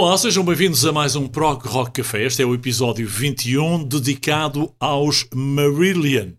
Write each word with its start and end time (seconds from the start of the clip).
Olá, 0.00 0.16
sejam 0.16 0.44
bem-vindos 0.44 0.86
a 0.86 0.92
mais 0.92 1.16
um 1.16 1.26
Prog 1.26 1.66
Rock 1.66 1.90
Café. 1.90 2.24
Este 2.24 2.40
é 2.40 2.46
o 2.46 2.54
episódio 2.54 3.08
21 3.08 3.82
dedicado 3.82 4.72
aos 4.78 5.26
Marillion. 5.34 6.34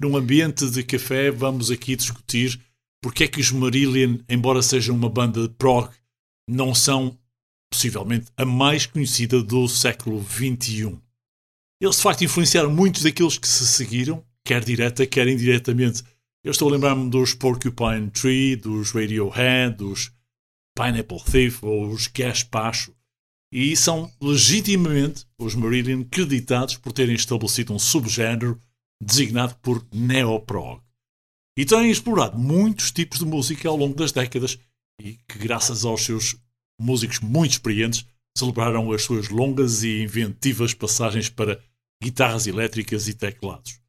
Num 0.00 0.16
ambiente 0.16 0.68
de 0.68 0.82
café, 0.82 1.30
vamos 1.30 1.70
aqui 1.70 1.94
discutir 1.94 2.60
porque 3.00 3.22
é 3.22 3.28
que 3.28 3.40
os 3.40 3.52
Marillion, 3.52 4.18
embora 4.28 4.60
sejam 4.60 4.96
uma 4.96 5.08
banda 5.08 5.46
de 5.46 5.54
prog, 5.54 5.88
não 6.50 6.74
são 6.74 7.16
possivelmente 7.70 8.26
a 8.36 8.44
mais 8.44 8.86
conhecida 8.86 9.40
do 9.40 9.68
século 9.68 10.20
XXI. 10.28 10.98
Eles 11.80 11.96
de 11.96 12.02
facto 12.02 12.24
influenciaram 12.24 12.72
muitos 12.72 13.04
daqueles 13.04 13.38
que 13.38 13.46
se 13.46 13.68
seguiram, 13.68 14.20
quer 14.44 14.64
direta, 14.64 15.06
quer 15.06 15.28
indiretamente. 15.28 16.02
Eu 16.42 16.50
estou 16.50 16.68
a 16.68 16.72
lembrar-me 16.72 17.08
dos 17.08 17.34
Porcupine 17.34 18.10
Tree, 18.10 18.56
dos 18.56 18.90
Radiohead, 18.90 19.76
dos 19.76 20.10
Pineapple 20.76 21.22
Thief 21.24 21.62
ou 21.62 21.88
os 21.88 22.08
Gaspacho, 22.08 22.95
e 23.52 23.76
são 23.76 24.10
legitimamente 24.20 25.24
os 25.38 25.54
Marillion 25.54 26.04
creditados 26.04 26.76
por 26.76 26.92
terem 26.92 27.14
estabelecido 27.14 27.72
um 27.72 27.78
subgénero 27.78 28.60
designado 29.02 29.54
por 29.56 29.86
neoprog. 29.92 30.82
E 31.58 31.64
têm 31.64 31.90
explorado 31.90 32.38
muitos 32.38 32.90
tipos 32.90 33.18
de 33.18 33.24
música 33.24 33.68
ao 33.68 33.76
longo 33.76 33.94
das 33.94 34.12
décadas 34.12 34.58
e 35.00 35.18
que, 35.28 35.38
graças 35.38 35.84
aos 35.84 36.02
seus 36.02 36.36
músicos 36.80 37.20
muito 37.20 37.52
experientes, 37.52 38.06
celebraram 38.36 38.92
as 38.92 39.02
suas 39.02 39.28
longas 39.28 39.82
e 39.82 40.02
inventivas 40.02 40.74
passagens 40.74 41.30
para 41.30 41.58
guitarras 42.02 42.46
elétricas 42.46 43.08
e 43.08 43.14
teclados. 43.14 43.80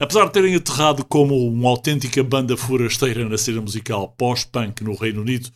Apesar 0.00 0.26
de 0.26 0.32
terem 0.32 0.54
aterrado 0.54 1.04
como 1.04 1.36
uma 1.48 1.68
autêntica 1.68 2.22
banda 2.22 2.56
forasteira 2.56 3.28
na 3.28 3.36
cena 3.36 3.60
musical 3.60 4.08
pós-punk 4.12 4.82
no 4.82 4.94
Reino 4.94 5.20
Unido 5.20 5.50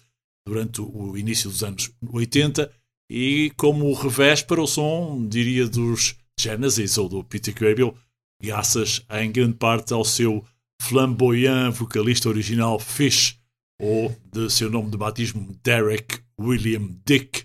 durante 0.47 0.81
o 0.81 1.17
início 1.17 1.48
dos 1.48 1.62
anos 1.62 1.91
80 2.12 2.70
e 3.10 3.52
como 3.56 3.92
revés 3.92 4.42
para 4.42 4.62
o 4.62 4.66
som, 4.66 5.27
diria, 5.28 5.66
dos 5.66 6.16
Genesis 6.38 6.98
ou 6.98 7.08
do 7.08 7.24
Peter 7.24 7.55
Gabriel, 7.55 7.94
graças 8.42 9.05
em 9.10 9.30
grande 9.30 9.55
parte 9.55 9.92
ao 9.92 10.05
seu 10.05 10.44
flamboyant 10.83 11.72
vocalista 11.72 12.28
original 12.28 12.78
Fish, 12.78 13.38
ou 13.80 14.14
de 14.32 14.50
seu 14.50 14.70
nome 14.70 14.91
de 14.91 14.97
batismo 14.97 15.56
Derek 15.62 16.20
William 16.38 16.88
Dick, 17.06 17.44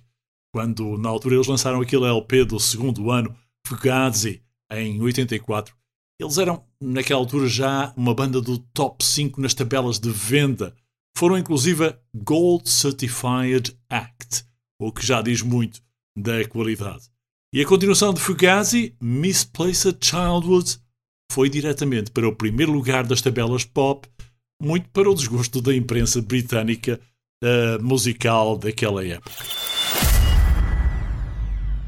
quando 0.53 0.97
na 0.97 1.09
altura 1.09 1.35
eles 1.35 1.47
lançaram 1.47 1.81
aquele 1.81 2.05
LP 2.05 2.45
do 2.45 2.59
segundo 2.59 3.11
ano, 3.11 3.35
Fugazi, 3.65 4.41
em 4.71 5.01
84. 5.01 5.75
Eles 6.19 6.37
eram, 6.37 6.65
naquela 6.81 7.19
altura, 7.19 7.47
já 7.47 7.93
uma 7.95 8.13
banda 8.13 8.41
do 8.41 8.57
top 8.57 9.05
5 9.05 9.39
nas 9.39 9.53
tabelas 9.53 9.99
de 9.99 10.09
venda 10.09 10.75
foram 11.17 11.37
inclusive 11.37 11.95
Gold 12.13 12.69
Certified 12.69 13.77
Act, 13.89 14.45
o 14.79 14.91
que 14.91 15.05
já 15.05 15.21
diz 15.21 15.41
muito 15.41 15.81
da 16.17 16.47
qualidade. 16.47 17.03
E 17.53 17.61
a 17.61 17.65
continuação 17.65 18.13
de 18.13 18.21
Fugazi, 18.21 18.95
Misplaced 19.01 19.97
Childhood, 20.01 20.77
foi 21.31 21.49
diretamente 21.49 22.11
para 22.11 22.27
o 22.27 22.35
primeiro 22.35 22.71
lugar 22.71 23.05
das 23.05 23.21
tabelas 23.21 23.65
pop, 23.65 24.07
muito 24.61 24.89
para 24.89 25.09
o 25.09 25.15
desgosto 25.15 25.61
da 25.61 25.75
imprensa 25.75 26.21
britânica 26.21 26.99
uh, 27.43 27.83
musical 27.83 28.57
daquela 28.57 29.05
época. 29.05 29.31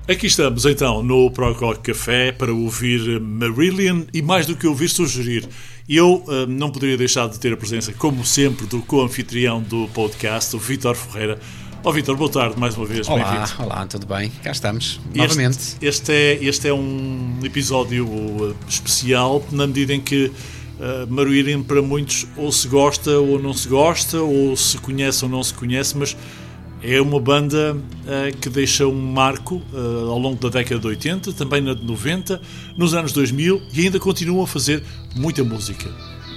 Aqui 0.07 0.27
estamos 0.27 0.65
então 0.65 1.03
no 1.03 1.31
Pro 1.31 1.53
Rock 1.53 1.93
Café 1.93 2.31
para 2.31 2.51
ouvir 2.51 3.19
Marillion 3.21 4.03
e 4.13 4.21
mais 4.21 4.45
do 4.45 4.55
que 4.55 4.67
ouvir, 4.67 4.89
sugerir. 4.89 5.47
Eu 5.87 6.23
uh, 6.27 6.47
não 6.47 6.71
poderia 6.71 6.97
deixar 6.97 7.29
de 7.29 7.39
ter 7.39 7.53
a 7.53 7.57
presença, 7.57 7.93
como 7.93 8.25
sempre, 8.25 8.65
do 8.65 8.81
co-anfitrião 8.81 9.61
do 9.61 9.87
podcast, 9.89 10.55
o 10.55 10.59
Vitor 10.59 10.95
Ferreira. 10.95 11.39
Ó 11.83 11.89
oh, 11.89 11.93
Vitor, 11.93 12.15
boa 12.15 12.29
tarde 12.29 12.59
mais 12.59 12.77
uma 12.77 12.85
vez. 12.85 13.09
Olá, 13.09 13.49
olá, 13.57 13.87
tudo 13.87 14.05
bem? 14.05 14.29
Cá 14.43 14.51
estamos, 14.51 14.99
este, 15.07 15.17
novamente. 15.17 15.57
Este 15.81 16.11
é, 16.11 16.33
este 16.43 16.67
é 16.67 16.73
um 16.73 17.39
episódio 17.43 18.05
uh, 18.05 18.55
especial 18.69 19.43
na 19.51 19.65
medida 19.65 19.91
em 19.91 19.99
que 19.99 20.31
uh, 20.77 21.63
para 21.63 21.81
muitos 21.81 22.27
ou 22.37 22.51
se 22.51 22.67
gosta 22.67 23.17
ou 23.17 23.41
não 23.41 23.51
se 23.51 23.67
gosta, 23.67 24.19
ou 24.19 24.55
se 24.55 24.77
conhece 24.77 25.25
ou 25.25 25.31
não 25.31 25.41
se 25.41 25.55
conhece, 25.55 25.97
mas 25.97 26.15
é 26.83 27.01
uma 27.01 27.19
banda 27.19 27.75
uh, 27.75 28.37
que 28.37 28.47
deixa 28.47 28.85
um 28.85 29.01
marco 29.11 29.55
uh, 29.73 30.07
ao 30.07 30.19
longo 30.19 30.39
da 30.39 30.49
década 30.49 30.79
de 30.79 30.85
80, 30.85 31.33
também 31.33 31.61
na 31.61 31.73
de 31.73 31.83
90, 31.83 32.39
nos 32.77 32.93
anos 32.93 33.11
2000 33.11 33.59
e 33.73 33.81
ainda 33.81 33.99
continuam 33.99 34.43
a 34.43 34.47
fazer 34.47 34.83
muita 35.15 35.43
música. 35.43 35.89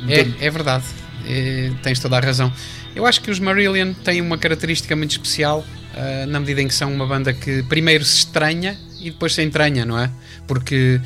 É, 0.08 0.46
é 0.46 0.50
verdade, 0.50 0.84
é, 1.26 1.70
tens 1.82 2.00
toda 2.00 2.16
a 2.16 2.20
razão. 2.20 2.50
Eu 2.94 3.06
acho 3.06 3.20
que 3.20 3.30
os 3.30 3.40
Marillion 3.40 3.92
têm 3.92 4.20
uma 4.20 4.38
característica 4.38 4.94
muito 4.94 5.12
especial, 5.12 5.60
uh, 5.60 6.26
na 6.26 6.38
medida 6.38 6.62
em 6.62 6.68
que 6.68 6.74
são 6.74 6.92
uma 6.92 7.06
banda 7.06 7.32
que 7.32 7.62
primeiro 7.64 8.04
se 8.04 8.18
estranha 8.18 8.78
e 9.00 9.10
depois 9.10 9.34
se 9.34 9.42
entranha, 9.42 9.84
não 9.84 9.98
é? 9.98 10.10
Porque 10.46 11.00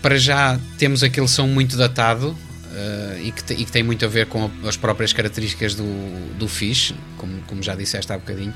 para 0.00 0.18
já 0.18 0.58
temos 0.78 1.02
aquele 1.02 1.28
som 1.28 1.46
muito 1.46 1.76
datado, 1.76 2.36
Uh, 2.72 3.20
e, 3.22 3.32
que 3.32 3.44
te, 3.44 3.52
e, 3.52 3.66
que 3.66 3.70
tem 3.70 3.82
muito 3.82 4.02
a 4.02 4.08
ver 4.08 4.24
com 4.24 4.50
as 4.66 4.78
próprias 4.78 5.12
características 5.12 5.74
do, 5.74 5.84
do 6.38 6.48
Fish, 6.48 6.94
como, 7.18 7.42
como 7.42 7.62
já 7.62 7.74
disseste 7.74 8.10
há 8.10 8.16
bocadinho, 8.16 8.54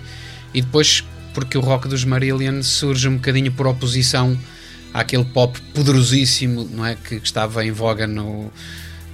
e 0.55 0.63
depois 0.63 1.05
porque 1.35 1.59
o 1.59 1.61
rock 1.61 1.87
dos 1.87 2.03
Marillion 2.03 2.63
surge 2.63 3.09
um 3.09 3.17
bocadinho 3.17 3.53
por 3.53 3.67
oposição 3.67 4.35
àquele 4.95 5.27
pop 5.27 5.61
poderosíssimo 5.75 6.67
não 6.73 6.87
é, 6.87 6.95
que, 6.95 7.21
que 7.21 7.27
estava 7.27 7.63
em 7.63 7.71
voga 7.71 8.07
no, 8.07 8.51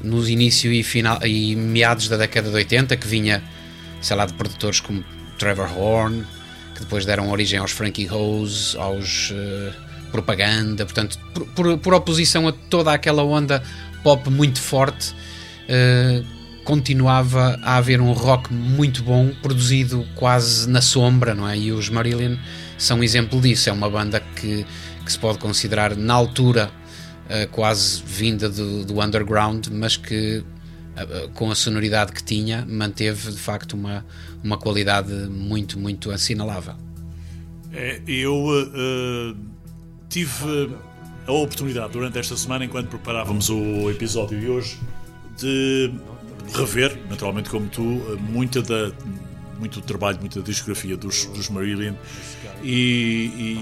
nos 0.02 0.28
início 0.28 0.72
e, 0.72 0.82
final, 0.82 1.24
e 1.24 1.54
meados 1.56 2.08
da 2.08 2.16
década 2.16 2.48
de 2.48 2.54
80, 2.54 2.96
que 2.96 3.06
vinha, 3.06 3.42
sei 4.00 4.16
lá, 4.16 4.26
de 4.26 4.32
produtores 4.34 4.80
como 4.80 5.04
Trevor 5.38 5.76
Horn, 5.76 6.24
que 6.74 6.80
depois 6.80 7.04
deram 7.04 7.30
origem 7.30 7.58
aos 7.58 7.70
Frankie 7.70 8.06
Rose, 8.06 8.76
aos 8.76 9.30
uh, 9.30 9.72
Propaganda, 10.10 10.84
portanto, 10.84 11.18
por, 11.34 11.46
por, 11.48 11.78
por 11.78 11.94
oposição 11.94 12.46
a 12.48 12.52
toda 12.52 12.92
aquela 12.92 13.22
onda 13.22 13.62
pop 14.02 14.28
muito 14.30 14.60
forte, 14.60 15.12
uh, 15.12 16.24
continuava 16.64 17.58
a 17.62 17.76
haver 17.76 18.00
um 18.00 18.12
rock 18.12 18.52
muito 18.52 19.02
bom, 19.02 19.30
produzido 19.42 20.06
quase 20.14 20.68
na 20.68 20.80
sombra, 20.80 21.34
não 21.34 21.48
é? 21.48 21.58
E 21.58 21.72
os 21.72 21.88
Marillion 21.88 22.36
são 22.78 22.98
um 22.98 23.02
exemplo 23.02 23.40
disso. 23.40 23.68
É 23.68 23.72
uma 23.72 23.90
banda 23.90 24.20
que, 24.20 24.64
que 25.04 25.12
se 25.12 25.18
pode 25.18 25.38
considerar, 25.38 25.96
na 25.96 26.14
altura, 26.14 26.70
uh, 27.32 27.48
quase 27.50 28.02
vinda 28.04 28.48
do, 28.48 28.84
do, 28.84 29.00
underground, 29.00 29.68
mas 29.68 29.96
que, 29.96 30.38
uh, 30.38 31.28
com 31.30 31.50
a 31.50 31.54
sonoridade 31.54 32.12
que 32.12 32.22
tinha, 32.22 32.66
manteve 32.68 33.30
de 33.30 33.38
facto 33.38 33.72
uma, 33.72 34.04
uma 34.44 34.58
qualidade 34.58 35.12
muito, 35.12 35.78
muito 35.78 36.10
assinalável. 36.10 36.74
É, 37.72 38.02
eu 38.06 38.46
tive 40.10 40.70
a 41.26 41.32
oportunidade 41.32 41.92
durante 41.94 42.18
esta 42.18 42.36
semana, 42.36 42.66
enquanto 42.66 42.88
preparávamos 42.88 43.48
o 43.48 43.90
episódio 43.90 44.38
de 44.38 44.46
hoje, 44.46 44.78
de 45.38 45.90
rever, 46.54 46.98
naturalmente 47.08 47.48
como 47.48 47.66
tu, 47.68 47.82
muita 48.20 48.60
da, 48.60 48.92
muito 49.58 49.80
do 49.80 49.86
trabalho, 49.86 50.18
muita 50.18 50.42
discografia 50.42 50.96
dos, 50.96 51.26
dos 51.26 51.48
Marillion 51.48 51.94
e, 52.62 53.58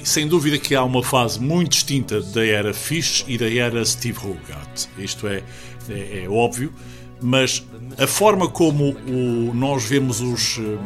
e, 0.00 0.06
sem 0.06 0.26
dúvida 0.26 0.58
que 0.58 0.74
há 0.74 0.84
uma 0.84 1.02
fase 1.02 1.40
muito 1.40 1.72
distinta 1.72 2.20
da 2.20 2.44
era 2.44 2.74
Fish 2.74 3.24
e 3.28 3.38
da 3.38 3.50
era 3.50 3.84
Steve 3.84 4.18
Hogarth. 4.18 4.88
Isto 4.98 5.26
é, 5.26 5.42
é, 5.88 6.24
é 6.24 6.28
óbvio, 6.28 6.72
mas 7.20 7.64
a 7.98 8.06
forma 8.06 8.48
como 8.48 8.90
o, 9.06 9.54
nós 9.54 9.84
vemos 9.84 10.20
os, 10.20 10.58
eh, 10.58 10.78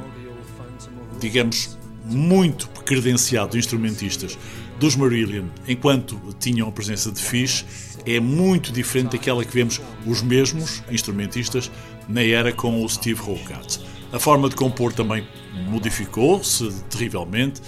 digamos, 1.21 1.79
muito 2.05 2.69
credenciados 2.85 3.57
instrumentistas 3.57 4.39
dos 4.79 4.95
Marillion, 4.95 5.47
enquanto 5.67 6.19
tinham 6.39 6.69
a 6.69 6.73
presença 6.73 7.11
de 7.11 7.21
Fish, 7.21 7.65
é 8.05 8.21
muito 8.21 8.71
diferente 8.71 9.13
daquela 9.13 9.45
que 9.45 9.53
vemos 9.53 9.81
os 10.07 10.23
mesmos 10.23 10.83
instrumentistas 10.91 11.71
na 12.09 12.23
era 12.23 12.53
com 12.53 12.85
o 12.85 12.89
Steve 12.89 13.21
Hogarth. 13.21 13.81
A 14.12 14.19
forma 14.19 14.49
de 14.49 14.56
compor 14.56 14.93
também 14.93 15.26
modificou-se 15.69 16.70
terrivelmente, 16.91 17.61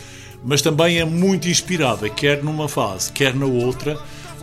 mas 0.44 0.62
também 0.62 0.98
é 0.98 1.04
muito 1.04 1.48
inspirada, 1.48 2.08
quer 2.08 2.42
numa 2.42 2.68
fase, 2.68 3.12
quer 3.12 3.34
na 3.34 3.46
outra, 3.46 3.98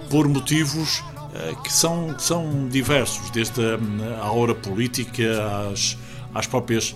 por 0.09 0.27
motivos 0.27 0.99
uh, 0.99 1.61
que 1.63 1.71
são, 1.71 2.17
são 2.19 2.67
diversos, 2.67 3.29
desde 3.29 3.61
a, 3.61 4.23
a 4.23 4.31
hora 4.31 4.53
política 4.53 5.69
às, 5.71 5.97
às 6.33 6.45
próprias 6.45 6.93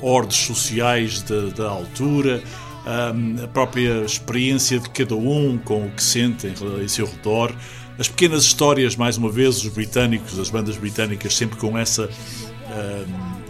um, 0.00 0.06
ordens 0.06 0.36
sociais 0.36 1.22
da 1.22 1.68
altura, 1.68 2.42
a 2.84 3.46
própria 3.48 4.04
experiência 4.04 4.78
de 4.78 4.90
cada 4.90 5.14
um 5.14 5.56
com 5.56 5.86
o 5.86 5.90
que 5.90 6.02
sente 6.02 6.48
em 6.48 6.88
seu 6.88 7.06
redor, 7.06 7.54
as 7.98 8.08
pequenas 8.08 8.42
histórias, 8.42 8.96
mais 8.96 9.16
uma 9.16 9.30
vez, 9.30 9.58
os 9.64 9.68
britânicos, 9.68 10.38
as 10.38 10.50
bandas 10.50 10.76
britânicas, 10.76 11.36
sempre 11.36 11.58
com 11.58 11.78
essa. 11.78 12.08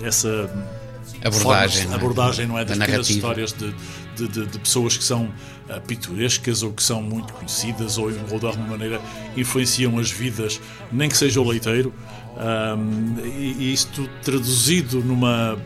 Essa 0.02 0.50
abordagem, 1.24 1.82
forma, 1.82 1.96
abordagem 1.96 2.46
não 2.46 2.58
é? 2.58 2.64
Das 2.64 2.78
pequenas 2.78 3.08
histórias 3.08 3.52
de, 3.52 3.74
de, 4.16 4.28
de, 4.28 4.46
de, 4.46 4.58
pessoas 4.58 4.96
que 4.96 5.04
são 5.04 5.24
uh, 5.24 5.80
pitorescas 5.86 6.62
ou 6.62 6.72
que 6.72 6.82
são 6.82 7.02
muito 7.02 7.32
conhecidas 7.32 7.98
ou, 7.98 8.10
ou 8.30 8.38
de 8.38 8.46
alguma 8.46 8.68
maneira 8.68 9.00
influenciam 9.36 9.98
as 9.98 10.10
vidas, 10.10 10.60
nem 10.90 11.08
que 11.08 11.16
seja 11.16 11.40
o 11.40 11.48
leiteiro. 11.48 11.92
Um, 12.32 13.18
e, 13.24 13.56
e 13.58 13.72
isto 13.72 14.08
traduzido 14.22 15.00
numa 15.00 15.58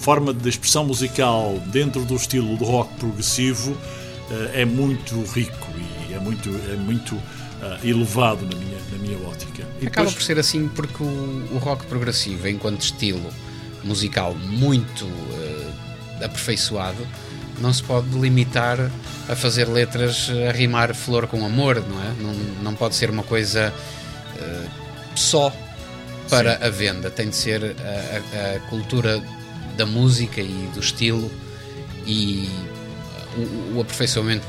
forma 0.00 0.32
de 0.32 0.48
expressão 0.48 0.84
musical 0.84 1.60
dentro 1.66 2.04
do 2.04 2.14
estilo 2.14 2.56
do 2.56 2.64
rock 2.64 2.94
progressivo 2.94 3.76
é 4.54 4.64
muito 4.64 5.20
rico 5.32 5.68
e 6.08 6.14
é 6.14 6.18
muito, 6.18 6.48
é 6.72 6.76
muito 6.76 7.20
elevado 7.82 8.42
na 8.42 8.56
minha, 8.56 8.78
na 8.92 8.98
minha 8.98 9.28
ótica. 9.28 9.64
E 9.80 9.86
Acaba 9.86 10.06
depois... 10.06 10.14
por 10.14 10.22
ser 10.22 10.38
assim 10.38 10.68
porque 10.68 11.02
o, 11.02 11.06
o, 11.52 11.58
rock 11.58 11.86
progressivo, 11.86 12.46
enquanto 12.48 12.82
estilo 12.82 13.30
musical 13.86 14.34
muito 14.34 15.04
uh, 15.04 16.24
aperfeiçoado, 16.24 17.06
não 17.58 17.72
se 17.72 17.82
pode 17.82 18.08
limitar 18.18 18.78
a 19.28 19.34
fazer 19.34 19.68
letras 19.68 20.30
a 20.48 20.52
rimar 20.52 20.94
flor 20.94 21.26
com 21.26 21.44
amor, 21.44 21.82
não 21.88 22.02
é? 22.02 22.12
Não, 22.20 22.34
não 22.62 22.74
pode 22.74 22.94
ser 22.94 23.08
uma 23.08 23.22
coisa 23.22 23.72
uh, 24.36 24.70
só 25.14 25.52
para 26.28 26.58
Sim. 26.58 26.64
a 26.64 26.70
venda, 26.70 27.10
tem 27.10 27.30
de 27.30 27.36
ser 27.36 27.62
a, 27.64 28.52
a, 28.52 28.56
a, 28.56 28.60
cultura 28.68 29.22
da 29.76 29.86
música 29.86 30.40
e 30.40 30.70
do 30.74 30.80
estilo 30.80 31.30
e 32.04 32.50
o, 33.36 33.76
o 33.76 33.80
aperfeiçoamento 33.80 34.46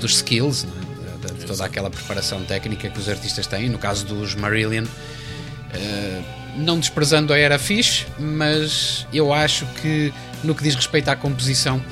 dos 0.00 0.16
skills, 0.16 0.64
é? 0.64 1.26
de, 1.26 1.34
de, 1.34 1.44
toda 1.44 1.64
aquela 1.64 1.90
preparação 1.90 2.42
técnica 2.44 2.88
que 2.88 2.98
os 2.98 3.08
artistas 3.08 3.46
têm. 3.46 3.68
No 3.68 3.78
caso 3.78 4.06
dos 4.06 4.34
Marillion, 4.34 4.84
uh, 4.84 6.37
não 6.58 6.78
desprezando 6.78 7.32
a 7.32 7.38
era 7.38 7.58
fixe, 7.58 8.06
mas 8.18 9.06
eu 9.12 9.32
acho 9.32 9.66
que 9.80 10.12
no 10.42 10.54
que 10.54 10.62
diz 10.62 10.74
respeito 10.74 11.08
à 11.08 11.16
composição 11.16 11.82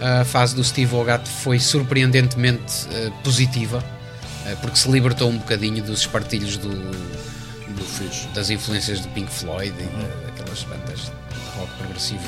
a 0.00 0.24
fase 0.24 0.54
do 0.54 0.62
Steve 0.62 0.94
Hogarth 0.94 1.26
foi 1.26 1.58
surpreendentemente 1.58 2.86
uh, 2.86 3.10
positiva, 3.22 3.78
uh, 3.78 4.56
porque 4.60 4.78
se 4.78 4.90
libertou 4.90 5.28
um 5.28 5.38
bocadinho 5.38 5.82
dos 5.82 6.00
espartilhos 6.00 6.56
do, 6.56 6.68
do 6.68 8.32
das 8.34 8.50
influências 8.50 9.00
do 9.00 9.08
Pink 9.08 9.32
Floyd 9.32 9.74
e 9.78 9.82
uhum. 9.82 10.26
daquelas 10.26 10.62
bandas 10.64 11.00
de 11.00 11.58
rock 11.58 11.72
progressivo 11.78 12.22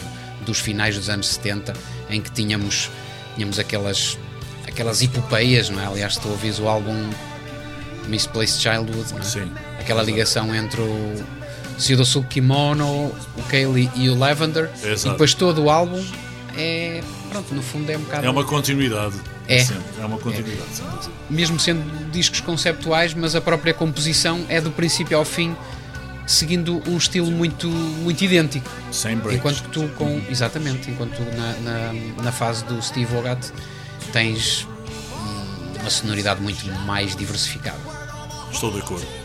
dos 0.45 0.59
finais 0.59 0.97
dos 0.97 1.09
anos 1.09 1.29
70, 1.29 1.75
em 2.09 2.21
que 2.21 2.31
tínhamos, 2.31 2.91
tínhamos 3.35 3.59
aquelas, 3.59 4.19
aquelas 4.67 5.03
epopeias, 5.03 5.69
não 5.71 5.81
é? 5.81 5.87
Aliás, 5.87 6.15
estou 6.15 6.31
a 6.31 6.35
ouvir 6.35 6.59
o 6.61 6.69
álbum 6.69 7.11
Misplaced 8.09 8.61
Childhood, 8.61 9.15
é? 9.19 9.23
Sim, 9.23 9.53
aquela 9.79 10.03
ligação 10.03 10.55
entre 10.55 10.81
o 10.81 11.15
Sul 12.05 12.25
Kimono, 12.25 13.13
o 13.37 13.43
Kaylee 13.49 13.91
e 13.95 14.09
o 14.09 14.17
Lavender, 14.17 14.71
Exato. 14.83 15.09
e 15.09 15.11
depois 15.11 15.35
todo 15.35 15.63
o 15.63 15.71
álbum 15.71 16.05
é 16.57 17.03
pronto, 17.31 17.55
no 17.55 17.63
fundo 17.63 17.91
é 17.91 17.97
um 17.97 18.01
bocado. 18.01 18.27
É 18.27 18.31
uma 18.31 18.45
continuidade. 18.45 19.17
É. 19.49 19.65
Sempre. 19.65 19.83
É 20.01 20.05
uma 20.05 20.19
continuidade, 20.19 20.69
é. 20.81 21.33
Mesmo 21.33 21.59
sendo 21.59 22.11
discos 22.11 22.41
conceptuais, 22.41 23.15
mas 23.15 23.35
a 23.35 23.41
própria 23.41 23.75
composição 23.75 24.45
é 24.49 24.61
do 24.61 24.71
princípio 24.71 25.17
ao 25.17 25.25
fim 25.25 25.57
seguindo 26.31 26.81
um 26.89 26.97
estilo 26.97 27.31
muito, 27.31 27.69
muito 27.69 28.23
idêntico. 28.25 28.71
Sem 28.93 29.17
breaks. 29.17 29.39
Enquanto 29.39 29.63
que 29.65 29.69
tu 29.71 29.89
com. 29.97 30.21
Exatamente, 30.31 30.91
enquanto 30.91 31.17
tu 31.17 31.25
na, 31.37 31.53
na, 31.55 32.23
na 32.23 32.33
fase 32.33 32.65
do 32.65 32.81
Steve 32.81 33.15
Hogarth 33.17 33.53
tens 34.13 34.67
uma 35.81 35.91
sonoridade 35.91 36.41
muito 36.41 36.65
mais 36.87 37.17
diversificada. 37.17 37.79
Estou 38.53 38.71
de 38.73 38.79
acordo. 38.79 39.20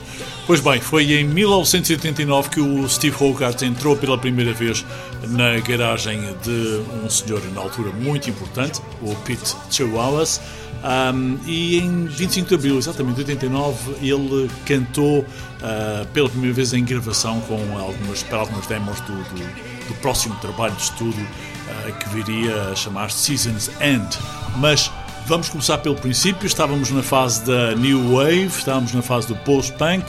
Pois 0.47 0.59
bem, 0.59 0.79
foi 0.79 1.11
em 1.11 1.23
1989 1.23 2.49
que 2.49 2.59
o 2.59 2.87
Steve 2.87 3.15
Hogarth 3.19 3.63
entrou 3.63 3.97
pela 3.97 4.15
primeira 4.15 4.53
vez 4.53 4.85
na 5.29 5.59
garagem 5.59 6.21
de 6.43 6.83
um 7.03 7.09
senhor 7.09 7.41
na 7.51 7.61
altura 7.61 7.91
muito 7.91 8.29
importante, 8.29 8.79
o 9.01 9.15
Pete 9.25 9.55
Chihuahuas, 9.71 10.39
um, 10.83 11.39
e 11.47 11.79
em 11.79 12.05
25 12.05 12.49
de 12.49 12.53
abril, 12.53 12.77
exatamente 12.77 13.15
de 13.15 13.31
89, 13.31 13.95
ele 14.07 14.47
cantou 14.67 15.21
uh, 15.21 16.05
pela 16.13 16.29
primeira 16.29 16.53
vez 16.53 16.73
em 16.73 16.85
gravação 16.85 17.41
com 17.41 17.55
algumas, 17.79 18.21
para 18.21 18.37
algumas 18.37 18.67
demos 18.67 18.99
do, 19.01 19.13
do, 19.15 19.87
do 19.87 19.93
próximo 19.95 20.35
trabalho 20.35 20.75
de 20.75 20.83
estudo 20.83 21.17
uh, 21.17 21.93
que 21.93 22.09
viria 22.09 22.69
a 22.71 22.75
chamar-se 22.75 23.35
Season's 23.35 23.71
End. 23.81 24.15
Mas 24.57 24.91
Vamos 25.27 25.49
começar 25.49 25.79
pelo 25.79 25.95
princípio. 25.95 26.45
Estávamos 26.45 26.91
na 26.91 27.01
fase 27.01 27.43
da 27.43 27.73
New 27.73 28.15
Wave, 28.15 28.45
estávamos 28.45 28.93
na 28.93 29.01
fase 29.01 29.27
do 29.27 29.35
post-punk, 29.37 30.05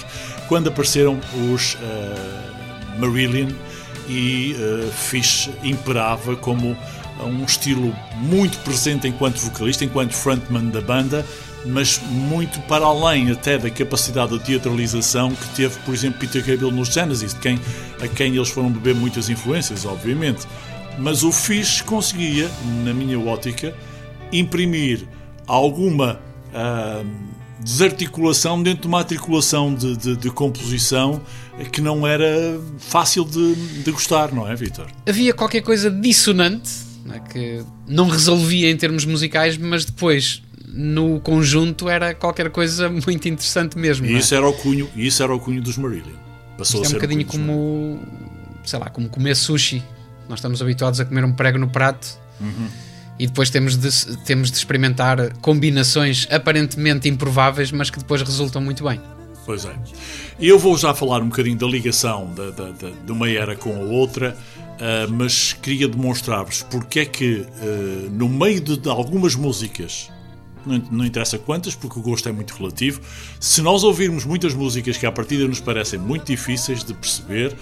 quando 0.46 0.68
apareceram 0.68 1.18
os 1.50 1.74
uh, 1.74 2.98
Marillion 2.98 3.48
e 4.10 4.54
uh, 4.58 4.92
Fish 4.92 5.48
imperava 5.64 6.36
como 6.36 6.76
um 7.24 7.44
estilo 7.46 7.96
muito 8.16 8.58
presente 8.58 9.08
enquanto 9.08 9.38
vocalista, 9.38 9.86
enquanto 9.86 10.12
frontman 10.12 10.66
da 10.66 10.82
banda, 10.82 11.24
mas 11.64 11.98
muito 12.10 12.60
para 12.68 12.84
além 12.84 13.30
até 13.30 13.56
da 13.56 13.70
capacidade 13.70 14.38
de 14.38 14.44
teatralização 14.44 15.30
que 15.30 15.48
teve, 15.56 15.78
por 15.78 15.94
exemplo, 15.94 16.20
Peter 16.20 16.44
Gabriel 16.44 16.70
nos 16.70 16.88
Genesis, 16.88 17.32
de 17.32 17.40
quem, 17.40 17.58
a 18.02 18.06
quem 18.06 18.36
eles 18.36 18.50
foram 18.50 18.70
beber 18.70 18.94
muitas 18.94 19.30
influências, 19.30 19.86
obviamente. 19.86 20.46
Mas 20.98 21.22
o 21.22 21.32
Fish 21.32 21.80
conseguia, 21.80 22.50
na 22.84 22.92
minha 22.92 23.18
ótica, 23.18 23.74
imprimir 24.32 25.06
alguma 25.46 26.20
uh, 26.52 27.06
desarticulação 27.62 28.62
dentro 28.62 28.82
de 28.82 28.86
uma 28.88 28.98
articulação 28.98 29.74
de, 29.74 29.96
de, 29.96 30.16
de, 30.16 30.30
composição 30.30 31.20
que 31.72 31.80
não 31.80 32.06
era 32.06 32.60
fácil 32.78 33.24
de, 33.24 33.54
de 33.82 33.90
gostar, 33.90 34.32
não 34.32 34.46
é, 34.46 34.54
Vitor? 34.54 34.86
Havia 35.08 35.32
qualquer 35.32 35.62
coisa 35.62 35.90
dissonante 35.90 36.70
não 37.04 37.14
é? 37.14 37.20
que 37.20 37.64
não 37.86 38.08
resolvia 38.08 38.70
em 38.70 38.76
termos 38.76 39.04
musicais, 39.04 39.56
mas 39.56 39.84
depois 39.84 40.42
no 40.68 41.18
conjunto 41.20 41.88
era 41.88 42.14
qualquer 42.14 42.50
coisa 42.50 42.88
muito 42.90 43.26
interessante 43.26 43.78
mesmo. 43.78 44.06
E 44.06 44.16
isso, 44.16 44.34
é? 44.34 44.38
era 44.38 44.48
o 44.48 44.52
cunho, 44.52 44.88
isso 44.94 45.22
era 45.22 45.34
o 45.34 45.40
cunho 45.40 45.62
dos 45.62 45.78
Marillion. 45.78 46.14
Passou 46.58 46.82
Isto 46.82 46.92
a 46.92 46.94
é 46.94 46.98
um 46.98 47.00
bocadinho 47.00 47.26
como, 47.26 48.00
sei 48.64 48.78
lá, 48.78 48.88
como 48.90 49.08
comer 49.08 49.34
sushi. 49.34 49.82
Nós 50.28 50.38
estamos 50.38 50.60
habituados 50.62 51.00
a 51.00 51.04
comer 51.04 51.24
um 51.24 51.32
prego 51.32 51.58
no 51.58 51.68
prato. 51.68 52.18
Uhum 52.40 52.68
e 53.18 53.26
depois 53.26 53.50
temos 53.50 53.76
de, 53.76 54.16
temos 54.18 54.50
de 54.50 54.56
experimentar 54.56 55.32
combinações 55.38 56.26
aparentemente 56.30 57.08
improváveis, 57.08 57.72
mas 57.72 57.90
que 57.90 57.98
depois 57.98 58.22
resultam 58.22 58.60
muito 58.60 58.84
bem. 58.84 59.00
Pois 59.44 59.64
é. 59.64 59.74
Eu 60.40 60.58
vou 60.58 60.76
já 60.76 60.92
falar 60.92 61.22
um 61.22 61.28
bocadinho 61.28 61.56
da 61.56 61.66
ligação 61.66 62.32
da, 62.34 62.50
da, 62.50 62.70
de 62.72 63.12
uma 63.12 63.30
era 63.30 63.54
com 63.54 63.74
a 63.74 63.78
outra, 63.78 64.36
uh, 64.36 65.12
mas 65.12 65.52
queria 65.52 65.86
demonstrar-vos 65.86 66.64
porque 66.64 67.00
é 67.00 67.04
que, 67.04 67.46
uh, 67.62 68.10
no 68.10 68.28
meio 68.28 68.60
de, 68.60 68.76
de 68.76 68.88
algumas 68.88 69.36
músicas, 69.36 70.10
não, 70.66 70.82
não, 70.90 71.04
interessa 71.06 71.38
quantas, 71.38 71.76
porque 71.76 71.96
o 71.96 72.02
gosto 72.02 72.28
é 72.28 72.32
muito 72.32 72.54
relativo, 72.56 73.00
se 73.38 73.62
nós 73.62 73.84
ouvirmos 73.84 74.24
muitas 74.24 74.52
músicas 74.52 74.96
que 74.96 75.06
à 75.06 75.12
partida 75.12 75.46
nos 75.46 75.60
parecem 75.60 75.98
muito 75.98 76.26
difíceis 76.26 76.82
de 76.82 76.92
perceber, 76.92 77.56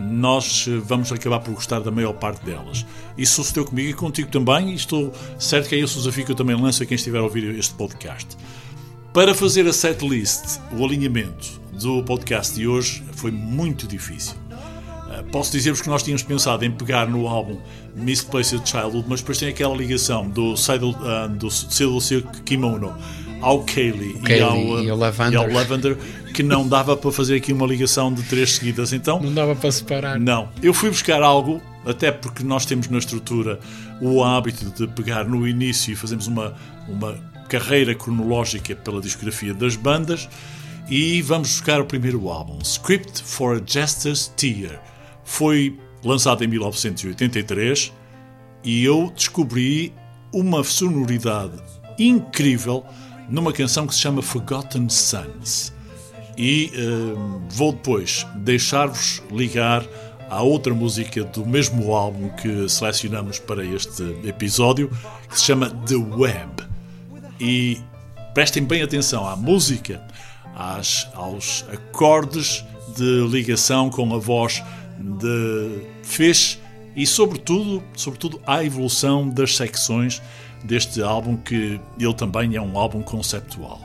nós 0.00 0.66
eh, 0.68 0.80
vamos 0.84 1.12
acabar 1.12 1.40
por 1.40 1.54
gostar 1.54 1.80
da 1.80 1.90
maior 1.90 2.14
parte 2.14 2.44
delas. 2.44 2.84
Isso 3.16 3.36
sucedeu 3.36 3.64
comigo 3.64 3.90
e 3.90 3.94
contigo 3.94 4.30
também, 4.30 4.70
e 4.70 4.74
estou 4.74 5.12
certo 5.38 5.68
que 5.68 5.74
é 5.74 5.78
esse 5.78 5.94
o 5.94 5.98
desafio 5.98 6.24
que 6.24 6.32
eu 6.32 6.36
também 6.36 6.56
lanço 6.56 6.82
a 6.82 6.86
quem 6.86 6.94
estiver 6.94 7.18
a 7.18 7.22
ouvir 7.22 7.44
este 7.58 7.74
podcast. 7.74 8.36
Para 9.12 9.34
fazer 9.34 9.66
a 9.66 9.72
setlist, 9.72 10.60
o 10.72 10.84
alinhamento 10.84 11.60
do 11.72 12.02
podcast 12.04 12.54
de 12.54 12.66
hoje 12.66 13.02
foi 13.12 13.30
muito 13.30 13.86
difícil. 13.86 14.36
Eh, 15.10 15.22
posso 15.32 15.50
dizer-vos 15.50 15.80
que 15.80 15.88
nós 15.88 16.02
tínhamos 16.02 16.22
pensado 16.22 16.64
em 16.64 16.70
pegar 16.70 17.08
no 17.08 17.26
álbum 17.26 17.58
Misplaced 17.94 18.68
Childhood, 18.68 19.06
mas 19.08 19.20
depois 19.20 19.38
tem 19.38 19.48
aquela 19.48 19.76
ligação 19.76 20.28
do 20.28 20.56
Seidel, 20.56 20.90
uh, 20.90 21.28
do 21.28 21.50
Seidel 21.50 22.30
Kimono 22.44 22.94
ao 23.40 23.64
Kaylee, 23.64 24.20
e, 24.28 24.40
ao, 24.40 24.82
e, 24.82 24.90
ao 24.90 24.96
Lavender. 24.96 25.32
e 25.32 25.36
ao 25.36 25.50
Lavender 25.50 25.98
que 26.32 26.42
não 26.42 26.66
dava 26.66 26.96
para 26.96 27.10
fazer 27.10 27.36
aqui 27.36 27.52
uma 27.52 27.66
ligação 27.66 28.12
de 28.12 28.22
três 28.22 28.52
seguidas. 28.52 28.92
Então, 28.92 29.20
não 29.20 29.32
dava 29.32 29.54
para 29.54 29.70
separar. 29.70 30.18
Não. 30.18 30.48
Eu 30.62 30.72
fui 30.72 30.90
buscar 30.90 31.22
algo, 31.22 31.60
até 31.84 32.10
porque 32.10 32.42
nós 32.42 32.64
temos 32.66 32.88
na 32.88 32.98
estrutura 32.98 33.58
o 34.00 34.22
hábito 34.22 34.70
de 34.70 34.86
pegar 34.92 35.24
no 35.24 35.46
início 35.46 35.92
e 35.92 35.96
fazemos 35.96 36.26
uma, 36.26 36.54
uma 36.88 37.18
carreira 37.48 37.94
cronológica 37.94 38.74
pela 38.76 39.00
discografia 39.00 39.52
das 39.52 39.76
bandas. 39.76 40.28
E 40.88 41.22
vamos 41.22 41.50
buscar 41.50 41.80
o 41.80 41.84
primeiro 41.84 42.28
álbum, 42.28 42.58
Script 42.62 43.22
for 43.22 43.56
a 43.58 43.62
Jester's 43.64 44.26
Tear. 44.36 44.82
Foi 45.24 45.78
lançado 46.02 46.42
em 46.42 46.48
1983 46.48 47.92
e 48.64 48.84
eu 48.84 49.12
descobri 49.14 49.92
uma 50.32 50.64
sonoridade 50.64 51.60
incrível 51.98 52.84
numa 53.28 53.52
canção 53.52 53.86
que 53.86 53.94
se 53.94 54.00
chama 54.00 54.22
Forgotten 54.22 54.88
Sons. 54.88 55.72
E 56.42 56.72
uh, 56.74 57.42
vou 57.50 57.70
depois 57.70 58.26
deixar-vos 58.36 59.22
ligar 59.30 59.84
à 60.30 60.40
outra 60.40 60.72
música 60.72 61.22
do 61.22 61.44
mesmo 61.44 61.94
álbum 61.94 62.30
que 62.30 62.66
selecionamos 62.66 63.38
para 63.38 63.62
este 63.62 64.02
episódio, 64.24 64.90
que 65.28 65.38
se 65.38 65.44
chama 65.44 65.68
The 65.68 65.96
Web. 65.96 66.62
E 67.38 67.78
prestem 68.32 68.64
bem 68.64 68.80
atenção 68.80 69.28
à 69.28 69.36
música, 69.36 70.02
às, 70.56 71.06
aos 71.12 71.66
acordes 71.70 72.64
de 72.96 73.28
ligação 73.28 73.90
com 73.90 74.14
a 74.14 74.18
voz 74.18 74.62
de 74.98 75.82
Fish 76.02 76.58
e, 76.96 77.06
sobretudo, 77.06 77.82
sobretudo 77.94 78.40
à 78.46 78.64
evolução 78.64 79.28
das 79.28 79.54
secções 79.54 80.22
deste 80.64 81.02
álbum, 81.02 81.36
que 81.36 81.78
ele 81.98 82.14
também 82.14 82.56
é 82.56 82.62
um 82.62 82.78
álbum 82.78 83.02
conceptual. 83.02 83.78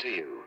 to 0.00 0.08
you. 0.08 0.39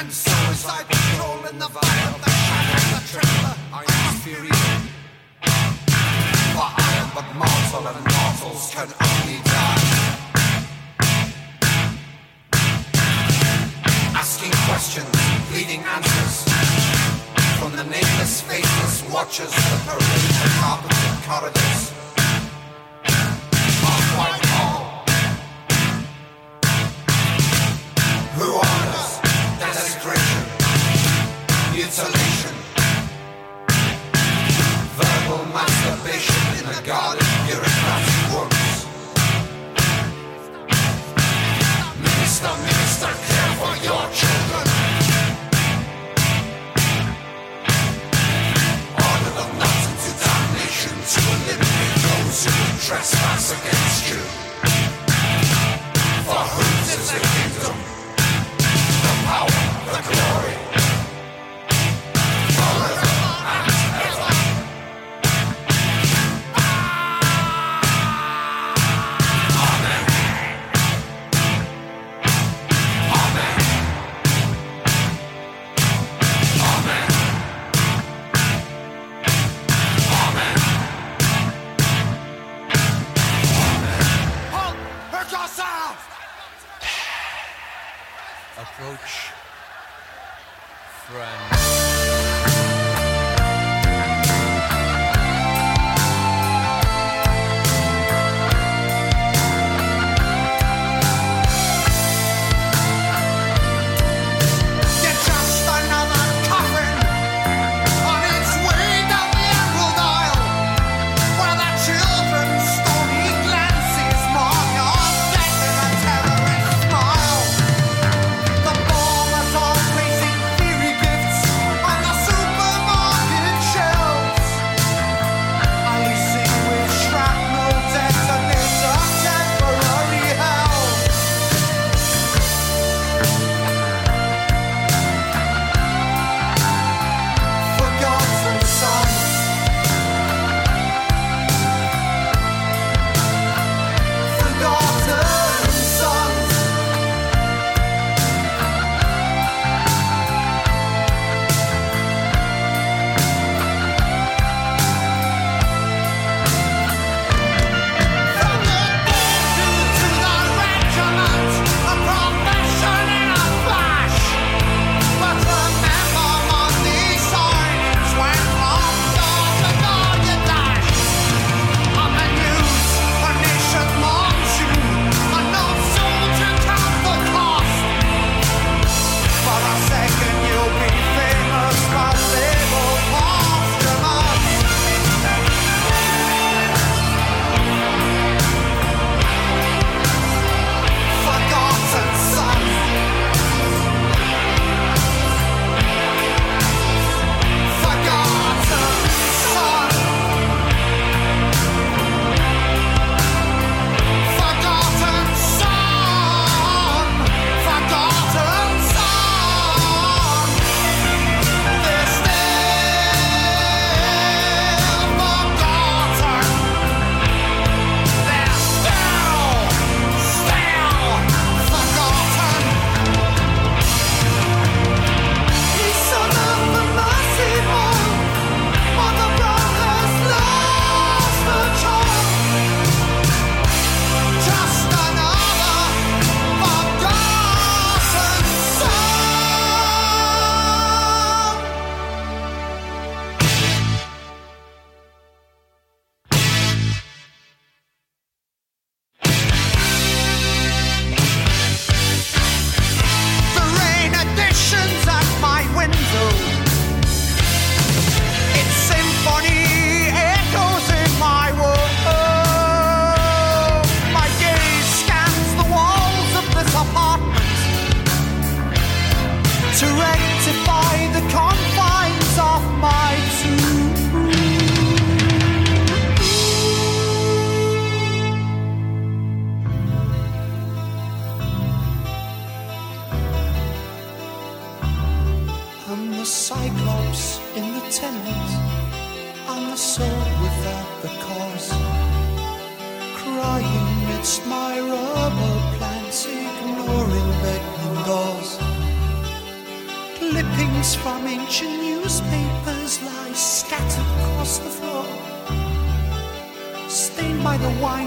and 0.00 0.10
suicide 0.10 0.88
control 0.88 1.44
in 1.50 1.58
the 1.58 1.68
vial, 1.68 2.14
the 2.24 2.30
cannon, 2.48 2.86
the 2.96 3.02
trailer. 3.12 3.54
I 3.70 3.84
am 3.84 4.14
fury. 4.24 4.48
For 6.54 6.68
I 6.72 6.90
am 7.00 7.08
but 7.14 7.28
mortal, 7.36 7.84
and 7.90 8.00
mortals 8.08 8.72
can 8.72 8.88
only 9.08 9.38
die. 9.44 9.82
Asking 14.16 14.54
questions, 14.68 15.16
pleading 15.50 15.82
answers. 15.84 16.48
From 17.58 17.72
the 17.76 17.84
nameless, 17.84 18.40
faceless 18.40 19.04
watchers, 19.12 19.52
the 19.52 19.78
parade, 19.84 20.32
the 20.40 20.50
carpeted 20.60 21.16
corridors. 21.28 21.99
trespass 52.90 53.52
against 53.52 54.10
you. 54.10 54.39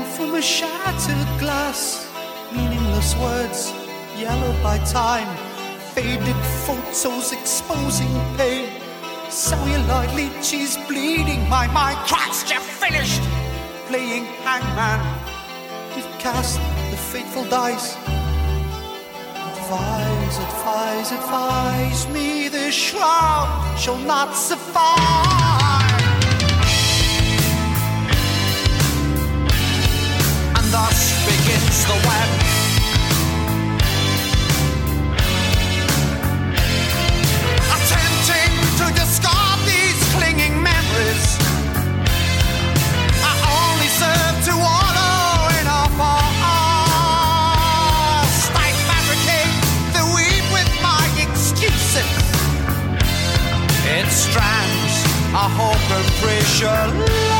from 0.01 0.35
a 0.35 0.41
shattered 0.41 1.39
glass. 1.39 2.07
Meaningless 2.51 3.15
words, 3.17 3.71
yellow 4.17 4.53
by 4.63 4.77
time. 4.85 5.29
Faded 5.93 6.39
photos 6.65 7.31
exposing 7.33 8.13
pain. 8.37 8.69
Celluloid 9.29 10.11
leeches 10.15 10.77
bleeding 10.87 11.47
my 11.49 11.67
mind. 11.67 11.97
Christ, 12.07 12.49
you're 12.49 12.59
finished! 12.59 13.21
Playing 13.87 14.25
hangman. 14.45 15.01
You've 15.95 16.17
cast 16.19 16.59
the 16.91 16.97
fateful 16.97 17.45
dice. 17.45 17.95
Advise, 19.53 20.37
advise, 20.47 21.11
advise 21.11 22.07
me. 22.09 22.47
This 22.49 22.73
shroud 22.73 23.75
shall 23.77 23.97
not 23.97 24.35
suffice. 24.35 25.62
against 31.73 31.87
the 31.87 31.93
web. 32.07 32.29
Attempting 37.75 38.53
to 38.79 38.85
discard 38.93 39.59
these 39.65 40.01
clinging 40.13 40.55
memories. 40.61 41.25
I 43.25 43.33
only 43.57 43.89
serve 44.01 44.35
to 44.49 44.53
in 45.59 45.67
past. 45.97 47.31
I 48.53 48.69
fabricate 48.89 49.55
weave 50.13 50.47
with 50.53 50.69
my 50.81 51.03
excuses. 51.25 52.13
It 53.97 54.07
strands 54.11 54.93
a 55.33 55.47
hope 55.57 55.89
pressure. 56.21 57.32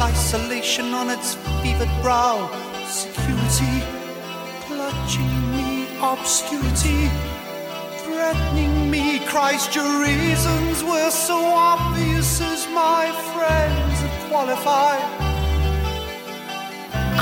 isolation 0.00 0.94
on 0.94 1.10
its 1.10 1.34
fevered 1.62 1.90
brow. 2.02 2.48
Security 2.86 3.82
clutching 4.66 5.34
me, 5.50 5.86
obscurity 6.00 7.10
threatening 8.04 8.90
me. 8.90 9.20
Christ, 9.26 9.74
your 9.74 10.02
reasons 10.02 10.82
were 10.82 11.10
so 11.10 11.38
obvious 11.44 12.40
as 12.40 12.66
my 12.68 13.10
friends 13.32 14.00
have 14.00 14.30
qualified. 14.30 15.04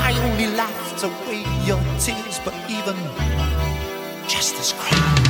I 0.07 0.11
only 0.29 0.47
laughed 0.55 1.03
away 1.03 1.43
your 1.65 1.81
tears, 1.99 2.39
but 2.45 2.53
even 2.69 2.95
just 4.27 4.55
as 4.55 4.73
crying. 4.73 5.26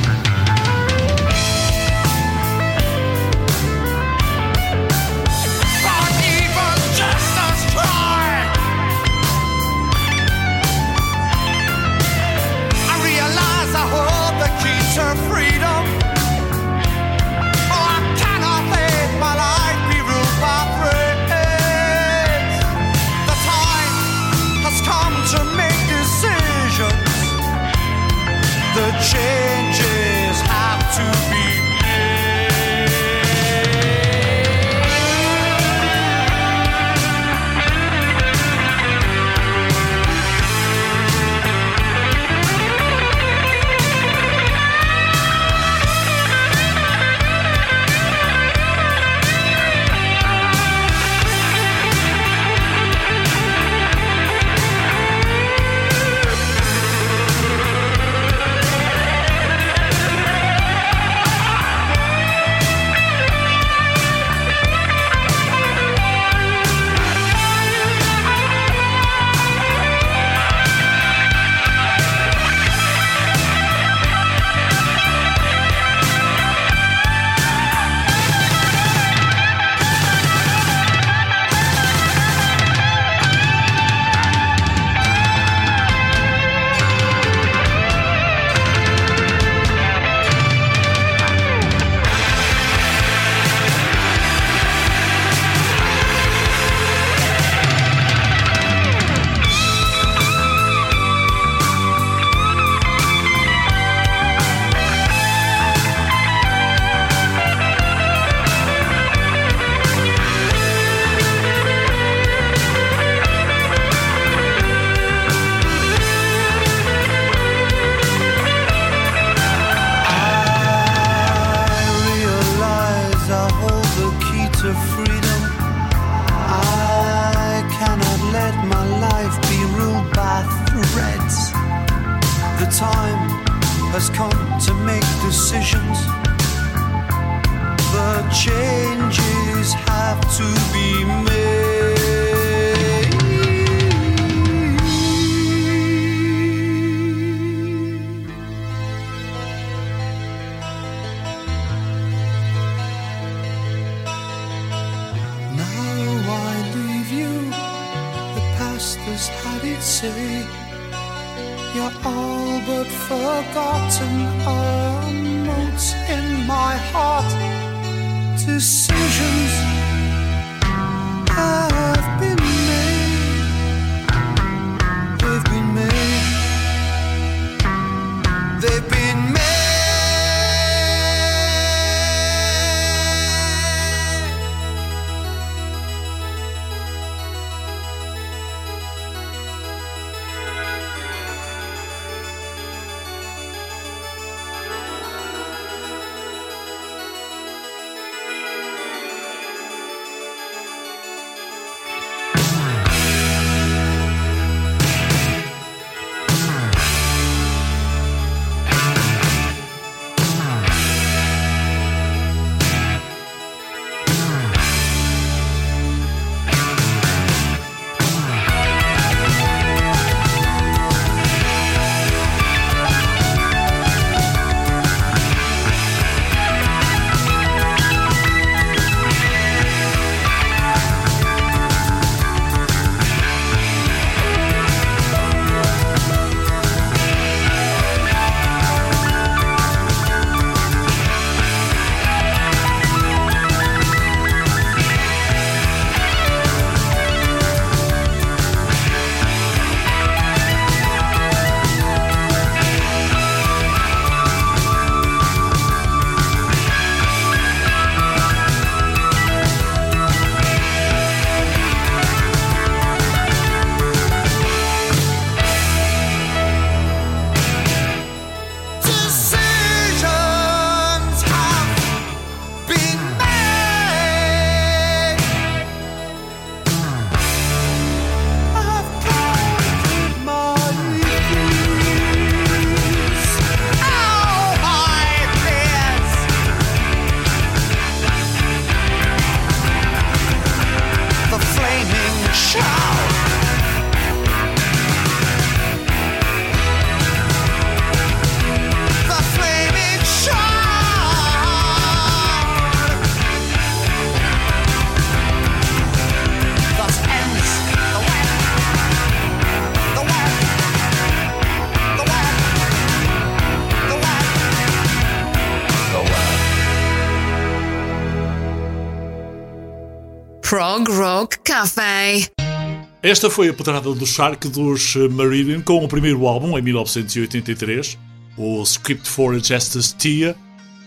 Esta 323.08 323.30
foi 323.30 323.48
a 323.48 323.54
pedrada 323.54 323.90
do 323.94 324.06
Shark 324.06 324.48
dos 324.48 324.94
eh, 324.94 325.08
Marillion 325.08 325.62
com 325.62 325.82
o 325.82 325.88
primeiro 325.88 326.26
álbum 326.26 326.58
em 326.58 326.60
1983, 326.60 327.96
o 328.36 328.62
Script 328.62 329.08
for 329.08 329.34
a 329.34 329.38
Justice 329.38 329.96
Tia, 329.96 330.36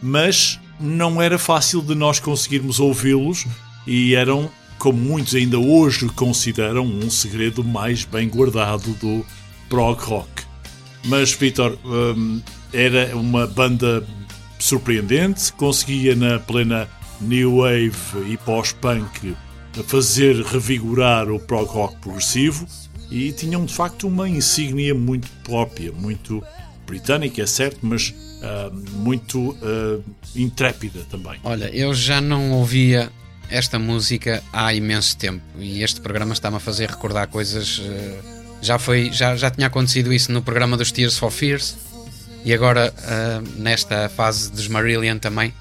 mas 0.04 0.60
não 0.80 1.20
era 1.20 1.40
fácil 1.40 1.82
de 1.82 1.96
nós 1.96 2.20
conseguirmos 2.20 2.80
ouvi-los 2.80 3.48
e 3.88 4.14
eram, 4.14 4.52
como 4.78 5.00
muitos 5.00 5.34
ainda 5.34 5.58
hoje 5.58 6.08
consideram, 6.10 6.86
um 6.86 7.10
segredo 7.10 7.64
mais 7.64 8.06
bem 8.06 8.30
guardado 8.30 8.94
do 9.02 9.26
prog 9.68 10.00
rock. 10.04 10.44
Mas, 11.06 11.34
Vitor, 11.34 11.76
hum, 11.84 12.40
era 12.72 13.18
uma 13.18 13.48
banda 13.48 14.08
surpreendente, 14.60 15.52
conseguia 15.54 16.16
na 16.16 16.38
plena 16.38 16.88
new 17.20 17.62
wave 17.62 18.32
e 18.32 18.38
pós-punk 18.38 19.36
fazer 19.86 20.36
revigorar 20.44 21.30
o 21.30 21.40
prog 21.40 21.70
rock 21.70 21.96
progressivo 21.98 22.68
e 23.10 23.32
tinham 23.32 23.66
de 23.66 23.74
facto 23.74 24.08
uma 24.08 24.28
insígnia 24.28 24.96
muito 24.96 25.28
própria, 25.44 25.92
muito 25.92 26.44
britânica, 26.86 27.42
é 27.42 27.46
certo, 27.46 27.80
mas 27.82 28.14
ah, 28.42 28.72
muito 28.94 29.56
ah, 29.62 30.00
intrépida 30.36 31.02
também. 31.10 31.40
Olha, 31.44 31.70
eu 31.76 31.94
já 31.94 32.20
não 32.20 32.52
ouvia 32.52 33.12
esta 33.50 33.78
música 33.78 34.42
há 34.54 34.74
imenso 34.74 35.18
tempo 35.18 35.44
e 35.60 35.84
este 35.84 36.00
programa 36.00 36.34
está-me 36.34 36.58
a 36.58 36.60
fazer 36.60 36.90
recordar 36.90 37.28
coisas. 37.28 37.82
eh, 37.84 38.20
já, 38.62 38.80
foi, 38.80 39.12
já, 39.12 39.36
já 39.36 39.52
tinha 39.52 39.68
acontecido 39.68 40.14
isso 40.14 40.32
no 40.32 40.42
programa 40.42 40.78
dos 40.78 40.92
Tears 40.92 41.18
for 41.18 41.32
Fears 41.32 41.76
e 42.46 42.54
agora 42.54 42.94
nesta 43.58 44.08
fase 44.10 44.52
dos 44.52 44.68
Marillion 44.68 45.18
também. 45.18 45.54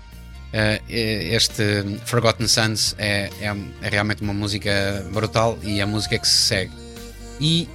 Eh, 0.53 0.81
este 0.89 1.63
Forgotten 2.05 2.47
Sons 2.49 2.95
é, 2.99 3.31
é, 3.41 3.55
é 3.83 3.89
realmente 3.89 4.23
uma 4.23 4.33
música 4.35 5.07
brutal 5.13 5.59
e 5.63 5.79
é 5.81 5.83
a 5.83 5.87
música 5.87 6.19
que 6.19 6.27
se 6.29 6.37
segue. 6.39 6.73
E 7.41 7.69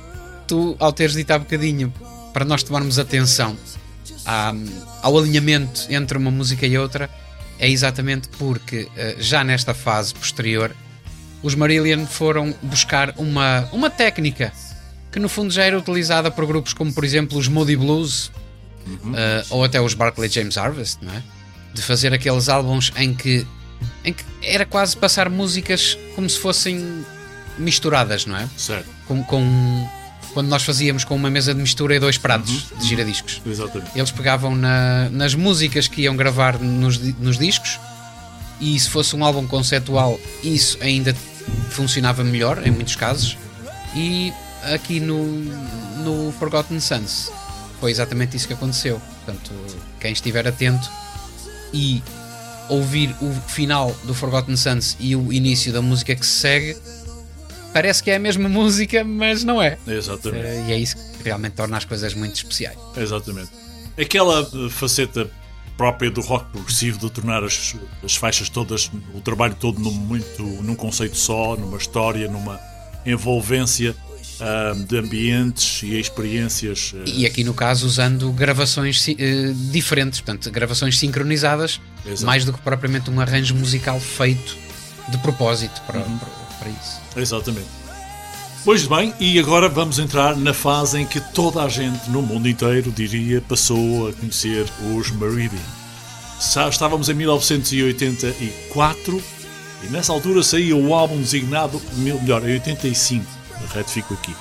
tu, 0.47 0.75
ao 0.79 0.91
teres 0.93 1.13
dito 1.15 1.31
há 1.31 1.39
bocadinho, 1.39 1.93
para 2.33 2.45
nós 2.45 2.63
tomarmos 2.63 2.99
atenção 2.99 3.55
à- 4.25 4.53
ao 5.01 5.17
alinhamento 5.17 5.85
entre 5.89 6.17
uma 6.17 6.31
música 6.31 6.65
e 6.67 6.77
outra, 6.77 7.09
é 7.57 7.69
exatamente 7.69 8.27
porque 8.37 8.87
eh, 8.97 9.15
já 9.19 9.43
nesta 9.43 9.73
fase 9.73 10.13
posterior 10.13 10.75
os 11.41 11.55
Marillion 11.55 12.05
foram 12.05 12.53
buscar 12.61 13.13
uma, 13.17 13.69
uma 13.71 13.89
técnica 13.89 14.51
que 15.11 15.19
no 15.19 15.29
fundo 15.29 15.53
já 15.53 15.63
era 15.63 15.77
utilizada 15.77 16.29
por 16.29 16.45
grupos 16.45 16.73
como 16.73 16.91
por 16.93 17.05
exemplo 17.05 17.37
os 17.37 17.47
Moody 17.47 17.77
Blues 17.77 18.29
eh, 19.15 19.45
ou 19.49 19.63
até 19.63 19.79
os 19.79 19.93
Barclay 19.93 20.29
James 20.29 20.57
Harvest, 20.57 20.97
não 21.01 21.13
é? 21.13 21.23
De 21.75 21.81
fazer 21.81 22.13
aqueles 22.13 22.47
álbuns 22.49 22.91
em 22.95 23.13
que, 23.13 23.45
em 24.03 24.13
que 24.13 24.23
era 24.41 24.65
quase 24.65 24.95
passar 24.95 25.29
músicas 25.29 25.97
como 26.15 26.29
se 26.29 26.39
fossem 26.39 27.05
misturadas, 27.57 28.25
não 28.25 28.37
é? 28.37 28.47
Certo, 28.57 28.87
Com, 29.07 29.23
com- 29.23 29.89
quando 30.33 30.47
nós 30.49 30.63
fazíamos 30.63 31.03
com 31.05 31.15
uma 31.15 31.29
mesa 31.29 31.53
de 31.53 31.61
mistura 31.61 31.95
e 31.95 31.99
dois 31.99 32.17
pratos 32.17 32.65
de 32.77 32.87
giradiscos. 32.87 33.41
exatamente. 33.45 33.91
Eles 33.95 34.11
pegavam 34.11 34.53
na- 34.55 35.09
nas 35.09 35.33
músicas 35.35 35.87
que 35.87 36.01
iam 36.01 36.15
gravar 36.15 36.59
nos, 36.59 36.97
nos 36.97 37.37
discos 37.37 37.79
e 38.59 38.77
se 38.79 38.89
fosse 38.89 39.15
um 39.15 39.23
álbum 39.23 39.45
conceptual, 39.47 40.19
isso 40.43 40.77
ainda 40.81 41.15
funcionava 41.69 42.23
melhor 42.23 42.65
em 42.67 42.71
muitos 42.71 42.95
casos. 42.95 43.37
E 43.95 44.33
aqui 44.73 44.99
no, 44.99 45.25
no 46.03 46.33
Forgotten 46.37 46.79
Sons 46.81 47.31
foi 47.79 47.91
exatamente 47.91 48.35
isso 48.35 48.47
que 48.47 48.53
aconteceu. 48.53 49.01
Portanto, 49.25 49.51
quem 50.01 50.11
estiver 50.11 50.45
atento 50.47 50.89
e 51.75 52.01
ouvir 52.69 53.13
o 53.21 53.31
final 53.49 53.93
do 54.05 54.13
Forgotten 54.13 54.55
Sons 54.55 54.95
e 54.99 55.15
o 55.15 55.31
início 55.31 55.73
da 55.73 55.81
música 55.81 56.15
que 56.15 56.25
se 56.25 56.31
segue, 56.39 56.77
parece 57.73 58.01
que 58.01 58.09
é 58.09 58.15
a 58.15 58.19
mesma 58.19 58.47
música, 58.49 59.03
mas 59.03 59.43
não 59.43 59.61
é. 59.61 59.77
Exatamente. 59.85 60.45
Eh, 60.45 60.65
E 60.69 60.71
é 60.71 60.79
isso 60.79 60.95
que 60.95 61.23
realmente 61.23 61.53
torna 61.53 61.77
as 61.77 61.83
coisas 61.85 62.13
muito 62.13 62.35
especiais. 62.35 62.77
Exatamente. 62.95 63.49
Aquela 63.99 64.41
eh, 64.41 64.69
faceta 64.69 65.29
própria 65.77 66.09
do 66.09 66.21
rock 66.21 66.49
progressivo 66.51 66.97
de 66.97 67.11
tornar 67.11 67.43
as, 67.43 67.75
as 68.01 68.15
faixas 68.15 68.47
todas, 68.47 68.89
o 69.13 69.19
trabalho 69.19 69.55
todo 69.59 69.77
num, 69.79 69.91
muito, 69.91 70.41
num 70.41 70.73
conceito 70.75 71.17
só, 71.17 71.57
numa 71.57 71.77
história, 71.77 72.31
numa 72.31 72.57
envolvência 73.05 73.93
ah, 74.41 74.73
de 74.87 74.97
ambientes 74.97 75.81
e 75.83 75.99
experiências. 75.99 76.93
eh, 76.95 77.03
E 77.09 77.25
aqui 77.25 77.43
no 77.43 77.53
caso 77.53 77.85
usando 77.87 78.31
gravações 78.31 79.05
eh, 79.07 79.13
diferentes, 79.71 80.19
portanto, 80.21 80.49
gravações 80.51 80.97
sincronizadas, 80.99 81.79
Exato. 82.05 82.25
mais 82.25 82.45
do 82.45 82.53
que 82.53 82.61
propriamente 82.61 83.09
um 83.09 83.19
arranjo 83.19 83.55
musical 83.55 83.99
feito 83.99 84.55
de 85.09 85.17
propósito 85.19 85.81
para, 85.87 85.99
Uhum. 85.99 86.17
para, 86.17 86.29
para 86.59 86.69
isso. 86.69 86.99
Exatamente. 87.15 87.67
Pois 88.63 88.85
bem, 88.87 89.13
e 89.19 89.37
agora 89.37 89.69
vamos 89.69 89.99
entrar 89.99 90.35
na 90.35 90.51
fase 90.53 90.97
em 90.99 91.05
que 91.05 91.19
toda 91.19 91.61
a 91.63 91.69
gente 91.69 92.09
no 92.09 92.21
mundo 92.23 92.49
inteiro, 92.49 92.91
diria, 92.91 93.39
passou 93.41 94.09
a 94.09 94.13
conhecer 94.13 94.65
os 94.95 95.11
Meridian. 95.11 95.59
Estávamos 96.69 97.07
em 97.07 97.13
1984 97.13 99.21
e 99.83 99.87
nessa 99.91 100.11
altura 100.11 100.43
saía 100.43 100.75
o 100.75 100.93
álbum 100.93 101.17
designado, 101.21 101.81
melhor, 101.97 102.43
em 102.47 102.53
85, 102.53 103.25
retifico 103.73 104.13
aqui. 104.13 104.35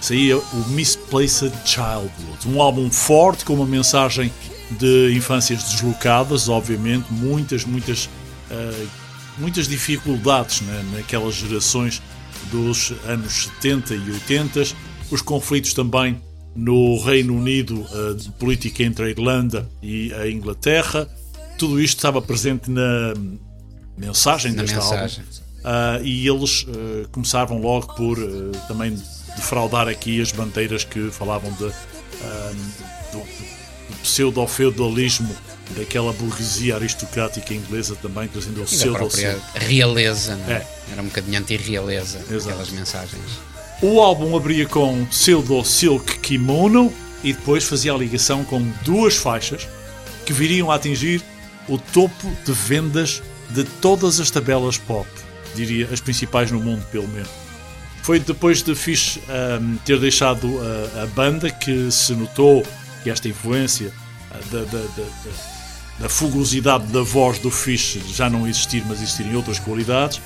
Saía 0.00 0.38
o 0.38 0.68
Misplaced 0.68 1.52
Childhood, 1.64 2.46
um 2.46 2.62
álbum 2.62 2.90
forte 2.90 3.44
com 3.44 3.54
uma 3.54 3.66
mensagem 3.66 4.32
de 4.70 5.12
infâncias 5.16 5.62
deslocadas, 5.64 6.48
obviamente, 6.48 7.06
muitas, 7.10 7.64
muitas 7.64 8.08
ah, 8.50 8.86
muitas 9.38 9.68
dificuldades 9.68 10.60
né, 10.62 10.84
naquelas 10.92 11.34
gerações 11.34 12.02
dos 12.50 12.92
anos 13.06 13.44
70 13.60 13.94
e 13.94 14.10
80, 14.12 14.62
os 15.10 15.22
conflitos 15.22 15.72
também 15.72 16.20
no 16.54 17.00
Reino 17.02 17.36
Unido, 17.36 17.86
a 17.92 18.14
de 18.14 18.30
política 18.32 18.82
entre 18.82 19.04
a 19.06 19.08
Irlanda 19.10 19.68
e 19.82 20.12
a 20.14 20.28
Inglaterra, 20.28 21.08
tudo 21.56 21.80
isto 21.80 21.98
estava 21.98 22.20
presente 22.20 22.70
na 22.70 23.14
mensagem 23.96 24.52
Na 24.52 24.62
deste 24.62 24.76
mensagem. 24.76 25.24
álbum. 25.24 25.47
Ah, 25.64 26.00
e 26.02 26.26
eles 26.26 26.66
ah, 26.68 27.08
começaram 27.12 27.60
logo 27.60 27.94
por 27.94 28.18
ah, 28.18 28.58
também 28.68 28.96
defraudar 29.36 29.88
aqui 29.88 30.20
as 30.20 30.32
bandeiras 30.32 30.84
que 30.84 31.10
falavam 31.10 31.50
de, 31.52 31.58
do, 33.12 33.18
do 33.18 33.96
pseudo-feudalismo 34.02 35.34
daquela 35.76 36.12
burguesia 36.12 36.76
aristocrática 36.76 37.54
inglesa 37.54 37.94
também, 37.96 38.26
trazendo 38.28 38.62
o 38.62 38.64
pseudo 38.64 38.96
própria 38.96 39.38
realeza, 39.54 40.36
não 40.36 40.52
é? 40.52 40.56
É. 40.56 40.66
Era 40.92 41.02
um 41.02 41.06
bocadinho 41.06 41.38
anti-realeza 41.38 42.18
aquelas 42.18 42.70
mensagens. 42.70 43.22
O 43.80 44.00
álbum 44.00 44.36
abria 44.36 44.66
com 44.66 45.04
Pseudo 45.06 45.64
Silk 45.64 46.18
Kimono 46.18 46.92
e 47.22 47.32
depois 47.32 47.64
fazia 47.64 47.92
a 47.92 47.96
ligação 47.96 48.44
com 48.44 48.60
duas 48.84 49.16
faixas 49.16 49.68
que 50.26 50.32
viriam 50.32 50.70
a 50.70 50.74
atingir 50.74 51.22
o 51.68 51.78
topo 51.78 52.28
de 52.44 52.52
vendas 52.52 53.22
de 53.50 53.64
todas 53.64 54.18
as 54.20 54.30
tabelas 54.30 54.76
pop, 54.78 55.08
diria 55.54 55.88
as 55.92 56.00
principais 56.00 56.50
no 56.50 56.60
mundo, 56.60 56.84
pelo 56.90 57.08
menos. 57.08 57.28
Foi 58.02 58.18
depois 58.18 58.62
de 58.62 58.74
Fish 58.74 59.18
ahm, 59.28 59.76
ter 59.84 59.98
deixado 59.98 60.48
a, 60.96 61.02
a 61.02 61.06
banda 61.08 61.50
que 61.50 61.90
se 61.90 62.14
notou 62.14 62.64
que 63.02 63.10
esta 63.10 63.28
influência 63.28 63.92
ah, 64.30 64.38
da, 64.50 64.60
da, 64.60 64.78
da, 64.78 65.02
da- 65.02 65.58
da 66.00 66.08
fugosidade 66.08 66.86
da 66.92 67.02
voz 67.02 67.40
do 67.40 67.50
Fish 67.50 67.98
já 68.14 68.30
não 68.30 68.46
existir, 68.46 68.84
mas 68.86 68.98
existirem 69.02 69.34
outras 69.34 69.58
qualidades. 69.58 70.20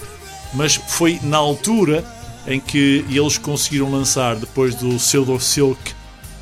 Mas 0.53 0.75
foi 0.77 1.19
na 1.23 1.39
altura 1.39 2.05
em 2.47 2.61
que 2.61 3.03
eles 3.09 3.39
conseguiram 3.39 3.91
lançar, 3.91 4.37
depois 4.37 4.75
do 4.75 4.97
Pseudo 4.97 5.41
Silk, 5.41 5.81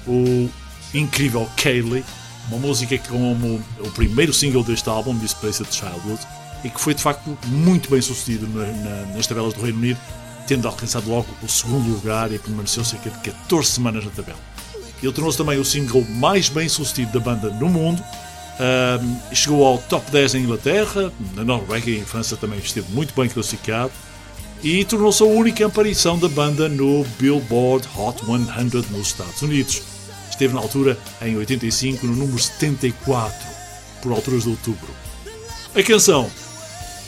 o 0.04 0.50
incrível 0.92 1.48
Kaylee, 1.56 2.04
uma 2.48 2.58
música 2.58 2.98
como 3.08 3.62
o 3.78 3.90
primeiro 3.92 4.32
single 4.34 4.64
deste 4.64 4.88
álbum, 4.88 5.16
Displaced 5.16 5.72
Childhood, 5.72 6.20
e 6.64 6.70
que 6.70 6.80
foi 6.80 6.94
de 6.94 7.02
facto 7.02 7.36
muito 7.46 7.90
bem 7.90 8.00
sucedido 8.00 8.46
na- 8.48 8.66
na- 8.66 9.06
nas 9.16 9.26
tabelas 9.26 9.54
do 9.54 9.60
Reino 9.62 9.78
Unido, 9.78 9.98
tendo 10.46 10.66
alcançado 10.68 11.08
logo 11.08 11.26
o 11.42 11.48
segundo 11.48 11.88
lugar 11.88 12.32
e 12.32 12.38
permaneceu 12.38 12.84
cerca 12.84 13.08
de 13.10 13.18
14 13.18 13.70
semanas 13.70 14.04
na 14.04 14.10
tabela. 14.10 14.38
Ele 15.02 15.12
tornou-se 15.12 15.38
também 15.38 15.58
o 15.58 15.64
single 15.64 16.04
mais 16.10 16.48
bem 16.48 16.68
sucedido 16.68 17.12
da 17.18 17.20
banda 17.20 17.48
no 17.50 17.68
mundo. 17.68 18.02
Ahm, 18.58 19.16
chegou 19.34 19.64
ao 19.66 19.78
top 19.78 20.10
10 20.10 20.34
em 20.34 20.42
Inglaterra, 20.42 21.10
na 21.34 21.42
Noruega 21.44 21.88
e 21.88 21.98
em 21.98 22.04
França 22.04 22.36
também 22.36 22.58
esteve 22.58 22.92
muito 22.92 23.14
bem 23.18 23.28
classificado. 23.28 23.90
E 24.62 24.84
tornou-se 24.84 25.22
a 25.22 25.26
única 25.26 25.64
aparição 25.66 26.18
da 26.18 26.28
banda 26.28 26.68
no 26.68 27.02
Billboard 27.18 27.88
Hot 27.96 28.20
100 28.26 28.90
nos 28.90 29.06
Estados 29.06 29.40
Unidos. 29.40 29.80
Esteve 30.28 30.52
na 30.52 30.60
altura, 30.60 30.98
em 31.22 31.34
85, 31.36 32.06
no 32.06 32.14
número 32.14 32.38
74, 32.38 33.34
por 34.02 34.12
alturas 34.12 34.42
de 34.42 34.50
outubro. 34.50 34.88
A 35.74 35.82
canção 35.82 36.30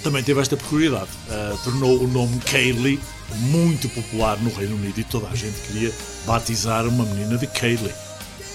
também 0.03 0.23
teve 0.23 0.41
esta 0.41 0.57
peculiaridade. 0.57 1.11
Ah, 1.31 1.57
tornou 1.65 2.03
o 2.03 2.07
nome 2.09 2.39
Kaylee 2.41 2.99
muito 3.51 3.89
popular 3.89 4.39
no 4.41 4.51
Reino 4.53 4.77
Unido 4.77 4.99
e 5.01 5.05
toda 5.05 5.29
a 5.29 5.35
gente 5.35 5.59
queria 5.67 5.93
batizar 6.27 6.87
uma 6.87 7.05
menina 7.05 7.37
de 7.39 7.47
Kaylee. 7.47 7.93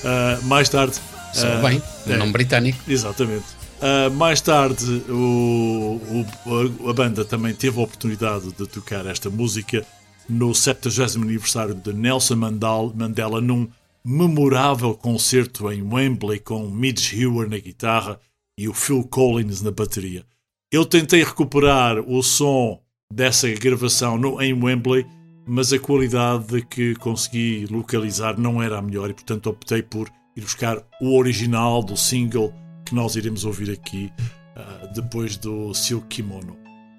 Ah, 0.03 0.39
mais 0.43 0.69
tarde. 0.69 0.99
Ah, 1.35 1.61
bem, 1.67 1.81
é, 2.07 2.17
nome 2.17 2.31
britânico. 2.31 2.79
Exatamente. 2.87 3.45
Ah, 3.81 4.09
mais 4.09 4.41
tarde, 4.41 4.85
o- 5.09 5.99
o- 6.45 6.89
a 6.89 6.93
banda 6.93 7.23
também 7.25 7.53
teve 7.53 7.79
a 7.79 7.83
oportunidade 7.83 8.51
de 8.51 8.67
tocar 8.67 9.05
esta 9.05 9.29
música 9.29 9.85
no 10.29 10.53
70 10.53 11.15
aniversário 11.15 11.73
de 11.75 11.93
Nelson 11.93 12.35
Mandal- 12.35 12.91
Mandela 12.95 13.39
num 13.39 13.67
memorável 14.03 14.93
concerto 14.95 15.71
em 15.71 15.81
Wembley 15.83 16.39
com 16.39 16.67
Midge 16.69 17.25
Ure 17.25 17.49
na 17.49 17.57
guitarra 17.57 18.19
e 18.57 18.67
o 18.67 18.73
Phil 18.73 19.03
Collins 19.03 19.61
na 19.61 19.69
bateria. 19.71 20.25
Eu 20.69 20.83
tentei 20.85 21.23
recuperar 21.23 21.97
o 21.99 22.21
som 22.21 22.81
dessa 23.13 23.49
gravação 23.51 24.17
no, 24.17 24.41
em 24.41 24.51
Wembley, 24.51 25.05
mas 25.47 25.71
a 25.71 25.79
qualidade 25.79 26.61
que 26.65 26.93
consegui 26.95 27.65
localizar 27.71 28.37
não 28.37 28.61
era 28.61 28.77
a 28.77 28.81
melhor 28.81 29.09
e, 29.09 29.13
portanto, 29.13 29.47
optei 29.47 29.81
por 29.81 30.09
ir 30.35 30.41
buscar 30.41 30.83
o 30.99 31.17
original 31.17 31.81
do 31.81 31.95
single 31.95 32.53
que 32.85 32.93
nós 32.93 33.15
iremos 33.15 33.45
ouvir 33.45 33.71
aqui 33.71 34.11
ah, 34.57 34.87
depois 34.93 35.37
do 35.37 35.73
Silk 35.73 36.05
Kimono. 36.07 36.57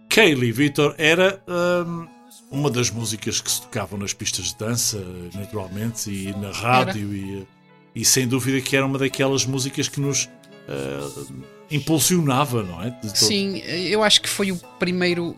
Kaylee 0.08 0.50
Victor 0.50 0.94
era 0.96 1.38
ahm, 1.46 2.06
uma 2.50 2.70
das 2.70 2.90
músicas 2.90 3.38
que 3.42 3.50
se 3.50 3.60
tocavam 3.60 3.98
nas 3.98 4.14
pistas 4.14 4.46
de 4.46 4.56
dança, 4.56 4.98
naturalmente, 5.34 6.10
e 6.10 6.34
na 6.38 6.52
rádio, 6.52 7.14
e, 7.14 7.46
e 7.94 8.02
sem 8.02 8.26
dúvida 8.26 8.62
que 8.62 8.74
era 8.74 8.86
uma 8.86 8.98
daquelas 8.98 9.44
músicas 9.44 9.88
que 9.88 10.00
nos 10.00 10.26
ah, 10.66 11.26
impulsionava, 11.70 12.62
não 12.62 12.82
é? 12.82 12.96
Sim, 13.14 13.58
eu 13.58 14.02
acho 14.02 14.20
que 14.22 14.28
foi 14.28 14.50
o 14.52 14.56
primeiro. 14.78 15.36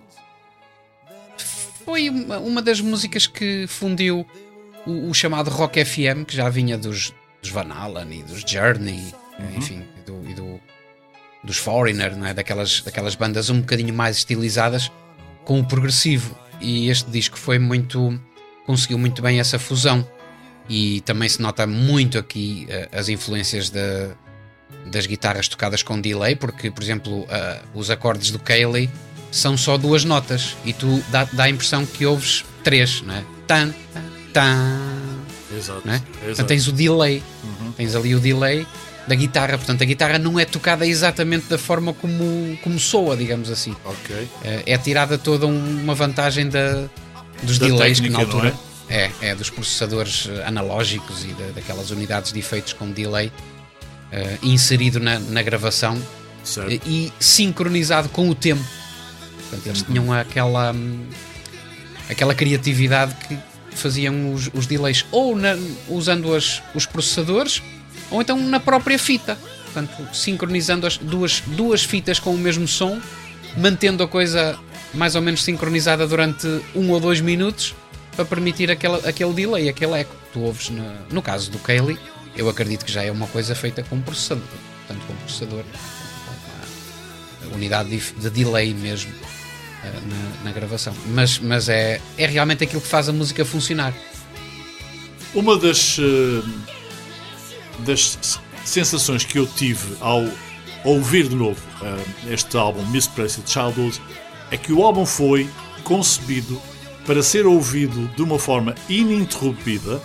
Foi 1.84 2.08
uma, 2.10 2.38
uma 2.38 2.62
das 2.62 2.80
músicas 2.80 3.26
que 3.26 3.66
fundiu 3.66 4.26
o, 4.86 5.08
o 5.10 5.14
chamado 5.14 5.50
Rock 5.50 5.84
FM, 5.84 6.24
que 6.26 6.36
já 6.36 6.48
vinha 6.48 6.76
dos, 6.78 7.12
dos 7.42 7.50
Van 7.50 7.68
Halen 7.72 8.20
e 8.20 8.22
dos 8.22 8.42
Journey, 8.42 9.12
enfim, 9.56 9.82
e, 9.98 10.02
do, 10.02 10.30
e 10.30 10.34
do- 10.34 10.60
dos 11.42 11.56
Foreigner, 11.56 12.14
não 12.16 12.26
é? 12.26 12.34
daquelas, 12.34 12.82
daquelas 12.82 13.14
bandas 13.14 13.48
um 13.48 13.60
bocadinho 13.60 13.94
mais 13.94 14.18
estilizadas 14.18 14.90
com 15.44 15.58
o 15.60 15.64
progressivo. 15.66 16.38
E 16.60 16.90
este 16.90 17.10
disco 17.10 17.38
foi 17.38 17.58
muito. 17.58 18.20
conseguiu 18.66 18.98
muito 18.98 19.22
bem 19.22 19.40
essa 19.40 19.58
fusão. 19.58 20.06
E 20.68 21.00
também 21.00 21.28
se 21.28 21.40
nota 21.42 21.66
muito 21.66 22.18
aqui 22.18 22.66
eh, 22.68 22.88
as 22.92 23.08
influências 23.08 23.70
da, 23.70 24.10
das 24.86 25.06
guitarras 25.06 25.46
tocadas 25.48 25.82
com 25.82 26.00
delay, 26.00 26.34
porque, 26.34 26.70
por 26.70 26.82
exemplo, 26.82 27.26
ah, 27.30 27.60
os 27.74 27.90
acordes 27.90 28.30
do 28.30 28.38
Kaylee 28.38 28.90
são 29.30 29.56
só 29.56 29.76
duas 29.78 30.04
notas 30.04 30.56
e 30.64 30.72
tu 30.72 31.02
dá, 31.10 31.24
dá 31.32 31.44
a 31.44 31.50
impressão 31.50 31.86
que 31.86 32.04
ouves 32.04 32.44
três, 32.64 33.00
não 33.02 33.14
é? 33.14 33.24
Tan, 33.46 33.72
tan, 34.32 34.68
Exato. 35.56 35.82
não 35.84 35.92
é? 35.94 35.96
exato. 35.96 36.24
Portanto, 36.24 36.46
tens 36.48 36.66
o 36.68 36.72
delay, 36.72 37.22
tens 37.76 37.94
ali 37.94 38.14
o 38.14 38.20
delay 38.20 38.66
da 39.06 39.14
guitarra, 39.14 39.56
portanto, 39.56 39.82
a 39.82 39.84
guitarra 39.84 40.18
não 40.18 40.38
é 40.38 40.44
tocada 40.44 40.86
exatamente 40.86 41.46
da 41.48 41.58
forma 41.58 41.92
como, 41.94 42.56
como 42.62 42.78
soa, 42.78 43.16
digamos 43.16 43.50
assim. 43.50 43.74
Ok. 43.84 44.28
Eh, 44.44 44.62
É 44.66 44.78
tirada 44.78 45.16
toda 45.18 45.46
um- 45.46 45.80
uma 45.82 45.94
vantagem 45.94 46.48
da, 46.48 46.84
dos 47.42 47.58
Da 47.58 47.66
delays 47.66 47.98
que 47.98 48.08
na 48.08 48.18
técnica, 48.20 48.36
altura. 48.48 48.54
É, 48.88 49.10
é 49.22 49.34
dos 49.34 49.50
processadores 49.50 50.28
eh, 50.28 50.44
analógicos 50.46 51.24
e 51.24 51.28
da- 51.28 51.52
daquelas 51.54 51.90
unidades 51.90 52.32
de 52.32 52.38
efeitos 52.40 52.72
com 52.72 52.90
delay 52.90 53.32
inserido 54.42 54.98
na, 55.00 55.18
na 55.18 55.42
gravação 55.42 56.00
Certo. 56.44 56.70
e, 56.86 57.06
e 57.06 57.12
sincronizado 57.20 58.08
com 58.08 58.28
o 58.28 58.34
tempo. 58.34 58.64
Portanto, 59.48 59.66
eles 59.66 59.82
tinham 59.82 60.12
aquela, 60.12 60.72
hum, 60.72 61.04
aquela 62.08 62.34
criatividade 62.34 63.14
que 63.26 63.38
faziam 63.76 64.32
os, 64.34 64.50
os 64.52 64.66
delays 64.66 65.04
ou 65.10 65.36
na- 65.36 65.56
usando 65.88 66.34
as- 66.34 66.62
os 66.74 66.86
processadores 66.86 67.62
ou 68.10 68.20
então 68.20 68.36
na 68.36 68.58
própria 68.60 68.98
fita. 68.98 69.38
Portanto, 69.64 70.08
sincronizando 70.14 70.86
as 70.86 70.96
duas, 70.98 71.40
duas 71.46 71.84
fitas 71.84 72.18
com 72.18 72.34
o 72.34 72.38
mesmo 72.38 72.66
som, 72.66 73.00
mantendo 73.56 74.02
a 74.02 74.08
coisa 74.08 74.58
mais 74.92 75.14
ou 75.14 75.22
menos 75.22 75.44
sincronizada 75.44 76.04
durante 76.06 76.46
um 76.74 76.90
ou 76.90 76.98
dois 76.98 77.20
minutos 77.20 77.74
para 78.16 78.24
permitir 78.24 78.70
aquela, 78.72 78.98
aquele 79.08 79.32
delay, 79.32 79.68
aquele 79.68 79.92
eco 80.00 80.12
que 80.12 80.32
tu 80.32 80.40
ouves. 80.40 80.68
na- 80.70 80.96
no 81.12 81.22
caso 81.22 81.50
do 81.50 81.58
Kaylee, 81.60 81.98
eu 82.36 82.48
acredito 82.48 82.84
que 82.84 82.92
já 82.92 83.02
é 83.02 83.10
uma 83.10 83.26
coisa 83.26 83.54
feita 83.54 83.82
com 83.82 84.00
processador, 84.00 84.44
portanto, 84.86 85.06
com 85.06 85.14
processador, 85.16 85.64
com 87.40 87.46
uma 87.48 87.56
unidade 87.56 87.90
de, 87.90 88.12
de 88.12 88.30
delay 88.30 88.74
mesmo 88.74 89.12
eh, 89.84 89.92
na, 90.06 90.44
na 90.44 90.52
gravação. 90.52 90.94
Mas, 91.06 91.38
mas 91.38 91.68
é, 91.68 92.00
é 92.16 92.26
realmente 92.26 92.64
aquilo 92.64 92.80
que 92.80 92.88
faz 92.88 93.08
a 93.08 93.12
música 93.12 93.44
funcionar. 93.44 93.94
Uma 95.34 95.56
das, 95.56 95.96
eh, 95.98 96.42
das 97.80 98.38
sensações 98.64 99.24
que 99.24 99.38
eu 99.38 99.46
tive 99.46 99.96
ao 100.00 100.24
ouvir 100.84 101.28
de 101.28 101.34
novo 101.34 101.60
eh, 101.82 102.34
este 102.34 102.56
álbum 102.56 102.84
Misplaced 102.86 103.48
Childhood 103.48 104.00
é 104.50 104.56
que 104.56 104.72
o 104.72 104.82
álbum 104.84 105.06
foi 105.06 105.48
concebido 105.84 106.60
para 107.06 107.22
ser 107.22 107.46
ouvido 107.46 108.08
de 108.14 108.22
uma 108.22 108.38
forma 108.38 108.74
ininterrompida 108.88 110.00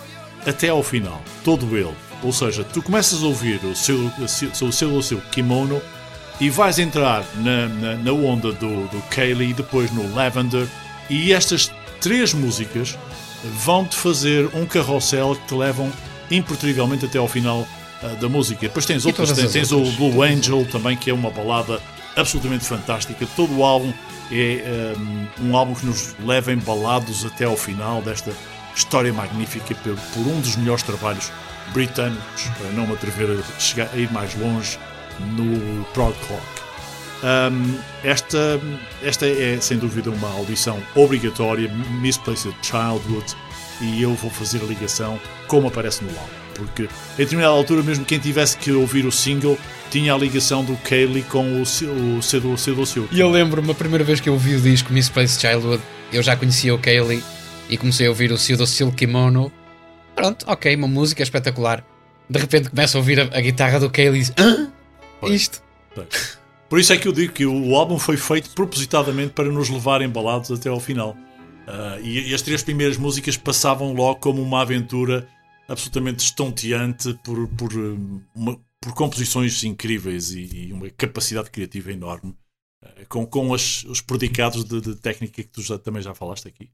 até 0.46 0.68
ao 0.68 0.82
final, 0.82 1.22
todo 1.44 1.76
ele. 1.76 1.94
Ou 2.22 2.32
seja, 2.32 2.64
tu 2.64 2.82
começas 2.82 3.22
a 3.22 3.26
ouvir 3.26 3.62
o 3.64 3.74
seu, 3.74 4.10
o 4.18 4.72
seu, 4.72 4.94
o 4.96 5.02
seu, 5.02 5.20
kimono 5.30 5.80
e 6.40 6.50
vais 6.50 6.78
entrar 6.78 7.24
na, 7.36 7.68
na, 7.68 7.94
na 7.96 8.12
onda 8.12 8.52
do, 8.52 8.88
do 8.88 9.02
Kaylee, 9.10 9.54
depois 9.54 9.90
no 9.90 10.14
Lavender, 10.14 10.66
e 11.08 11.32
estas 11.32 11.70
três 12.00 12.32
músicas 12.34 12.98
vão-te 13.64 13.96
fazer 13.96 14.48
um 14.54 14.66
carrossel 14.66 15.36
que 15.36 15.48
te 15.48 15.54
levam 15.54 15.92
impertrivelmente 16.30 17.06
até 17.06 17.18
ao 17.18 17.28
final 17.28 17.66
ah, 18.02 18.08
da 18.20 18.28
música. 18.28 18.62
Depois 18.62 18.84
tens 18.84 19.06
outras, 19.06 19.32
tens, 19.32 19.52
tens 19.52 19.72
outras. 19.72 19.94
o 19.94 19.96
Blue 19.96 20.22
Angel 20.22 20.66
também, 20.66 20.96
que 20.96 21.10
é 21.10 21.14
uma 21.14 21.30
balada 21.30 21.80
absolutamente 22.16 22.64
fantástica. 22.64 23.26
Todo 23.36 23.56
o 23.58 23.64
álbum 23.64 23.92
é 24.32 24.94
um, 24.98 25.50
um 25.50 25.56
álbum 25.56 25.74
que 25.74 25.86
nos 25.86 26.14
leva 26.24 26.52
embalados 26.52 27.24
até 27.24 27.44
ao 27.44 27.56
final 27.56 28.02
desta 28.02 28.32
história 28.74 29.12
magnífica 29.12 29.74
por, 29.76 29.94
por 29.94 30.26
um 30.26 30.40
dos 30.40 30.56
melhores 30.56 30.82
trabalhos 30.82 31.30
britânicos, 31.72 32.44
para 32.58 32.70
não 32.72 32.86
me 32.86 32.94
atrever 32.94 33.30
a, 33.30 33.60
chegar, 33.60 33.90
a 33.92 33.96
ir 33.96 34.10
mais 34.12 34.34
longe, 34.36 34.78
no 35.36 35.84
prog 35.86 36.14
rock. 36.28 36.42
Um, 37.22 37.78
esta, 38.04 38.60
esta 39.02 39.26
é 39.26 39.58
sem 39.60 39.78
dúvida 39.78 40.10
uma 40.10 40.30
audição 40.30 40.82
obrigatória, 40.94 41.68
Misplaced 42.00 42.54
Childhood, 42.62 43.34
e 43.80 44.02
eu 44.02 44.14
vou 44.14 44.30
fazer 44.30 44.62
a 44.62 44.66
ligação 44.66 45.18
como 45.46 45.68
aparece 45.68 46.04
no 46.04 46.10
álbum. 46.10 46.46
Porque 46.54 46.82
em 46.84 47.16
determinada 47.18 47.54
altura, 47.54 47.82
mesmo 47.82 48.04
quem 48.04 48.18
tivesse 48.18 48.56
que 48.56 48.72
ouvir 48.72 49.04
o 49.04 49.12
single, 49.12 49.58
tinha 49.90 50.14
a 50.14 50.18
ligação 50.18 50.64
do 50.64 50.76
Kaylee 50.78 51.22
com 51.24 51.44
o, 51.44 51.62
o 51.62 52.22
Cedo 52.22 52.56
Cedo 52.56 52.86
Seu. 52.86 53.08
E 53.12 53.20
eu 53.20 53.30
lembro-me, 53.30 53.70
a 53.70 53.74
primeira 53.74 54.04
vez 54.04 54.20
que 54.20 54.28
eu 54.28 54.32
ouvi 54.32 54.54
o 54.54 54.60
disco 54.60 54.92
Misplaced 54.92 55.40
Childhood, 55.40 55.82
eu 56.12 56.22
já 56.22 56.36
conhecia 56.36 56.74
o 56.74 56.78
Kaylee 56.78 57.22
e 57.68 57.76
comecei 57.76 58.06
a 58.06 58.10
ouvir 58.10 58.32
o 58.32 58.36
Pseudo 58.36 58.66
Silk 58.66 58.96
Kimono. 58.96 59.52
Pronto, 60.16 60.44
ok, 60.48 60.74
uma 60.74 60.88
música 60.88 61.22
espetacular. 61.22 61.84
De 62.28 62.38
repente 62.40 62.70
começo 62.70 62.96
a 62.96 63.00
ouvir 63.00 63.20
a, 63.20 63.24
a 63.24 63.40
guitarra 63.40 63.78
do 63.78 63.90
Kaylee 63.90 64.20
e 64.20 64.24
diz, 64.24 64.32
Hã? 64.38 64.72
Isto? 65.28 65.62
Por 66.68 66.80
isso 66.80 66.92
é 66.92 66.96
que 66.96 67.06
eu 67.06 67.12
digo 67.12 67.32
que 67.32 67.46
o, 67.46 67.76
álbum 67.76 67.98
foi 67.98 68.16
feito 68.16 68.50
propositadamente 68.50 69.32
para 69.32 69.50
nos 69.52 69.68
levar 69.68 70.02
embalados 70.02 70.50
até 70.50 70.68
ao 70.68 70.80
final. 70.80 71.16
Ah, 71.68 71.98
e, 72.02 72.30
e 72.30 72.34
as 72.34 72.42
três 72.42 72.62
primeiras 72.62 72.96
músicas 72.96 73.36
passavam 73.36 73.92
logo 73.92 74.18
como 74.20 74.42
uma 74.42 74.62
aventura 74.62 75.28
absolutamente 75.68 76.24
estonteante 76.24 77.14
por, 77.24 77.46
por, 77.48 77.72
hum, 77.74 78.20
uma- 78.34 78.58
por 78.80 78.94
composições 78.94 79.62
incríveis 79.64 80.32
e, 80.32 80.68
e 80.68 80.72
uma 80.72 80.88
capacidade 80.90 81.50
criativa 81.50 81.92
enorme, 81.92 82.34
ah, 82.82 83.04
com, 83.08 83.24
com 83.26 83.54
as- 83.54 83.84
os 83.84 84.00
predicados 84.00 84.64
de, 84.64 84.80
de 84.80 84.96
técnica 84.96 85.42
que 85.42 85.48
tu 85.48 85.62
já, 85.62 85.78
também 85.78 86.02
já 86.02 86.14
falaste 86.14 86.48
aqui, 86.48 86.70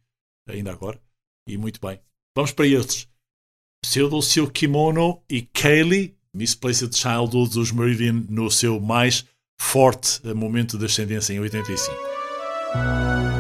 ainda 0.49 0.73
agora. 0.73 0.99
E 1.47 1.57
muito 1.59 1.81
bem. 1.87 2.01
Vamos 2.35 2.53
para 2.53 2.67
estes. 2.67 3.09
Pseudo 3.85 4.23
Seu 4.23 4.49
Kimono 4.49 5.21
e 5.29 5.43
Kaylee, 5.43 6.15
Misplaced 6.33 6.97
Childhood 6.97 7.53
dos 7.55 7.73
Meridian, 7.73 8.25
no 8.29 8.51
seu 8.51 8.81
mais 8.81 9.27
forte 9.61 10.21
momento 10.35 10.79
de 10.79 10.87
ascendência 10.87 11.35
em 11.35 11.41
85. 11.41 13.32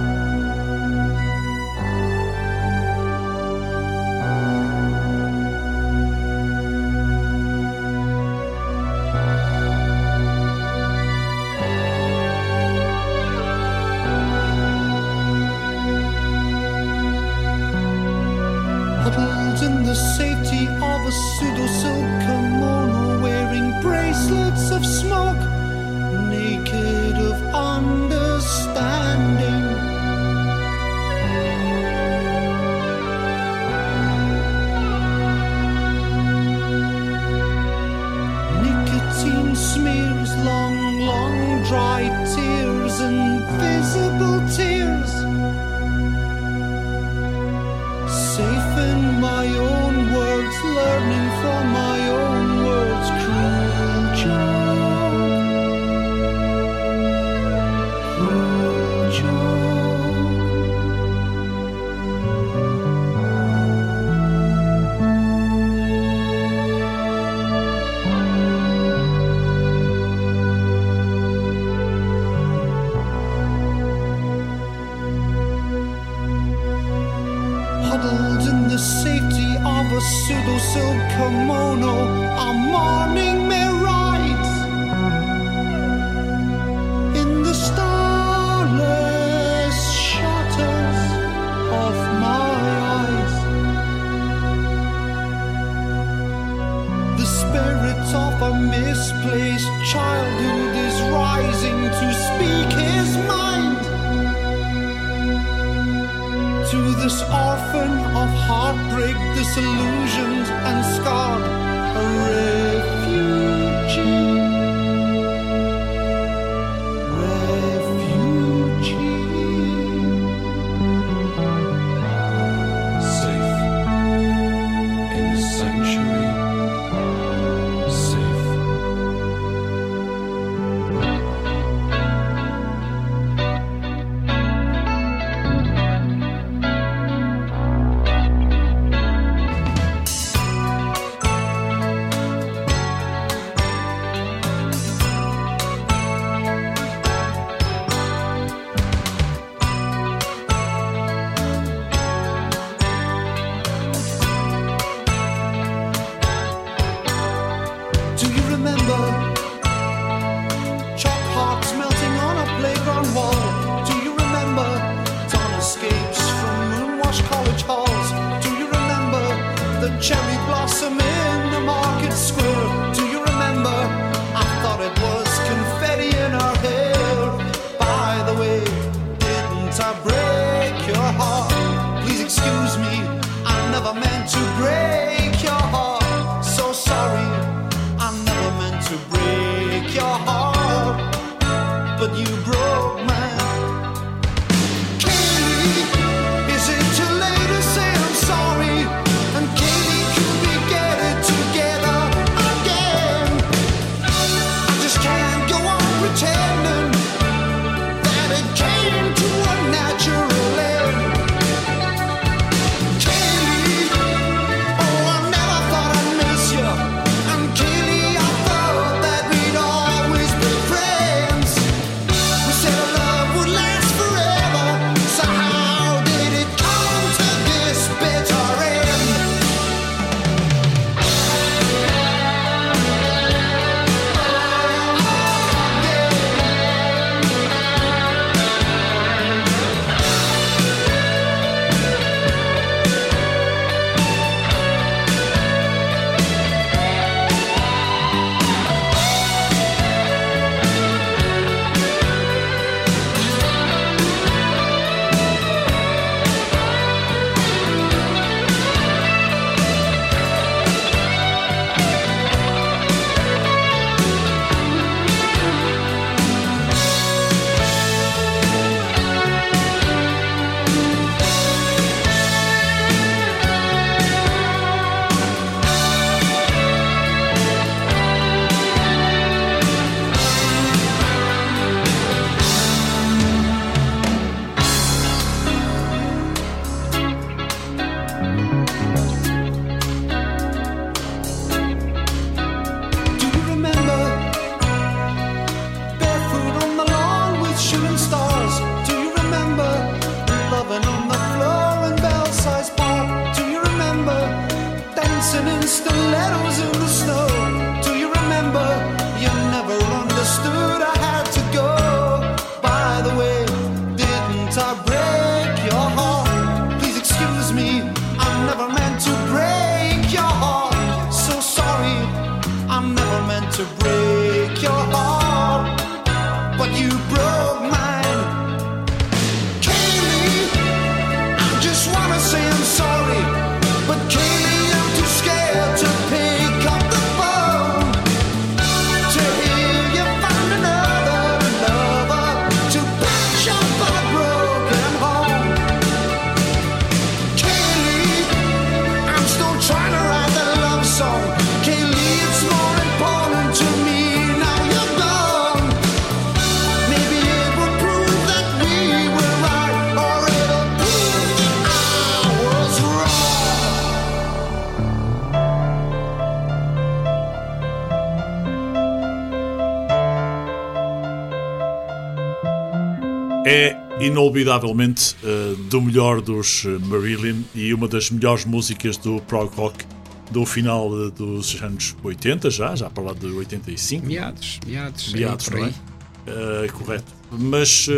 Inolvidavelmente 374.42 375.16
eh, 375.22 375.54
do 375.70 375.80
melhor 375.80 376.20
dos 376.20 376.64
eh, 376.64 376.78
Marillion 376.86 377.42
e 377.54 377.72
uma 377.72 377.88
das 377.88 378.10
melhores 378.10 378.44
músicas 378.44 378.96
do 378.96 379.20
prog 379.22 379.54
rock 379.54 379.84
do 380.30 380.44
final 380.44 380.88
eh, 381.06 381.10
dos 381.10 381.60
anos 381.62 381.96
80 382.02 382.50
já, 382.50 382.74
já 382.74 382.90
para 382.90 383.04
lá 383.04 383.12
de 383.14 383.26
85. 383.26 384.06
Meados, 384.06 384.60
meados. 384.66 385.12
Meados, 385.12 385.48
aí 385.48 385.52
por 385.52 385.60
não 385.60 385.66
é? 385.66 386.64
Eh, 386.64 386.68
correto. 386.72 387.12
Mas 387.30 387.88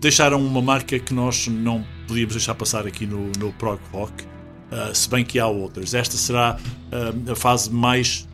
deixaram 0.00 0.44
uma 0.44 0.62
marca 0.62 0.98
que 0.98 1.12
nós 1.12 1.46
não 1.48 1.84
podíamos 2.06 2.34
deixar 2.34 2.54
passar 2.54 2.86
aqui 2.86 3.06
no, 3.06 3.30
no 3.38 3.52
prog 3.52 3.78
rock, 3.92 4.24
se 4.94 5.08
bem 5.08 5.24
que 5.24 5.38
há 5.38 5.46
outras. 5.46 5.92
Esta 5.92 6.16
será 6.16 6.58
a 7.30 7.36
fase 7.36 7.70
mais, 7.70 8.26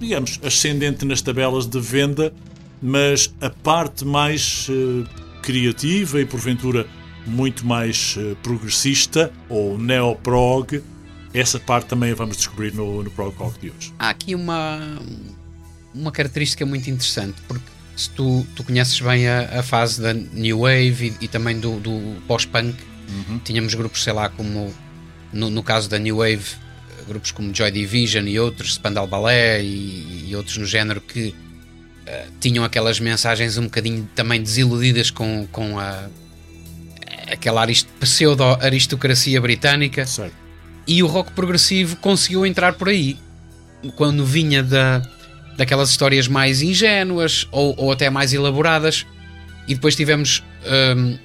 digamos, 0.00 0.40
ascendente 0.42 1.04
nas 1.04 1.20
tabelas 1.20 1.66
de 1.66 1.78
venda, 1.78 2.32
mas 2.80 3.34
a 3.40 3.50
parte 3.50 4.04
mais 4.04 4.68
eh, 4.70 5.04
criativa 5.48 6.20
e 6.20 6.26
porventura 6.26 6.86
muito 7.24 7.66
mais 7.66 8.16
eh, 8.18 8.36
progressista 8.42 9.32
ou 9.48 9.78
neoprog, 9.78 10.82
essa 11.32 11.58
parte 11.58 11.86
também 11.86 12.12
a 12.12 12.14
vamos 12.14 12.36
descobrir 12.36 12.74
no, 12.74 13.02
no 13.02 13.10
prog 13.10 13.34
rock 13.34 13.58
de 13.58 13.70
hoje. 13.70 13.94
Há 13.98 14.10
aqui 14.10 14.34
uma, 14.34 14.78
uma 15.94 16.12
característica 16.12 16.66
muito 16.66 16.90
interessante, 16.90 17.40
porque 17.48 17.64
se 17.96 18.10
tu, 18.10 18.46
tu 18.54 18.62
conheces 18.62 19.00
bem 19.00 19.26
a, 19.26 19.60
a 19.60 19.62
fase 19.62 20.02
da 20.02 20.12
New 20.12 20.60
Wave 20.60 21.16
e, 21.18 21.24
e 21.24 21.28
também 21.28 21.58
do, 21.58 21.80
do 21.80 22.20
pós-punk, 22.26 22.76
tínhamos 23.42 23.72
grupos, 23.72 24.04
sei 24.04 24.12
lá, 24.12 24.28
como 24.28 24.70
no, 25.32 25.48
no 25.48 25.62
caso 25.62 25.88
da 25.88 25.98
New 25.98 26.18
Wave, 26.18 26.44
grupos 27.06 27.30
como 27.30 27.54
Joy 27.54 27.70
Division 27.70 28.26
e 28.26 28.38
outros, 28.38 28.74
Spandau 28.74 29.06
Ballet 29.06 29.62
e, 29.62 30.26
e 30.28 30.36
outros 30.36 30.58
no 30.58 30.66
género 30.66 31.00
que 31.00 31.34
eh, 32.10 32.24
tinham 32.40 32.64
aquelas 32.64 32.98
mensagens 32.98 33.58
um 33.58 33.64
bocadinho 33.64 34.08
também 34.14 34.42
desiludidas 34.42 35.10
com, 35.10 35.46
com 35.52 35.78
a, 35.78 36.08
aquela 37.30 37.60
arist, 37.60 37.86
pseudo-aristocracia 38.00 39.38
britânica 39.42 40.06
Certo. 40.06 40.32
e 40.86 41.02
o 41.02 41.06
rock 41.06 41.32
progressivo 41.32 41.96
conseguiu 41.96 42.46
entrar 42.46 42.72
por 42.72 42.88
aí 42.88 43.18
quando 43.94 44.24
vinha 44.24 44.62
da, 44.62 45.02
daquelas 45.58 45.90
histórias 45.90 46.26
mais 46.26 46.62
ingênuas 46.62 47.46
ou, 47.52 47.74
ou 47.76 47.92
até 47.92 48.08
mais 48.08 48.32
elaboradas 48.32 49.04
e 49.66 49.74
depois 49.74 49.94
tivemos 49.94 50.42
hum, 50.96 51.18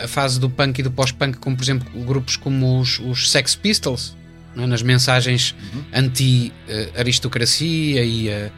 a 0.00 0.06
fase 0.06 0.38
do 0.38 0.48
punk 0.48 0.78
e 0.78 0.84
do 0.84 0.92
pós-punk 0.92 1.38
como 1.38 1.56
por 1.56 1.64
exemplo 1.64 2.04
grupos 2.04 2.36
como 2.36 2.78
os, 2.78 3.00
os 3.00 3.28
Sex 3.28 3.56
Pistols 3.56 4.16
é? 4.56 4.66
nas 4.66 4.82
mensagens 4.82 5.52
anti-aristocracia 5.92 8.04
e 8.04 8.28
eh, 8.28 8.52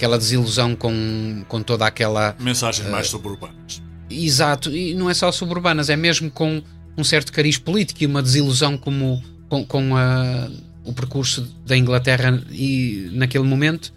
aquela 0.00 0.16
desilusão 0.16 0.74
com, 0.74 1.44
com 1.46 1.62
toda 1.62 1.84
aquela 1.86 2.34
Mensagens 2.40 2.88
mais 2.88 3.08
suburbanas. 3.08 3.82
Exato, 4.08 4.74
e 4.74 4.94
não 4.94 5.10
é 5.10 5.14
só 5.14 5.30
suburbanas, 5.30 5.90
é 5.90 5.94
mesmo 5.96 6.30
com 6.30 6.62
um 6.96 7.04
certo 7.04 7.30
cariz 7.30 7.58
político 7.58 8.02
e 8.02 8.06
uma 8.06 8.22
desilusão 8.22 8.78
como, 8.78 9.22
com, 9.48 9.62
com 9.64 9.94
a- 9.96 10.48
o 10.84 10.92
percurso 10.94 11.42
da 11.66 11.76
Inglaterra 11.76 12.42
e, 12.50 13.10
naquele 13.12 13.44
momento. 13.44 13.92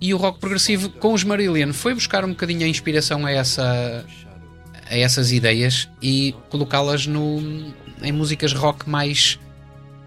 E 0.00 0.12
o 0.12 0.18
rock 0.18 0.38
progressivo 0.38 0.90
com 0.90 1.14
os 1.14 1.24
Marillion 1.24 1.72
foi 1.72 1.94
buscar 1.94 2.24
um 2.26 2.28
bocadinho 2.28 2.64
a 2.64 2.68
inspiração 2.68 3.24
a, 3.26 3.30
essa, 3.32 4.04
a 4.88 4.96
essas 4.96 5.32
ideias 5.32 5.88
e 6.02 6.34
colocá-las 6.50 7.06
em 8.02 8.12
músicas 8.12 8.52
rock 8.52 8.88
mais, 8.88 9.40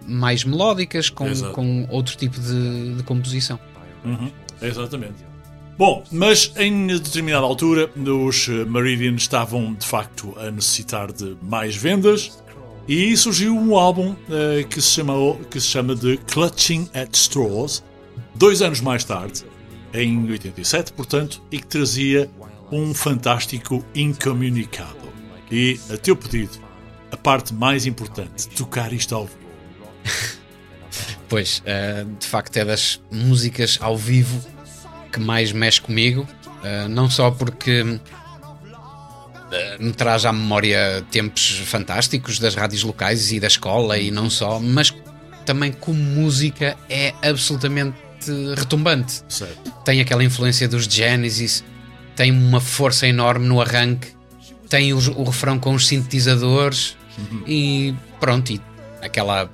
mais 0.06 0.44
melódicas, 0.44 1.10
com, 1.10 1.26
Exato. 1.28 1.52
com 1.52 1.86
outro 1.90 2.16
tipo 2.16 2.40
de, 2.40 2.94
de 2.94 3.02
composição. 3.02 3.58
Uhum, 4.04 4.30
exatamente. 4.62 5.31
Bom, 5.78 6.04
mas 6.12 6.52
em 6.56 6.86
determinada 6.86 7.44
altura 7.44 7.90
os 7.96 8.48
eh, 8.48 8.64
Meridian 8.64 9.14
estavam 9.14 9.72
de 9.74 9.86
facto 9.86 10.34
a 10.38 10.50
necessitar 10.50 11.10
de 11.10 11.36
mais 11.42 11.74
vendas 11.74 12.42
e 12.86 13.16
surgiu 13.16 13.56
um 13.56 13.76
álbum 13.76 14.14
eh, 14.30 14.64
que, 14.64 14.80
se 14.82 14.90
chamou, 14.90 15.36
que 15.50 15.58
se 15.60 15.68
chama 15.68 15.94
de 15.94 16.18
Clutching 16.18 16.88
at 16.92 17.14
Straws, 17.14 17.82
dois 18.34 18.60
anos 18.60 18.80
mais 18.80 19.02
tarde, 19.02 19.44
em 19.94 20.30
87, 20.30 20.92
portanto, 20.92 21.42
e 21.50 21.58
que 21.58 21.66
trazia 21.66 22.30
um 22.70 22.92
fantástico 22.92 23.84
Incomunicado. 23.94 24.96
E, 25.50 25.78
a 25.92 25.96
teu 25.96 26.16
pedido, 26.16 26.58
a 27.10 27.16
parte 27.16 27.52
mais 27.54 27.86
importante, 27.86 28.48
tocar 28.48 28.92
isto 28.92 29.14
ao 29.14 29.26
vivo. 29.26 29.42
Pois, 31.28 31.62
eh, 31.64 32.04
de 32.20 32.26
facto 32.26 32.54
é 32.58 32.64
das 32.64 33.00
músicas 33.10 33.78
ao 33.80 33.96
vivo 33.96 34.38
que 35.12 35.20
mais 35.20 35.52
mexe 35.52 35.80
comigo, 35.80 36.26
eh, 36.64 36.88
não 36.88 37.08
só 37.10 37.30
porque 37.30 37.98
eh, 39.52 39.76
me 39.78 39.92
traz 39.92 40.24
à 40.24 40.32
memória 40.32 41.04
tempos 41.10 41.60
fantásticos 41.66 42.38
das 42.38 42.54
rádios 42.54 42.82
locais 42.82 43.30
e 43.32 43.38
da 43.40 43.46
escola 43.46 43.98
e 43.98 44.10
não 44.10 44.30
só, 44.30 44.58
mas 44.58 44.94
também 45.44 45.72
como 45.72 45.98
música 45.98 46.76
é 46.88 47.12
absolutamente 47.22 47.96
retumbante. 48.56 49.22
Certo. 49.28 49.70
Tem 49.84 50.00
aquela 50.00 50.22
influência 50.24 50.68
dos 50.68 50.84
Genesis, 50.84 51.64
tem 52.16 52.30
uma 52.30 52.60
força 52.60 53.06
enorme 53.06 53.46
no 53.46 53.60
arranque, 53.60 54.08
tem 54.68 54.94
os- 54.94 55.08
o 55.08 55.24
refrão 55.24 55.58
com 55.58 55.74
os 55.74 55.86
sintetizadores 55.86 56.96
e 57.46 57.94
pronto, 58.20 58.52
e 58.52 58.60
aquela 59.02 59.50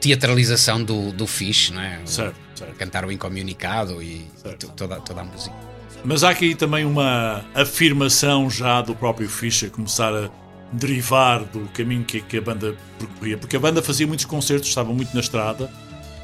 teatralização 0.00 0.82
do, 0.82 1.12
do 1.12 1.26
Fish, 1.26 1.70
não 1.70 1.80
é? 1.82 2.00
Certo, 2.04 2.34
certo. 2.54 2.74
Cantar 2.76 3.04
o 3.04 3.12
incomunicado 3.12 4.02
e 4.02 4.26
to- 4.58 4.68
toda, 4.76 4.96
toda 5.00 5.20
a 5.20 5.24
música. 5.24 5.54
Mas 6.04 6.24
há 6.24 6.30
aqui 6.30 6.54
também 6.54 6.84
uma 6.84 7.44
afirmação 7.54 8.50
já 8.50 8.80
do 8.82 8.94
próprio 8.94 9.28
Fischer 9.28 9.70
começar 9.70 10.12
a 10.12 10.28
derivar 10.72 11.44
do 11.44 11.60
caminho 11.74 12.02
que, 12.04 12.20
que 12.20 12.38
a 12.38 12.40
banda 12.40 12.74
percorria, 12.98 13.36
porque 13.38 13.56
a 13.56 13.60
banda 13.60 13.82
fazia 13.82 14.06
muitos 14.06 14.24
concertos, 14.24 14.68
estava 14.68 14.92
muito 14.92 15.14
na 15.14 15.20
estrada 15.20 15.70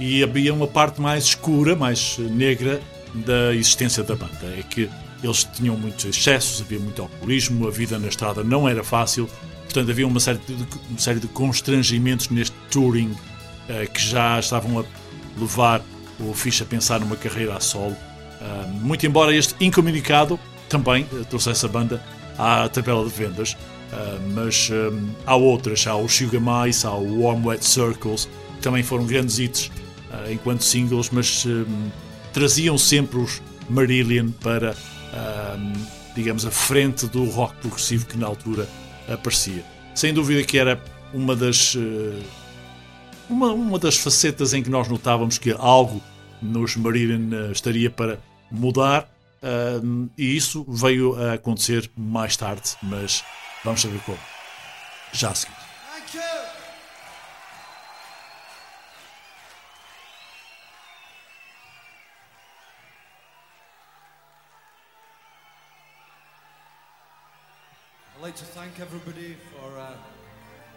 e 0.01 0.23
havia 0.23 0.53
uma 0.55 0.67
parte 0.67 1.01
mais 1.01 1.25
escura, 1.25 1.77
mais 1.77 2.17
negra 2.19 2.81
da 3.15 3.55
existência 3.55 4.03
da 4.03 4.17
banda. 4.17 4.55
É 4.59 4.63
que 4.63 4.89
eles 5.23 5.45
tinham 5.45 5.77
muitos 5.77 6.05
excessos, 6.05 6.61
havia 6.63 6.79
muito 6.79 7.03
alcoolismo, 7.03 7.67
a 7.69 7.71
vida 7.71 7.99
na 7.99 8.09
estrada 8.09 8.43
não 8.43 8.69
era 8.69 8.83
fácil, 8.83 9.29
portanto 9.65 9.91
havia 9.91 10.07
uma 10.07 10.19
série 10.21 10.39
de, 10.39 10.67
uma 10.89 10.99
série 10.99 11.21
de 11.21 11.27
constrangimentos 11.29 12.29
neste 12.31 12.55
touring 12.71 13.15
eh, 13.69 13.87
que 13.87 14.01
já 14.01 14.39
estavam 14.41 14.79
a 14.81 14.85
levar 15.39 15.83
o 16.21 16.35
Fish 16.35 16.63
a 16.63 16.65
pensar 16.65 17.01
numa 17.01 17.17
carreira 17.17 17.57
a 17.57 17.61
solo. 17.61 17.97
Ah, 18.41 18.67
muito 18.81 19.07
embora 19.07 19.35
este 19.35 19.55
incomunicado 19.65 20.39
também 20.69 21.07
eh, 21.13 21.25
trouxesse 21.25 21.65
a 21.65 21.69
banda 21.69 22.03
à 22.37 22.69
tabela 22.69 23.05
de 23.05 23.11
vendas, 23.11 23.57
ah, 23.93 24.19
mas 24.33 24.71
hum, 24.71 25.11
há 25.27 25.35
outras, 25.35 25.87
há 25.87 25.97
o 25.97 26.09
Sugar 26.09 26.41
Mice, 26.41 26.87
há 26.87 26.93
o 26.93 27.23
Warm 27.23 27.47
Wet 27.47 27.65
Circles, 27.65 28.29
que 28.57 28.63
também 28.63 28.83
foram 28.83 29.07
grandes 29.07 29.39
hits 29.39 29.71
ah, 30.13 30.31
enquanto 30.31 30.63
singles, 30.63 31.11
mas 31.11 31.45
hum, 31.47 31.91
traziam 32.33 32.79
sempre 32.79 33.19
os 33.19 33.43
Marillion 33.69 34.31
para, 34.41 34.75
hum, 35.59 35.73
digamos, 36.15 36.47
a 36.47 36.51
frente 36.51 37.07
do 37.07 37.25
rock 37.25 37.55
progressivo 37.57 38.07
que 38.07 38.17
na 38.17 38.27
altura 38.27 38.69
aparecia. 39.09 39.65
Sem 39.95 40.13
dúvida 40.15 40.43
que 40.45 40.59
era 40.59 40.81
uma 41.13 41.35
das 41.35 41.77
eh, 41.77 42.23
uma, 43.29 43.53
uma 43.53 43.79
das 43.79 43.97
facetas 43.97 44.55
em 44.55 44.63
que 44.63 44.71
nós 44.71 44.89
notávamos 44.89 45.39
que 45.39 45.53
algo 45.53 46.01
nos 46.41 46.77
Marillion 46.77 47.33
eh, 47.33 47.53
estaria 47.53 47.91
para 47.91 48.19
mudar 48.51 49.09
ahm, 49.43 50.09
e 50.17 50.37
isso 50.37 50.65
veio 50.69 51.15
a 51.21 51.35
acontecer 51.35 51.91
mais 51.97 52.37
tarde, 52.37 52.77
mas 52.83 53.25
vamos 53.65 53.81
saber 53.81 54.01
como. 54.01 54.19
Já 55.13 55.31
a 55.31 55.35
seguir. 55.35 55.69
I'd 68.17 68.23
like 68.23 68.37
to 68.37 68.45
thank 68.45 68.81
everybody 68.81 69.37
for 69.53 69.79
uh, 69.79 69.93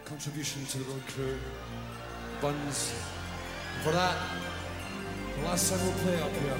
contribution 0.06 0.64
to 0.68 0.78
the 0.78 0.84
road 0.86 1.02
crew, 1.08 1.38
Buns. 2.42 2.92
For 3.84 3.92
that, 3.92 4.18
the 5.36 5.46
last 5.46 5.68
song 5.68 5.80
we'll 5.84 5.94
play 6.02 6.20
up 6.20 6.32
here. 6.32 6.58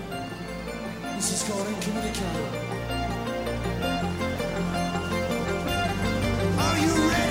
This 1.16 1.34
is 1.34 1.50
called 1.50 1.66
Incommunicado. 1.66 2.46
Are 6.60 6.78
you 6.78 7.10
ready? 7.10 7.31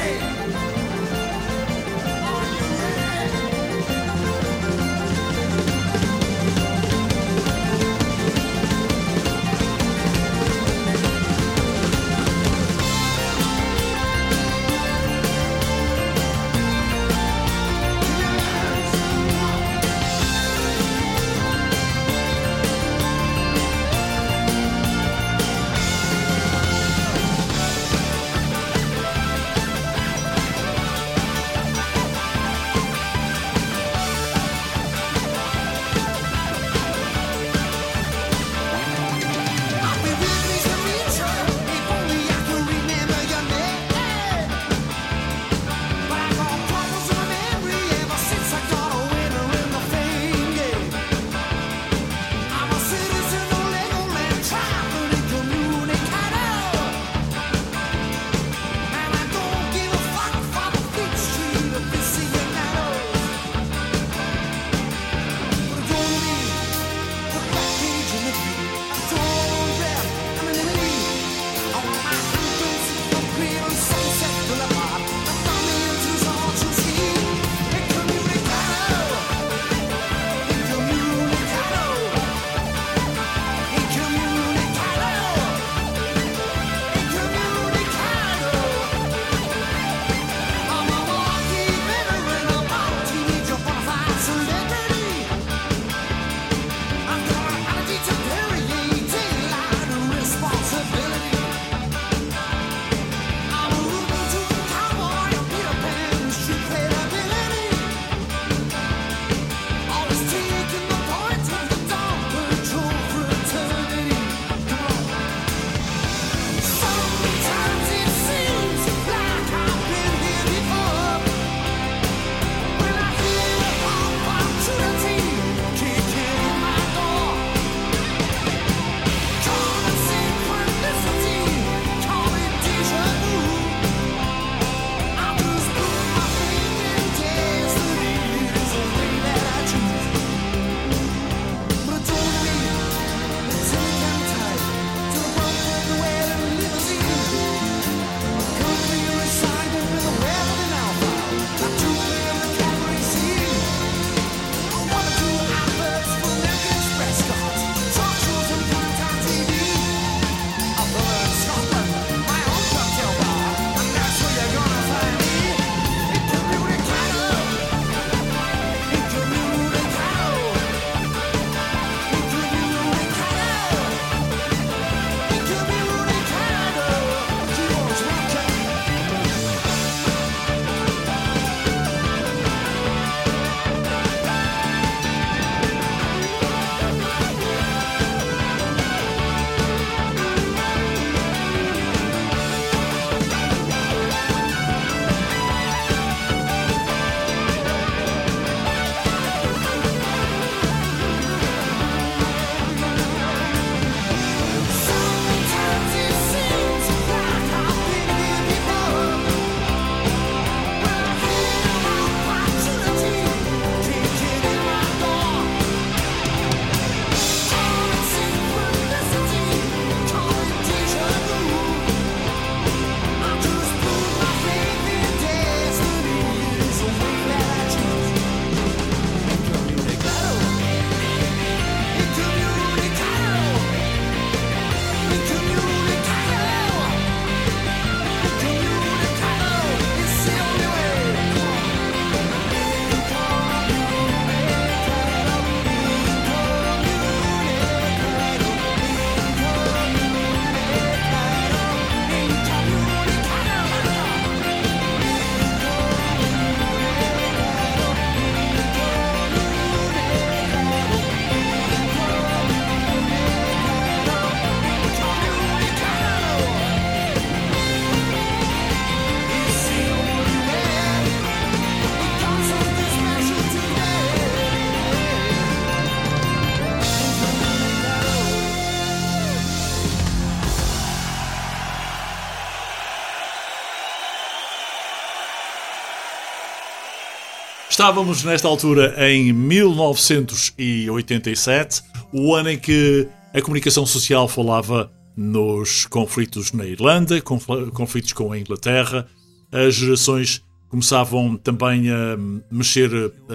Estávamos 287.81 288.23
nesta 288.25 288.47
altura 288.47 288.95
em 289.11 289.33
1987, 289.33 291.83
o 292.13 292.35
ano 292.35 292.51
em 292.51 292.59
que 292.59 293.09
a 293.33 293.41
comunicação 293.41 293.87
social 293.87 294.29
falava 294.29 294.93
nos 295.17 295.87
conflitos 295.87 296.53
na 296.53 296.67
Irlanda, 296.67 297.23
confl- 297.23 297.71
conflitos 297.73 298.13
com 298.13 298.33
a 298.33 298.39
Inglaterra, 298.39 299.07
as 299.51 299.77
gerações 299.77 300.45
começavam 300.69 301.39
também 301.39 301.89
a 301.91 302.19
mexer 302.51 302.91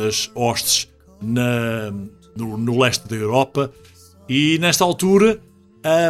as 0.08 0.30
hostes 0.36 0.90
na- 1.20 1.90
no, 2.38 2.56
no 2.56 2.80
leste 2.80 3.08
da 3.08 3.16
Europa. 3.16 3.74
E 4.30 4.60
nesta 4.60 4.84
altura 4.84 5.40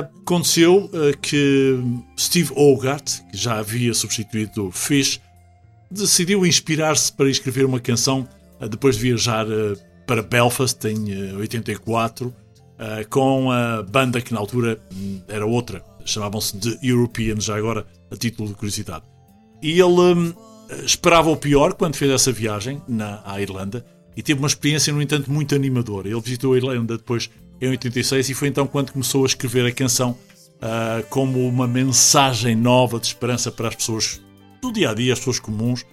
aconteceu 0.03 0.89
eh, 0.93 1.13
que 1.21 1.79
Steve 2.19 2.51
Hogarth, 2.53 3.21
que 3.31 3.37
já 3.37 3.59
havia 3.59 3.93
substituído 3.93 4.69
Fish, 4.73 5.21
decidiu 5.89 6.45
inspirar-se 6.45 7.11
para 7.11 7.29
escrever 7.29 7.65
uma 7.65 7.79
canção 7.79 8.27
eh, 8.59 8.67
depois 8.67 8.95
de 8.95 9.03
viajar 9.03 9.45
eh, 9.49 9.75
para 10.05 10.21
Belfast 10.21 10.85
em 10.85 11.11
eh, 11.11 11.33
84 11.35 12.33
eh, 12.77 13.05
com 13.09 13.51
a 13.51 13.83
banda 13.83 14.21
que 14.21 14.33
na 14.33 14.39
altura 14.39 14.79
hum, 14.93 15.21
era 15.27 15.45
outra, 15.45 15.83
chamavam-se 16.03 16.57
The 16.57 16.79
Europeans, 16.83 17.45
já 17.45 17.55
agora 17.55 17.85
a 18.11 18.15
título 18.15 18.49
de 18.49 18.55
curiosidade. 18.55 19.03
E 19.61 19.79
ele 19.79 19.83
hum, 19.83 20.33
esperava 20.83 21.29
o 21.29 21.37
pior 21.37 21.73
quando 21.73 21.95
fez 21.95 22.11
essa 22.11 22.31
viagem 22.31 22.81
na, 22.87 23.21
à 23.25 23.41
Irlanda 23.41 23.85
e 24.15 24.21
teve 24.21 24.39
uma 24.39 24.47
experiência, 24.47 24.93
no 24.93 25.01
entanto, 25.01 25.31
muito 25.31 25.55
animadora. 25.55 26.07
Ele 26.07 26.21
visitou 26.21 26.53
a 26.53 26.57
Irlanda 26.57 26.97
depois 26.97 27.29
em 27.61 27.69
86 27.69 28.29
e 28.29 28.33
foi 28.33 28.47
então 28.47 28.67
quando 28.67 28.91
começou 28.91 29.23
a 29.23 29.27
escrever 29.27 29.65
a 29.65 29.71
canção 29.71 30.17
ah, 30.61 31.03
como 31.09 31.47
uma 31.47 31.67
mensagem 31.67 32.55
nova 32.55 32.99
de 32.99 33.07
esperança 33.07 33.51
para 33.51 33.69
as 33.69 33.75
pessoas 33.75 34.21
do 34.61 34.71
dia 34.71 34.91
a 34.91 34.93
dia, 34.93 35.13
as 35.13 35.19
pessoas 35.19 35.39
comuns, 35.39 35.85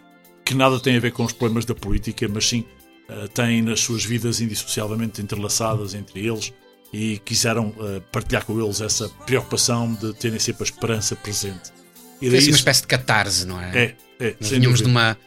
que 0.44 0.54
nada 0.54 0.78
têm 0.80 0.96
a 0.96 1.00
ver 1.00 1.12
com 1.12 1.24
os 1.24 1.32
problemas 1.32 1.64
da 1.64 1.74
política, 1.74 2.28
mas 2.28 2.48
sim 2.48 2.64
ah, 3.08 3.28
têm 3.32 3.62
nas 3.62 3.80
suas 3.80 4.04
vidas 4.04 4.40
indissociavelmente 4.40 5.20
entrelaçadas 5.20 5.94
entre 5.94 6.26
eles 6.26 6.52
e 6.92 7.18
quiseram 7.24 7.74
ah, 7.78 8.00
partilhar 8.12 8.44
com 8.44 8.60
eles 8.60 8.80
essa 8.80 9.08
preocupação 9.26 9.92
de 9.94 10.12
terem 10.14 10.38
sempre 10.38 10.62
a 10.62 10.66
esperança 10.66 11.16
presente. 11.16 11.72
E 12.20 12.28
daí 12.30 12.38
assim 12.38 12.50
uma 12.50 12.56
espécie 12.56 12.82
de 12.82 12.86
catarse, 12.86 13.46
não 13.46 13.60
é? 13.60 13.76
é, 13.76 13.96
é, 14.20 14.36
Nós 14.40 14.48
sem 14.48 14.60
vinhamos 14.60 14.80
de 14.80 14.86
uma, 14.86 15.18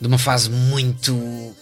de 0.00 0.06
uma 0.06 0.18
fase 0.18 0.50
muito 0.50 1.54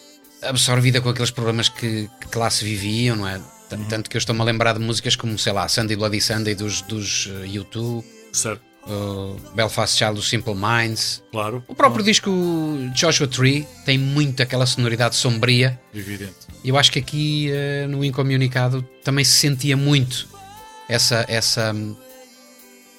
absorvida 0.43 1.01
com 1.01 1.09
aqueles 1.09 1.31
problemas 1.31 1.69
que, 1.69 2.09
que 2.31 2.39
lá 2.39 2.51
se 2.51 2.65
viviam, 2.65 3.17
não 3.17 3.29
é? 3.29 3.41
Uhum. 3.71 3.85
Tanto 3.85 4.11
que 4.11 4.17
eu 4.17 4.19
estou-me 4.19 4.41
a 4.41 4.45
lembrar 4.45 4.73
de 4.73 4.81
músicas 4.81 5.15
como, 5.15 5.39
sei 5.39 5.53
lá, 5.53 5.69
Sunday 5.69 5.97
Bloody 5.97 6.21
Sunday 6.21 6.55
dos, 6.57 6.83
dos 6.83 7.27
uh, 7.27 7.45
U2, 7.47 8.05
Certo, 8.33 8.63
uh, 8.87 9.37
Belfast 9.55 9.97
Child 9.97 10.15
dos 10.15 10.29
Simple 10.29 10.55
Minds. 10.55 11.23
claro. 11.31 11.63
O 11.69 11.75
próprio 11.75 12.05
disco 12.05 12.31
Joshua 12.95 13.27
Tree 13.27 13.67
tem 13.85 13.99
muito 13.99 14.43
aquela 14.43 14.67
sonoridade 14.67 15.17
sombria. 15.17 15.81
Evidente. 15.95 16.35
E 16.63 16.69
eu 16.69 16.77
acho 16.77 16.93
que 16.93 16.99
aqui 16.99 17.51
uh, 17.51 17.89
no 17.89 18.05
Incomunicado 18.05 18.83
também 19.03 19.25
se 19.25 19.33
sentia 19.33 19.77
muito 19.77 20.29
essa, 20.89 21.25
essa 21.29 21.73
hum, 21.73 21.97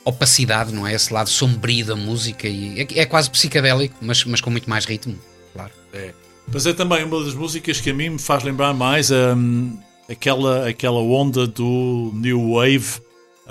opacidade, 0.05 0.73
não 0.73 0.87
é? 0.87 0.93
Esse 0.93 1.13
lado 1.13 1.29
sombrio 1.29 1.85
da 1.85 1.95
música. 1.95 2.47
E 2.47 2.81
é, 2.81 2.99
é 3.01 3.05
quase 3.05 3.29
psicadélico, 3.29 3.95
mas, 4.01 4.23
mas 4.25 4.41
com 4.41 4.49
muito 4.49 4.69
mais 4.69 4.85
ritmo, 4.85 5.17
claro. 5.53 5.71
É. 5.93 6.13
Mas 6.51 6.65
é 6.65 6.73
também 6.73 7.03
uma 7.03 7.23
das 7.23 7.33
músicas 7.33 7.79
que 7.79 7.91
a 7.91 7.93
mim 7.93 8.09
me 8.09 8.19
faz 8.19 8.43
lembrar 8.43 8.73
mais 8.73 9.09
hum, 9.11 9.77
aquela, 10.09 10.67
aquela 10.67 10.99
onda 10.99 11.47
do 11.47 12.11
New 12.13 12.55
Wave 12.55 13.01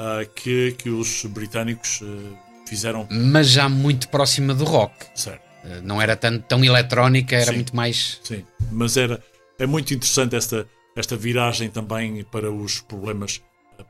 ah, 0.02 0.24
que, 0.34 0.72
que 0.78 0.88
os 0.88 1.26
britânicos 1.26 2.00
ah, 2.02 2.66
fizeram. 2.66 3.06
Mas 3.10 3.50
já 3.50 3.68
muito 3.68 4.08
próxima 4.08 4.54
do 4.54 4.64
rock. 4.64 4.94
Certo. 5.14 5.42
Uh, 5.62 5.82
Não 5.82 6.00
era 6.00 6.16
tão, 6.16 6.38
tão 6.38 6.64
eletrónica, 6.64 7.36
era 7.36 7.50
Sim. 7.50 7.56
muito 7.56 7.76
mais. 7.76 8.18
Sim. 8.24 8.42
Mas 8.72 8.96
era, 8.96 9.22
é 9.58 9.66
muito 9.66 9.92
interessante 9.92 10.34
esta, 10.34 10.66
esta 10.96 11.16
viragem 11.18 11.68
também 11.68 12.24
para 12.24 12.50
os 12.50 12.80
problemas 12.80 13.42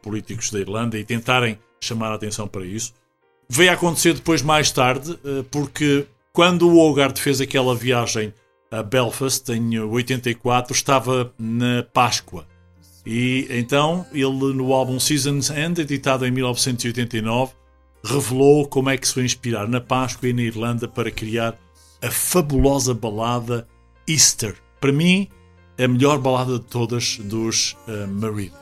políticos 0.03 0.51
da 0.51 0.59
Irlanda 0.59 0.99
e 0.99 1.05
tentarem 1.05 1.57
chamar 1.81 2.11
a 2.11 2.15
atenção 2.17 2.49
para 2.49 2.65
isso. 2.65 2.93
Veio 3.49 3.71
a 3.71 3.75
acontecer 3.75 4.15
depois, 4.15 4.43
mais 4.43 4.73
tarde, 4.73 5.17
porque 5.51 6.07
quando 6.33 6.69
o 6.69 6.79
Hogarth 6.79 7.19
fez 7.19 7.41
aquela 7.41 7.75
viagem 7.75 8.33
a 8.71 8.83
Belfast, 8.83 9.49
em 9.51 9.79
84, 9.79 10.73
estava 10.73 11.33
na 11.39 11.83
Páscoa. 11.83 12.47
E 13.07 13.47
então 13.51 14.07
ele, 14.13 14.53
no 14.53 14.73
álbum 14.73 15.01
Seasons 15.01 15.51
End, 15.51 15.81
editado 15.81 16.27
em 16.27 16.31
1989, 16.31 17.53
revelou 18.05 18.67
como 18.67 18.91
é 18.91 18.97
que 18.97 19.07
se 19.07 19.15
foi 19.15 19.25
inspirar 19.25 19.69
na 19.69 19.81
Páscoa 19.81 20.29
e 20.29 20.33
na 20.33 20.43
Irlanda 20.43 20.89
para 20.89 21.11
criar 21.11 21.57
a 22.03 22.11
fabulosa 22.11 22.95
balada 22.95 23.67
Easter. 24.09 24.57
Para 24.81 24.93
mim, 24.93 25.29
a 25.79 25.87
melhor 25.87 26.19
balada 26.19 26.59
de 26.59 26.65
todas 26.65 27.19
dos 27.19 27.77
uh, 27.87 28.07
Marillion. 28.09 28.55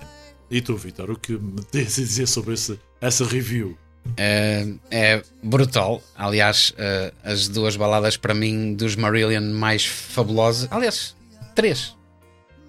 E 0.50 0.60
tu, 0.60 0.76
Vitor, 0.76 1.10
o 1.10 1.18
que 1.18 1.32
me 1.32 1.62
tens 1.70 1.98
a 1.98 2.02
dizer 2.02 2.26
sobre 2.26 2.54
esse, 2.54 2.78
essa 3.00 3.24
review? 3.24 3.76
Uh, 4.06 4.78
é 4.90 5.22
brutal. 5.42 6.02
Aliás, 6.16 6.70
uh, 6.70 7.14
as 7.22 7.48
duas 7.48 7.76
baladas 7.76 8.16
para 8.16 8.34
mim 8.34 8.74
dos 8.74 8.96
Marillion 8.96 9.52
mais 9.52 9.84
fabulosas. 9.84 10.68
Aliás, 10.70 11.14
três: 11.54 11.94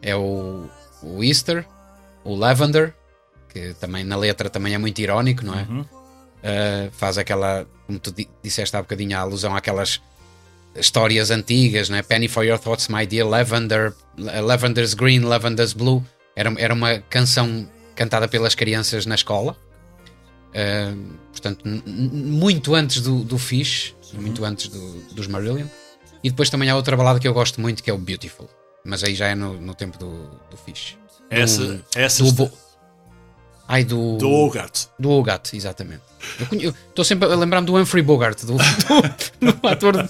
é 0.02 0.16
o, 0.16 0.70
o 1.04 1.24
Easter, 1.24 1.66
o 2.24 2.36
Lavender, 2.36 2.94
que 3.52 3.74
também 3.76 4.04
na 4.04 4.16
letra 4.16 4.50
também 4.50 4.74
é 4.74 4.78
muito 4.78 5.00
irónico, 5.00 5.44
não 5.46 5.54
é? 5.58 5.64
Uh, 5.64 6.92
faz 6.92 7.18
aquela, 7.18 7.68
como 7.86 8.00
tu 8.00 8.12
di- 8.12 8.30
disseste 8.44 8.76
há 8.78 8.82
bocadinho, 8.82 9.18
a 9.18 9.22
alusão 9.22 9.56
àquelas 9.56 10.02
histórias 10.76 11.32
antigas, 11.32 11.90
né? 11.90 12.02
Penny 12.02 12.28
for 12.28 12.46
your 12.46 12.58
thoughts, 12.60 12.88
my 12.88 13.06
dear, 13.06 13.28
Lavender, 13.28 13.94
Lavender's 14.18 14.94
green, 14.94 15.22
Lavender's 15.22 15.74
blue. 15.74 16.04
Era, 16.36 16.54
era 16.58 16.74
uma 16.74 17.00
canção 17.10 17.68
cantada 17.96 18.28
pelas 18.28 18.56
crianças 18.56 19.06
na 19.06 19.16
escola. 19.16 19.58
Uh, 20.50 21.14
portanto, 21.32 21.64
muito 21.66 22.74
antes 22.74 23.02
do, 23.02 23.24
do 23.24 23.38
Fish, 23.38 23.94
muito 24.14 24.46
antes 24.46 24.68
do- 24.70 25.02
dos 25.14 25.28
Marillion. 25.28 25.68
E 26.24 26.30
depois 26.30 26.50
também 26.50 26.70
há 26.70 26.76
outra 26.76 26.96
balada 26.98 27.20
que 27.20 27.28
eu 27.28 27.34
gosto 27.34 27.60
muito 27.62 27.84
que 27.84 27.90
é 27.90 27.94
o 27.94 27.98
Beautiful, 27.98 28.50
mas 28.86 29.04
aí 29.04 29.16
já 29.16 29.28
é 29.28 29.36
no, 29.36 29.60
no 29.60 29.74
tempo 29.76 29.98
do, 29.98 30.30
do 30.50 30.58
Fish. 30.58 30.98
Essa, 31.30 31.64
do, 31.66 31.86
essa 31.96 32.24
do, 32.24 32.52
Ai, 33.68 33.84
do. 33.84 34.18
do 34.18 34.30
Hogarth. 34.32 34.88
Do 34.98 35.12
Hogarth, 35.12 35.54
exatamente. 35.54 36.02
Eu 36.52 36.72
Estou 36.90 37.06
sempre 37.06 37.32
a 37.32 37.36
lembrar-me 37.36 37.68
do 37.68 37.76
Humphrey 37.78 38.04
Bogart, 38.04 38.44
do, 38.44 38.54
do, 39.40 39.54
do 39.54 39.68
ator. 39.68 40.04
de- 40.04 40.10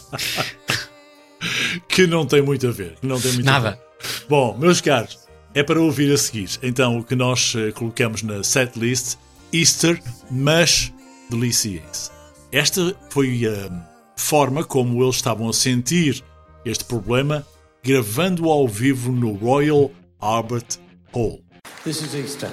que 1.88 2.08
não 2.08 2.26
tem 2.26 2.42
muito 2.42 2.68
a 2.68 2.72
ver. 2.72 2.96
que 3.00 3.06
Não 3.08 3.20
tem 3.20 3.32
muito 3.34 3.48
a 3.48 3.52
Nada. 3.52 3.72
ver. 3.72 3.80
Bom, 4.30 4.58
meus 4.58 4.80
caros, 4.82 5.20
é 5.54 5.62
para 5.64 5.80
ouvir 5.82 6.12
a 6.14 6.18
seguir. 6.18 6.50
Então, 6.64 7.00
o 7.00 7.04
que 7.04 7.16
nós 7.16 7.54
eh, 7.58 7.72
colocamos 7.72 8.24
na 8.24 8.44
setlist, 8.44 9.18
Easter, 9.54 10.02
mas 10.32 10.92
deliciem-se. 11.30 12.12
Esta 12.52 12.96
foi 13.10 13.46
a 13.46 13.86
forma 14.16 14.64
como 14.64 15.04
eles 15.04 15.16
estavam 15.16 15.50
a 15.50 15.54
sentir 15.54 16.24
este 16.66 16.84
problema, 16.86 17.46
gravando 17.84 18.50
ao 18.50 18.68
vivo 18.68 19.12
no 19.12 19.34
Royal 19.34 19.92
Albert 20.20 20.80
Hall. 21.14 21.42
This 21.84 22.02
is 22.02 22.14
Easter. 22.14 22.52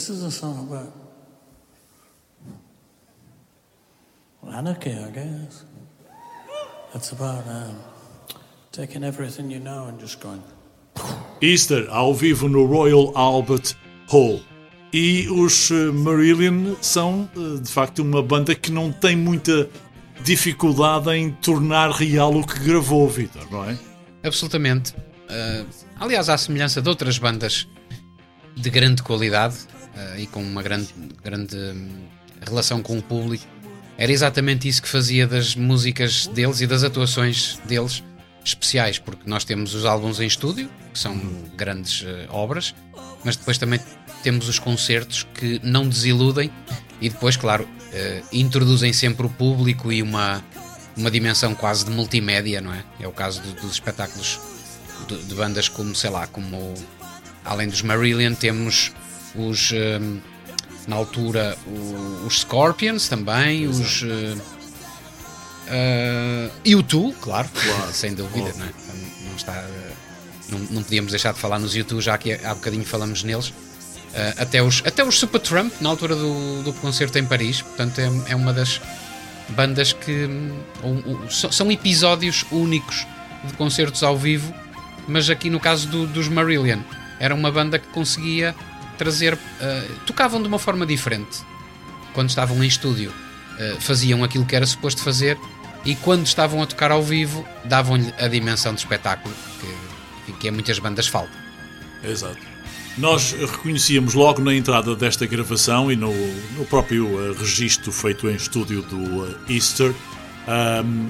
This 0.00 0.08
is 0.08 0.24
a 0.24 0.30
song 0.30 0.66
about 0.66 0.90
anarchy, 4.50 4.92
I 4.92 5.10
guess. 5.10 5.66
It's 6.94 7.12
about 7.12 7.46
um, 7.46 7.76
taking 8.72 9.04
everything 9.04 9.50
you 9.50 9.60
know 9.60 9.88
and 9.88 10.00
just 10.00 10.18
going. 10.22 10.42
Easter, 11.42 11.86
ao 11.90 12.14
vivo 12.14 12.48
no 12.48 12.64
Royal 12.64 13.12
Albert 13.14 13.76
Hall. 14.08 14.40
E 14.90 15.28
os 15.28 15.70
eh, 15.70 15.92
Marillion 15.92 16.76
são, 16.80 17.28
eh, 17.36 17.60
de 17.60 17.70
facto, 17.70 17.98
uma 17.98 18.22
banda 18.22 18.54
que 18.54 18.72
não 18.72 18.90
tem 18.90 19.14
muita 19.14 19.68
dificuldade 20.24 21.10
em 21.10 21.30
tornar 21.30 21.90
real 21.90 22.34
o 22.34 22.46
que 22.46 22.58
gravou, 22.60 23.06
Vitor, 23.06 23.46
não 23.50 23.68
é? 23.68 23.78
Absolutamente. 24.24 24.94
Uh, 25.28 25.66
aliás, 26.00 26.30
à 26.30 26.38
semelhança 26.38 26.80
de 26.80 26.88
outras 26.88 27.18
bandas 27.18 27.68
de 28.56 28.70
grande 28.70 29.02
qualidade 29.02 29.68
uh, 29.96 30.18
e 30.18 30.26
com 30.26 30.42
uma 30.42 30.62
grande, 30.62 30.88
grande 31.22 31.56
relação 32.46 32.82
com 32.82 32.98
o 32.98 33.02
público, 33.02 33.44
era 33.98 34.10
exatamente 34.10 34.66
isso 34.66 34.80
que 34.82 34.88
fazia 34.88 35.26
das 35.26 35.54
músicas 35.54 36.26
deles 36.28 36.60
e 36.60 36.66
das 36.66 36.82
atuações 36.82 37.60
deles 37.66 38.02
especiais, 38.44 38.98
porque 38.98 39.28
nós 39.28 39.44
temos 39.44 39.74
os 39.74 39.84
álbuns 39.84 40.18
em 40.20 40.26
estúdio, 40.26 40.70
que 40.92 40.98
são 40.98 41.14
grandes 41.56 42.00
uh, 42.02 42.06
obras, 42.30 42.74
mas 43.24 43.36
depois 43.36 43.58
também 43.58 43.78
temos 44.22 44.48
os 44.48 44.58
concertos 44.58 45.26
que 45.34 45.60
não 45.62 45.86
desiludem 45.88 46.50
e 47.00 47.08
depois, 47.10 47.36
claro, 47.36 47.64
uh, 47.64 48.26
introduzem 48.32 48.92
sempre 48.92 49.26
o 49.26 49.28
público 49.28 49.92
e 49.92 50.00
uma, 50.02 50.42
uma 50.96 51.10
dimensão 51.10 51.54
quase 51.54 51.84
de 51.84 51.90
multimédia, 51.90 52.62
não 52.62 52.72
é? 52.72 52.82
É 52.98 53.06
o 53.06 53.12
caso 53.12 53.42
do- 53.42 53.52
dos 53.60 53.72
espetáculos 53.72 54.40
de, 55.06 55.18
de 55.24 55.34
bandas 55.34 55.68
como, 55.68 55.94
sei 55.94 56.08
lá, 56.10 56.26
como 56.26 56.72
além 57.44 57.68
dos 57.68 57.82
Marillion, 57.82 58.34
temos 58.34 58.92
os 59.34 59.70
um, 59.72 60.18
na 60.88 60.96
altura 60.96 61.56
o- 61.66 62.26
os 62.26 62.40
Scorpions 62.40 63.08
também, 63.08 63.66
os 63.68 64.02
uh, 64.02 64.40
e 66.64 66.74
o 66.74 66.82
Tu, 66.82 67.14
claro, 67.20 67.48
sem 67.92 68.14
dúvida, 68.14 68.52
não, 68.56 68.66
é? 68.66 68.70
não 69.28 69.36
está 69.36 69.52
uh, 69.52 69.92
não, 70.50 70.58
não 70.70 70.82
podíamos 70.82 71.10
deixar 71.12 71.32
de 71.32 71.38
falar 71.38 71.58
nos 71.58 71.74
U2, 71.76 72.00
já 72.00 72.18
que 72.18 72.32
há 72.32 72.54
bocadinho 72.54 72.84
falamos 72.84 73.22
neles. 73.22 73.48
Uh, 73.48 73.54
até, 74.38 74.60
os, 74.60 74.82
até 74.84 75.04
os 75.04 75.18
Supertramp, 75.18 75.72
na 75.80 75.88
altura 75.88 76.16
do, 76.16 76.62
do 76.64 76.72
concerto 76.74 77.16
em 77.18 77.24
Paris, 77.24 77.62
portanto, 77.62 78.00
é, 78.00 78.32
é 78.32 78.36
uma 78.36 78.52
das 78.52 78.80
bandas 79.50 79.92
que 79.92 80.24
um, 80.82 80.88
um, 81.24 81.30
são 81.30 81.70
episódios 81.70 82.44
únicos 82.50 83.06
de 83.44 83.52
concertos 83.54 84.02
ao 84.02 84.16
vivo, 84.16 84.52
mas 85.06 85.30
aqui 85.30 85.48
no 85.48 85.60
caso 85.60 85.86
do- 85.88 86.06
dos 86.08 86.26
Marillion, 86.28 86.80
era 87.20 87.32
uma 87.34 87.50
banda 87.52 87.78
que 87.78 87.86
conseguia 87.88 88.54
trazer. 89.00 89.34
uh, 89.34 89.38
tocavam 90.06 90.42
de 90.42 90.48
uma 90.48 90.58
forma 90.58 90.84
diferente 90.84 91.38
quando 92.12 92.28
estavam 92.28 92.62
em 92.62 92.66
estúdio, 92.66 93.10
uh, 93.10 93.80
faziam 93.80 94.22
aquilo 94.22 94.44
que 94.44 94.54
era 94.54 94.66
suposto 94.66 95.02
fazer 95.02 95.38
e 95.84 95.94
quando 95.96 96.26
estavam 96.26 96.62
a 96.62 96.66
tocar 96.66 96.90
ao 96.90 97.02
vivo, 97.02 97.46
davam-lhe 97.64 98.12
a 98.18 98.28
dimensão 98.28 98.74
de 98.74 98.80
espetáculo 98.80 99.34
que, 100.26 100.32
que 100.34 100.48
a 100.48 100.52
muitas 100.52 100.78
bandas 100.78 101.06
falta. 101.06 101.32
Exato. 102.04 102.38
Nós 102.98 103.32
reconhecíamos 103.32 104.12
logo 104.14 104.42
na 104.42 104.54
entrada 104.54 104.94
desta 104.94 105.24
gravação 105.24 105.90
e 105.90 105.96
no, 105.96 106.12
no 106.56 106.66
próprio 106.66 107.30
eh, 107.30 107.38
registro 107.38 107.90
feito 107.92 108.28
em 108.28 108.34
estúdio 108.34 108.82
do 108.82 109.26
eh, 109.26 109.54
Easter 109.54 109.94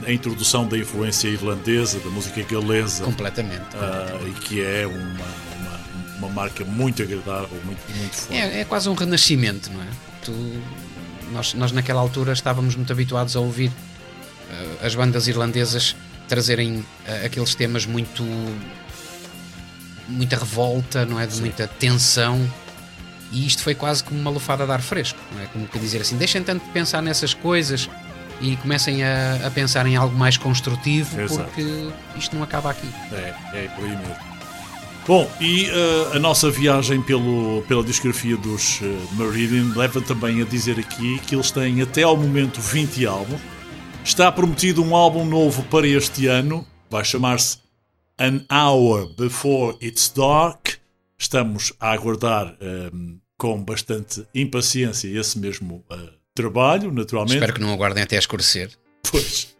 a 0.06 0.12
introdução 0.12 0.66
da 0.66 0.76
influência 0.76 1.28
irlandesa, 1.28 1.98
da 2.00 2.10
música 2.10 2.42
galesa, 2.42 3.04
Completamente. 3.04 3.74
ah, 3.74 4.20
e 4.26 4.32
que 4.32 4.60
é 4.60 4.86
uma, 4.86 4.98
uma, 4.98 5.79
uma 6.20 6.28
marca 6.28 6.64
muito 6.64 7.02
agradável, 7.02 7.58
muito, 7.64 7.80
muito 7.96 8.14
forte. 8.14 8.34
É, 8.34 8.60
é 8.60 8.64
quase 8.64 8.88
um 8.88 8.94
renascimento, 8.94 9.70
não 9.72 9.82
é? 9.82 9.86
Tu, 10.22 10.32
nós, 11.32 11.54
nós 11.54 11.72
naquela 11.72 12.00
altura 12.00 12.32
estávamos 12.32 12.76
muito 12.76 12.92
habituados 12.92 13.34
a 13.34 13.40
ouvir 13.40 13.72
eh, 14.50 14.86
as 14.86 14.94
bandas 14.94 15.26
irlandesas 15.26 15.96
trazerem 16.28 16.84
eh, 17.06 17.26
aqueles 17.26 17.54
temas 17.54 17.86
muito 17.86 18.24
muita 20.08 20.36
revolta, 20.36 21.06
não 21.06 21.18
é? 21.18 21.26
De 21.26 21.40
muita 21.40 21.66
tensão. 21.66 22.50
E 23.32 23.46
isto 23.46 23.62
foi 23.62 23.74
quase 23.76 24.02
como 24.02 24.20
uma 24.20 24.30
lufada 24.30 24.66
de 24.66 24.72
ar 24.72 24.82
fresco, 24.82 25.18
não 25.32 25.40
é? 25.40 25.46
Como 25.46 25.66
que 25.68 25.78
dizer 25.78 26.00
assim, 26.00 26.16
deixem 26.16 26.42
tanto 26.42 26.64
de 26.64 26.70
pensar 26.72 27.00
nessas 27.00 27.32
coisas 27.32 27.88
e 28.40 28.56
comecem 28.56 29.04
a, 29.04 29.46
a 29.46 29.50
pensar 29.50 29.86
em 29.86 29.94
algo 29.96 30.16
mais 30.16 30.36
construtivo, 30.36 31.20
Exato. 31.20 31.44
porque 31.44 31.90
isto 32.16 32.34
não 32.34 32.42
acaba 32.42 32.70
aqui. 32.70 32.88
É, 33.12 33.34
é 33.54 33.68
por 33.76 33.84
aí 33.84 33.96
mesmo. 33.96 34.29
Bom, 35.10 35.28
e 35.40 35.64
eh, 35.66 36.16
a 36.16 36.20
nossa 36.20 36.48
viagem 36.52 37.02
pelo, 37.02 37.62
pela 37.62 37.82
discografia 37.82 38.36
dos 38.36 38.80
eh, 38.80 38.86
Marillion 39.14 39.76
leva 39.76 40.00
também 40.00 40.40
a 40.40 40.44
dizer 40.44 40.78
aqui 40.78 41.18
que 41.26 41.34
eles 41.34 41.50
têm 41.50 41.82
até 41.82 42.04
ao 42.04 42.16
momento 42.16 42.60
20 42.60 43.06
álbuns. 43.06 43.40
Está 44.04 44.30
prometido 44.30 44.84
um 44.84 44.94
álbum 44.94 45.24
novo 45.24 45.64
para 45.64 45.84
este 45.84 46.28
ano, 46.28 46.64
vai 46.88 47.04
chamar-se 47.04 47.58
An 48.20 48.42
Hour 48.48 49.12
Before 49.18 49.76
It's 49.82 50.10
Dark. 50.10 50.74
Estamos 51.18 51.72
a 51.80 51.90
aguardar 51.90 52.56
eh, 52.60 52.92
com 53.36 53.64
bastante 53.64 54.24
impaciência 54.32 55.08
esse 55.08 55.36
mesmo 55.40 55.84
eh, 55.90 55.96
trabalho, 56.36 56.92
naturalmente. 56.92 57.34
Espero 57.34 57.54
que 57.54 57.60
não 57.60 57.72
aguardem 57.72 58.04
até 58.04 58.16
escurecer. 58.16 58.70
Pois. 59.10 59.56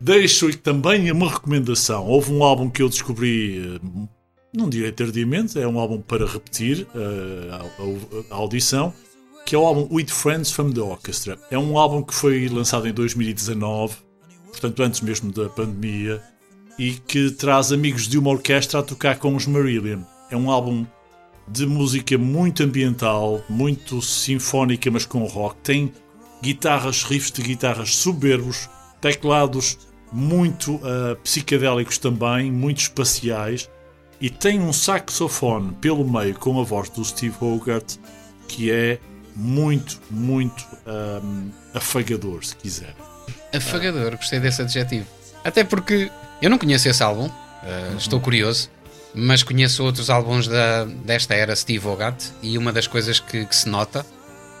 Deixo 0.00 0.56
também 0.56 1.10
uma 1.10 1.30
recomendação. 1.30 2.06
Houve 2.06 2.32
um 2.32 2.42
álbum 2.42 2.70
que 2.70 2.80
eu 2.80 2.88
descobri, 2.88 3.78
não 4.56 4.68
direi 4.70 4.90
tardiamente, 4.90 5.58
é 5.58 5.68
um 5.68 5.78
álbum 5.78 6.00
para 6.00 6.26
repetir 6.26 6.86
eh, 6.94 7.50
a, 7.52 7.56
a- 7.56 8.34
a 8.34 8.36
audição, 8.38 8.92
que 9.44 9.54
é 9.54 9.58
o 9.58 9.64
álbum 9.66 9.86
With 9.94 10.08
Friends 10.08 10.50
from 10.50 10.70
the 10.72 10.80
Orchestra. 10.80 11.38
É 11.50 11.58
um 11.58 11.78
álbum 11.78 12.02
que 12.02 12.14
foi 12.14 12.48
lançado 12.48 12.88
em 12.88 12.92
2019, 12.92 13.94
portanto 14.50 14.82
antes 14.82 15.00
mesmo 15.02 15.30
da 15.30 15.48
pandemia, 15.48 16.22
e 16.78 16.92
que 16.92 17.30
traz 17.30 17.70
amigos 17.72 18.08
de 18.08 18.18
uma 18.18 18.30
orquestra 18.30 18.80
a 18.80 18.82
tocar 18.82 19.18
com 19.18 19.34
os 19.36 19.46
Marillion. 19.46 20.00
É 20.30 20.36
um 20.36 20.50
álbum 20.50 20.84
de 21.48 21.64
música 21.66 22.18
muito 22.18 22.62
ambiental, 22.62 23.42
muito 23.48 24.02
sinfónica, 24.02 24.90
mas 24.90 25.06
com 25.06 25.22
rock. 25.24 25.56
Tem 25.62 25.92
guitarras, 26.42 27.02
riffs 27.04 27.30
de 27.30 27.42
guitarras 27.42 27.94
soberbos, 27.94 28.68
teclados 29.00 29.78
muito 30.12 30.80
ah, 30.82 31.16
psicadélicos 31.22 31.98
também, 31.98 32.50
muito 32.50 32.78
espaciais, 32.78 33.70
e 34.20 34.30
tem 34.30 34.60
um 34.60 34.72
saxofone 34.72 35.72
pelo 35.80 36.08
meio 36.08 36.34
com 36.34 36.60
a 36.60 36.64
voz 36.64 36.88
do 36.90 37.04
Steve 37.04 37.36
Hogarth 37.40 37.98
que 38.48 38.70
é 38.70 38.98
muito, 39.34 40.00
muito 40.10 40.64
ahm, 40.86 41.50
afagador, 41.74 42.44
se 42.44 42.56
quiser. 42.56 42.94
Afagador, 43.54 44.16
gostei 44.16 44.40
desse 44.40 44.62
adjetivo. 44.62 45.06
Até 45.44 45.62
porque 45.62 46.10
eu 46.40 46.48
não 46.48 46.58
conheço 46.58 46.88
esse 46.88 47.02
álbum, 47.02 47.26
uh, 47.26 47.96
estou 47.98 48.20
curioso, 48.20 48.70
mas 49.14 49.42
conheço 49.42 49.84
outros 49.84 50.10
álbuns 50.10 50.48
da, 50.48 50.84
desta 50.84 51.34
era 51.34 51.54
Steve 51.54 51.86
Hogarth 51.86 52.32
e 52.42 52.56
uma 52.56 52.72
das 52.72 52.86
coisas 52.86 53.20
que, 53.20 53.44
que 53.44 53.56
se 53.56 53.68
nota 53.68 54.04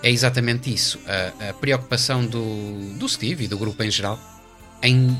é 0.02 0.10
exatamente 0.10 0.72
isso: 0.72 1.00
a, 1.06 1.50
a 1.50 1.54
preocupação 1.54 2.24
do, 2.24 2.94
do 2.98 3.08
Steve 3.08 3.44
e 3.44 3.48
do 3.48 3.58
grupo 3.58 3.82
em 3.82 3.90
geral 3.90 4.18
em 4.82 5.08
uh, 5.08 5.16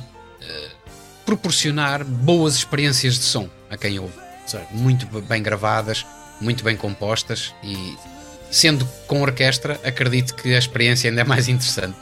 proporcionar 1.25 2.05
boas 2.05 2.55
experiências 2.55 3.15
de 3.15 3.25
som 3.25 3.49
a 3.71 3.77
quem 3.77 3.99
ouve. 3.99 4.26
Certo. 4.47 4.75
Muito 4.75 5.07
bem 5.23 5.43
gravadas, 5.43 6.07
muito 6.41 6.63
bem 6.63 6.77
compostas 6.77 7.55
e 7.63 7.97
sendo 8.51 8.87
com 9.07 9.23
orquestra, 9.23 9.81
acredito 9.85 10.35
que 10.35 10.55
a 10.55 10.59
experiência 10.59 11.11
ainda 11.11 11.23
é 11.23 11.25
mais 11.25 11.49
interessante. 11.49 11.97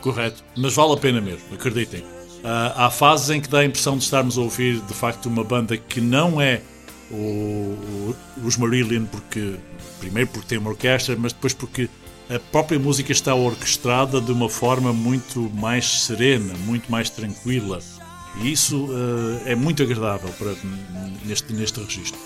Correto, 0.00 0.42
mas 0.56 0.74
vale 0.74 0.92
a 0.94 0.96
pena 0.96 1.20
mesmo, 1.20 1.42
acreditem. 1.54 2.02
Ah, 2.44 2.86
há 2.86 2.90
fases 2.90 3.30
em 3.30 3.40
que 3.40 3.48
dá 3.48 3.58
a 3.60 3.64
impressão 3.64 3.96
de 3.98 4.04
estarmos 4.04 4.38
a 4.38 4.40
ouvir 4.40 4.80
de 4.80 4.94
facto 4.94 5.26
uma 5.26 5.42
banda 5.44 5.76
que 5.76 6.00
não 6.00 6.40
é 6.40 6.60
o- 7.10 7.14
o- 7.14 8.16
os 8.44 8.56
Marillion, 8.56 9.04
porque 9.06 9.56
primeiro 9.98 10.30
porque 10.30 10.46
tem 10.48 10.58
uma 10.58 10.70
orquestra, 10.70 11.16
mas 11.18 11.32
depois 11.32 11.52
porque 11.52 11.88
a 12.30 12.38
própria 12.38 12.78
música 12.78 13.12
está 13.12 13.34
orquestrada 13.34 14.20
de 14.20 14.32
uma 14.32 14.48
forma 14.48 14.92
muito 14.92 15.50
mais 15.54 16.02
serena, 16.02 16.54
muito 16.64 16.90
mais 16.90 17.10
tranquila. 17.10 17.80
E 18.42 18.52
isso 18.52 18.88
ah, 18.90 19.42
é 19.50 19.54
muito 19.54 19.82
agradável 19.82 20.30
para, 20.38 20.54
neste, 21.24 21.52
neste 21.52 21.80
registro. 21.80 22.18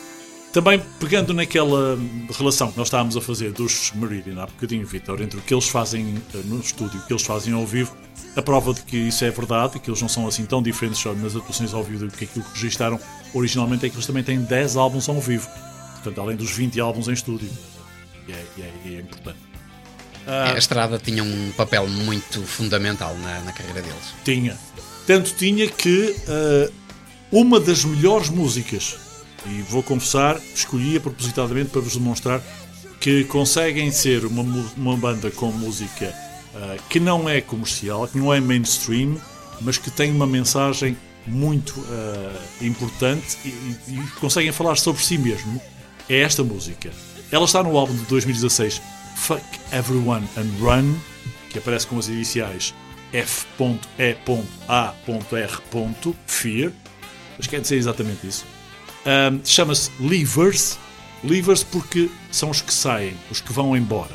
Também 0.53 0.83
pegando 0.99 1.33
naquela 1.33 1.97
relação 2.37 2.73
que 2.73 2.77
nós 2.79 2.89
estávamos 2.89 3.17
a 3.17 3.21
fazer 3.21 3.53
dos 3.53 3.93
Meridian 3.95 4.43
há 4.43 4.47
bocadinho, 4.47 4.85
Vitor, 4.85 5.23
entre 5.23 5.39
o 5.39 5.43
que 5.43 5.55
eles 5.55 5.69
fazem 5.69 6.17
eh, 6.35 6.39
no 6.45 6.59
estúdio 6.59 6.99
e 6.99 7.01
o 7.01 7.07
que 7.07 7.13
eles 7.13 7.23
fazem 7.23 7.55
ao 7.55 7.65
vivo, 7.65 7.97
a 8.35 8.43
prova 8.43 8.75
de 8.75 8.83
que 8.83 8.97
isso 8.97 9.25
é 9.25 9.31
verdade 9.31 9.77
e 9.77 9.81
que 9.81 9.89
eles 9.89 10.01
não 10.03 10.09
são 10.09 10.27
assim 10.27 10.45
tão 10.45 10.61
diferentes 10.61 11.05
nas 11.23 11.37
atuações 11.37 11.73
ao 11.73 11.85
vivo 11.85 12.07
do 12.07 12.13
que 12.13 12.25
aquilo 12.25 12.45
que 12.45 12.55
registaram 12.55 12.99
originalmente 13.33 13.87
é 13.87 13.89
que 13.89 13.95
eles 13.95 14.07
também 14.07 14.25
têm 14.25 14.41
10 14.43 14.77
álbuns 14.77 15.09
ao 15.09 15.21
vivo. 15.21 15.49
Portanto, 15.95 16.21
além 16.21 16.37
dos 16.37 16.51
20 16.51 16.81
álbuns 16.81 17.07
em 17.07 17.13
estúdio. 17.13 17.49
E 18.27 18.33
é, 18.33 18.45
é- 18.59 18.95
é 18.97 19.01
importante. 19.01 19.39
A 20.27 20.59
estrada 20.59 20.99
tinha 20.99 21.23
um 21.23 21.53
papel 21.57 21.89
muito 21.89 22.43
fundamental 22.43 23.17
na, 23.19 23.41
na 23.41 23.53
carreira 23.53 23.83
deles. 23.83 24.15
Tinha. 24.25 24.57
Tanto 25.07 25.35
tinha 25.35 25.67
que 25.69 26.15
eh, 26.29 26.71
uma 27.33 27.59
das 27.61 27.85
melhores 27.85 28.29
músicas, 28.29 28.97
e 29.47 29.63
vou 29.63 29.83
confessar, 29.83 30.39
escolhia 30.55 31.01
propositadamente 31.01 31.71
para 31.71 31.81
vos 31.81 31.95
demonstrar 31.95 32.43
que 33.01 33.25
conseguem 33.25 33.91
ser 33.91 34.25
uma, 34.27 34.43
uma 34.77 34.97
banda 34.97 35.31
com 35.31 35.51
música 35.51 36.15
ah, 36.55 36.77
que 36.91 37.01
não 37.01 37.29
é 37.29 37.41
comercial, 37.41 38.07
que 38.07 38.19
não 38.19 38.33
é 38.35 38.41
mainstream, 38.41 39.17
mas 39.63 39.79
que 39.79 39.91
tem 39.91 40.11
uma 40.13 40.27
mensagem 40.27 40.97
muito 41.27 41.75
ah, 41.89 42.37
importante 42.61 43.39
e, 43.45 43.49
e- 43.49 43.95
e 43.95 44.07
conseguem 44.21 44.53
falar 44.53 44.77
sobre 44.77 45.03
si 45.03 45.17
mesmo. 45.17 45.61
É 46.09 46.21
esta 46.21 46.43
música. 46.45 46.91
Ela 47.33 47.45
está 47.47 47.63
no 47.63 47.77
álbum 47.79 47.95
de 47.95 48.03
2016 48.03 48.83
Fuck 49.17 49.43
Everyone 49.73 50.27
and 50.37 50.51
Run, 50.61 50.95
que 51.51 51.59
aparece 51.59 51.87
com 51.87 51.99
as 51.99 52.09
iniciais 52.09 52.75
F.E.A.R. 53.13 53.81
Mas 57.37 57.47
quer 57.47 57.61
dizer 57.61 57.77
exatamente 57.77 58.27
isso. 58.27 58.45
Um, 59.07 59.41
Chama-se 59.45 59.91
Leavers. 59.99 60.79
Leavers 61.25 61.63
porque 61.65 62.09
são 62.31 62.51
os 62.51 62.61
que 62.63 62.73
saem, 62.73 63.15
os 63.31 63.41
que 63.41 63.53
vão 63.53 63.77
embora. 63.77 64.15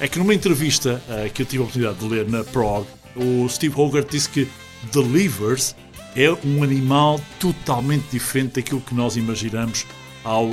É 0.00 0.08
que 0.08 0.18
numa 0.18 0.34
entrevista 0.34 1.02
uh, 1.08 1.30
que 1.32 1.42
eu 1.42 1.46
tive 1.46 1.58
a 1.58 1.62
oportunidade 1.62 1.98
de 1.98 2.04
ler 2.06 2.28
na 2.28 2.44
Prog, 2.44 2.86
o 3.14 3.48
Steve 3.48 3.78
Hogarth 3.80 4.10
disse 4.10 4.28
que 4.28 4.46
The 4.92 5.00
Leavers 5.00 5.74
é 6.14 6.30
um 6.46 6.62
animal 6.62 7.20
totalmente 7.40 8.04
diferente 8.10 8.54
daquilo 8.54 8.80
que 8.80 8.94
nós 8.94 9.16
imaginamos 9.16 9.86
ao, 10.24 10.48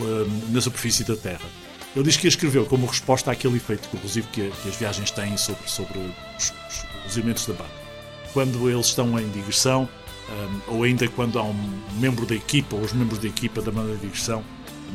na 0.49 0.61
superfície 0.61 1.03
da 1.03 1.15
Terra. 1.15 1.45
Ele 1.95 2.05
diz 2.05 2.17
que 2.17 2.27
a 2.27 2.29
escreveu 2.29 2.65
como 2.65 2.85
resposta 2.87 3.31
àquele 3.31 3.57
efeito 3.57 3.87
corrosivo 3.89 4.27
que, 4.31 4.49
que 4.61 4.69
as 4.69 4.75
viagens 4.75 5.11
têm 5.11 5.37
sobre, 5.37 5.69
sobre 5.69 5.99
os, 5.99 6.53
os- 6.69 6.85
os 7.13 7.17
elementos 7.17 7.45
da 7.45 7.53
banda. 7.53 7.83
Quando 8.33 8.69
eles 8.69 8.87
estão 8.87 9.19
em 9.19 9.29
digressão, 9.29 9.87
um, 10.67 10.75
ou 10.75 10.83
ainda 10.83 11.07
quando 11.07 11.37
há 11.37 11.43
um 11.43 11.55
membro 11.99 12.25
da 12.25 12.35
equipa, 12.35 12.75
ou 12.75 12.81
os 12.81 12.93
membros 12.93 13.19
da 13.19 13.27
equipa 13.27 13.61
da 13.61 13.71
banda 13.71 13.93
de 13.93 14.01
digressão, 14.01 14.43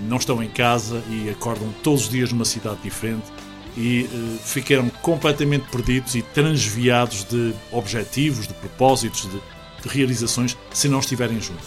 não 0.09 0.17
estão 0.17 0.43
em 0.43 0.49
casa 0.49 1.03
e 1.09 1.31
acordam 1.31 1.73
todos 1.83 2.05
os 2.05 2.09
dias 2.09 2.33
numa 2.33 2.45
cidade 2.45 2.79
diferente 2.83 3.27
e 3.77 4.05
eh, 4.05 4.39
ficaram 4.45 4.89
completamente 5.03 5.69
perdidos 5.71 6.15
e 6.15 6.23
transviados 6.23 7.25
de 7.25 7.53
objetivos, 7.71 8.47
de 8.47 8.55
propósitos, 8.55 9.23
de, 9.23 9.41
de 9.83 9.89
realizações, 9.89 10.57
se 10.73 10.89
não 10.89 11.01
estiverem 11.01 11.41
juntos. 11.41 11.67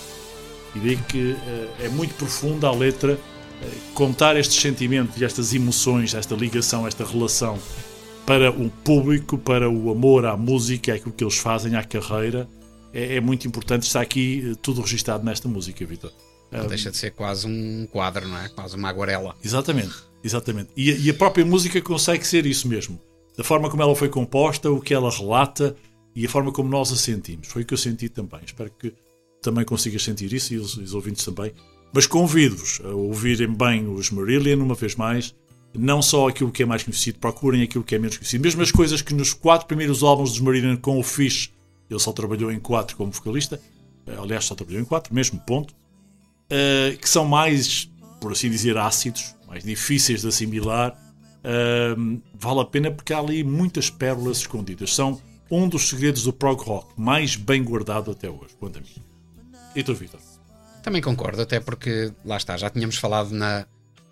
E 0.75 0.79
daí 0.79 0.97
que 0.97 1.35
eh, 1.45 1.85
é 1.85 1.89
muito 1.89 2.13
profunda 2.15 2.67
a 2.67 2.71
letra 2.71 3.19
eh, 3.61 3.67
contar 3.93 4.37
estes 4.37 4.61
sentimentos 4.61 5.19
e 5.19 5.25
estas 5.25 5.53
emoções, 5.53 6.13
esta 6.13 6.35
ligação, 6.35 6.87
esta 6.87 7.05
relação 7.05 7.57
para 8.25 8.51
o 8.51 8.69
público, 8.69 9.37
para 9.37 9.69
o 9.69 9.91
amor 9.91 10.25
à 10.25 10.37
música, 10.37 10.93
àquilo 10.93 11.11
que 11.13 11.23
eles 11.23 11.37
fazem, 11.37 11.75
à 11.75 11.83
carreira. 11.83 12.47
É, 12.93 13.15
é 13.15 13.21
muito 13.21 13.47
importante, 13.47 13.83
está 13.83 14.01
aqui 14.01 14.51
eh, 14.51 14.55
tudo 14.61 14.81
registado 14.81 15.23
nesta 15.23 15.47
música, 15.47 15.85
Vitor. 15.85 16.11
Não 16.51 16.67
deixa 16.67 16.91
de 16.91 16.97
ser 16.97 17.11
quase 17.11 17.47
um 17.47 17.87
quadro, 17.89 18.27
não 18.27 18.37
é? 18.37 18.49
Quase 18.49 18.75
uma 18.75 18.89
aguarela. 18.89 19.35
Exatamente, 19.43 19.93
exatamente. 20.23 20.69
E, 20.75 20.91
a- 20.91 20.95
e 20.97 21.09
a 21.09 21.13
própria 21.13 21.45
música 21.45 21.81
consegue 21.81 22.27
ser 22.27 22.45
isso 22.45 22.67
mesmo. 22.67 22.99
Da 23.37 23.43
forma 23.43 23.69
como 23.69 23.81
ela 23.81 23.95
foi 23.95 24.09
composta, 24.09 24.69
o 24.69 24.81
que 24.81 24.93
ela 24.93 25.09
relata 25.09 25.75
e 26.13 26.25
a 26.25 26.29
forma 26.29 26.51
como 26.51 26.69
nós 26.69 26.91
a 26.91 26.97
sentimos. 26.97 27.47
Foi 27.47 27.61
o 27.61 27.65
que 27.65 27.73
eu 27.73 27.77
senti 27.77 28.09
também. 28.09 28.41
Espero 28.45 28.69
que 28.77 28.93
também 29.41 29.63
consigas 29.63 30.03
sentir 30.03 30.31
isso 30.33 30.53
e 30.53 30.57
os, 30.57 30.75
os 30.75 30.93
ouvintes 30.93 31.23
também. 31.23 31.53
Mas 31.93 32.05
convido-vos 32.05 32.81
a 32.83 32.89
ouvirem 32.89 33.53
bem 33.53 33.87
os 33.87 34.11
Marillion 34.11 34.59
uma 34.61 34.75
vez 34.75 34.95
mais. 34.95 35.33
Não 35.73 36.01
só 36.01 36.27
aquilo 36.27 36.51
que 36.51 36.63
é 36.63 36.65
mais 36.65 36.83
conhecido, 36.83 37.19
procurem 37.19 37.63
aquilo 37.63 37.83
que 37.83 37.95
é 37.95 37.99
menos 37.99 38.17
conhecido. 38.17 38.43
Mesmo 38.43 38.61
as 38.61 38.71
coisas 38.71 39.01
que 39.01 39.13
nos 39.13 39.33
quatro 39.33 39.67
primeiros 39.67 40.03
álbuns 40.03 40.31
dos 40.31 40.39
Marillion 40.39 40.75
com 40.77 40.99
o 40.99 41.03
Fish, 41.03 41.51
ele 41.89 41.99
só 41.99 42.11
trabalhou 42.11 42.51
em 42.51 42.59
quatro 42.59 42.97
como 42.97 43.11
vocalista. 43.11 43.59
Eh, 44.05 44.15
Aliás, 44.17 44.45
só 44.45 44.55
trabalhou 44.55 44.81
em 44.81 44.85
quatro, 44.85 45.13
mesmo 45.13 45.39
ponto. 45.39 45.73
Uh, 46.51 46.97
que 46.97 47.09
são 47.09 47.23
mais, 47.23 47.89
por 48.19 48.33
assim 48.33 48.49
dizer, 48.49 48.77
ácidos, 48.77 49.33
mais 49.47 49.63
difíceis 49.63 50.21
de 50.21 50.27
assimilar, 50.27 50.91
uh, 50.91 52.21
vale 52.33 52.59
a 52.59 52.65
pena 52.65 52.91
porque 52.91 53.13
há 53.13 53.19
ali 53.19 53.41
muitas 53.41 53.89
pérolas 53.89 54.39
escondidas. 54.39 54.93
São 54.93 55.21
um 55.49 55.67
dos 55.67 55.87
segredos 55.89 56.23
do 56.23 56.33
prog 56.33 56.61
rock 56.61 56.93
mais 56.97 57.37
bem 57.37 57.63
guardado 57.63 58.11
até 58.11 58.29
hoje, 58.29 58.55
quanto 58.59 58.79
a 58.79 58.81
mim. 58.81 58.87
E 59.73 59.83
tu, 59.83 59.93
Vitor? 59.93 60.19
Também 60.83 61.01
concordo, 61.01 61.41
até 61.41 61.59
porque, 61.59 62.11
lá 62.25 62.37
está, 62.37 62.57
já 62.57 62.69
tínhamos 62.69 62.97
falado 62.97 63.31
na, 63.31 63.65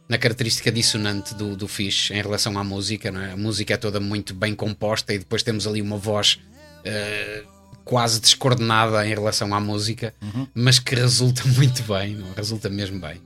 na 0.09 0.17
característica 0.17 0.71
dissonante 0.71 1.35
do, 1.35 1.55
do 1.55 1.67
Fish 1.67 2.09
em 2.09 2.21
relação 2.21 2.57
à 2.57 2.63
música, 2.63 3.11
não 3.11 3.21
é? 3.21 3.33
A 3.33 3.37
música 3.37 3.75
é 3.75 3.77
toda 3.77 3.99
muito 3.99 4.33
bem 4.33 4.55
composta 4.55 5.13
e 5.13 5.19
depois 5.19 5.43
temos 5.43 5.67
ali 5.67 5.83
uma 5.83 5.97
voz 5.97 6.39
eh, 6.83 7.43
quase 7.85 8.19
descoordenada 8.19 9.05
em 9.07 9.09
relação 9.09 9.53
à 9.53 9.59
música, 9.59 10.13
mas 10.53 10.79
que 10.79 10.95
resulta 10.95 11.43
muito 11.55 11.83
bem, 11.83 12.15
não? 12.15 12.33
resulta 12.33 12.69
mesmo 12.69 12.99
bem. 12.99 13.21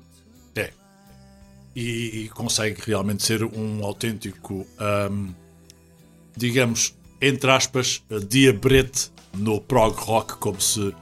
É. 0.55 0.71
E, 1.73 2.25
e 2.25 2.29
consegue 2.29 2.81
realmente 2.85 3.23
ser 3.23 3.43
um 3.43 3.83
autêntico, 3.83 4.67
um, 5.09 5.33
digamos, 6.35 6.93
entre 7.21 7.49
aspas, 7.49 8.03
diabrete 8.27 9.09
no 9.33 9.59
prog 9.61 9.95
rock, 9.97 10.35
como 10.37 10.59
se 10.59 10.81
uh, 10.81 10.95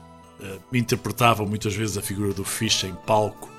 interpretava 0.72 1.44
muitas 1.44 1.74
vezes 1.74 1.98
a 1.98 2.02
figura 2.02 2.32
do 2.32 2.44
Fish 2.44 2.84
em 2.84 2.94
palco 2.94 3.51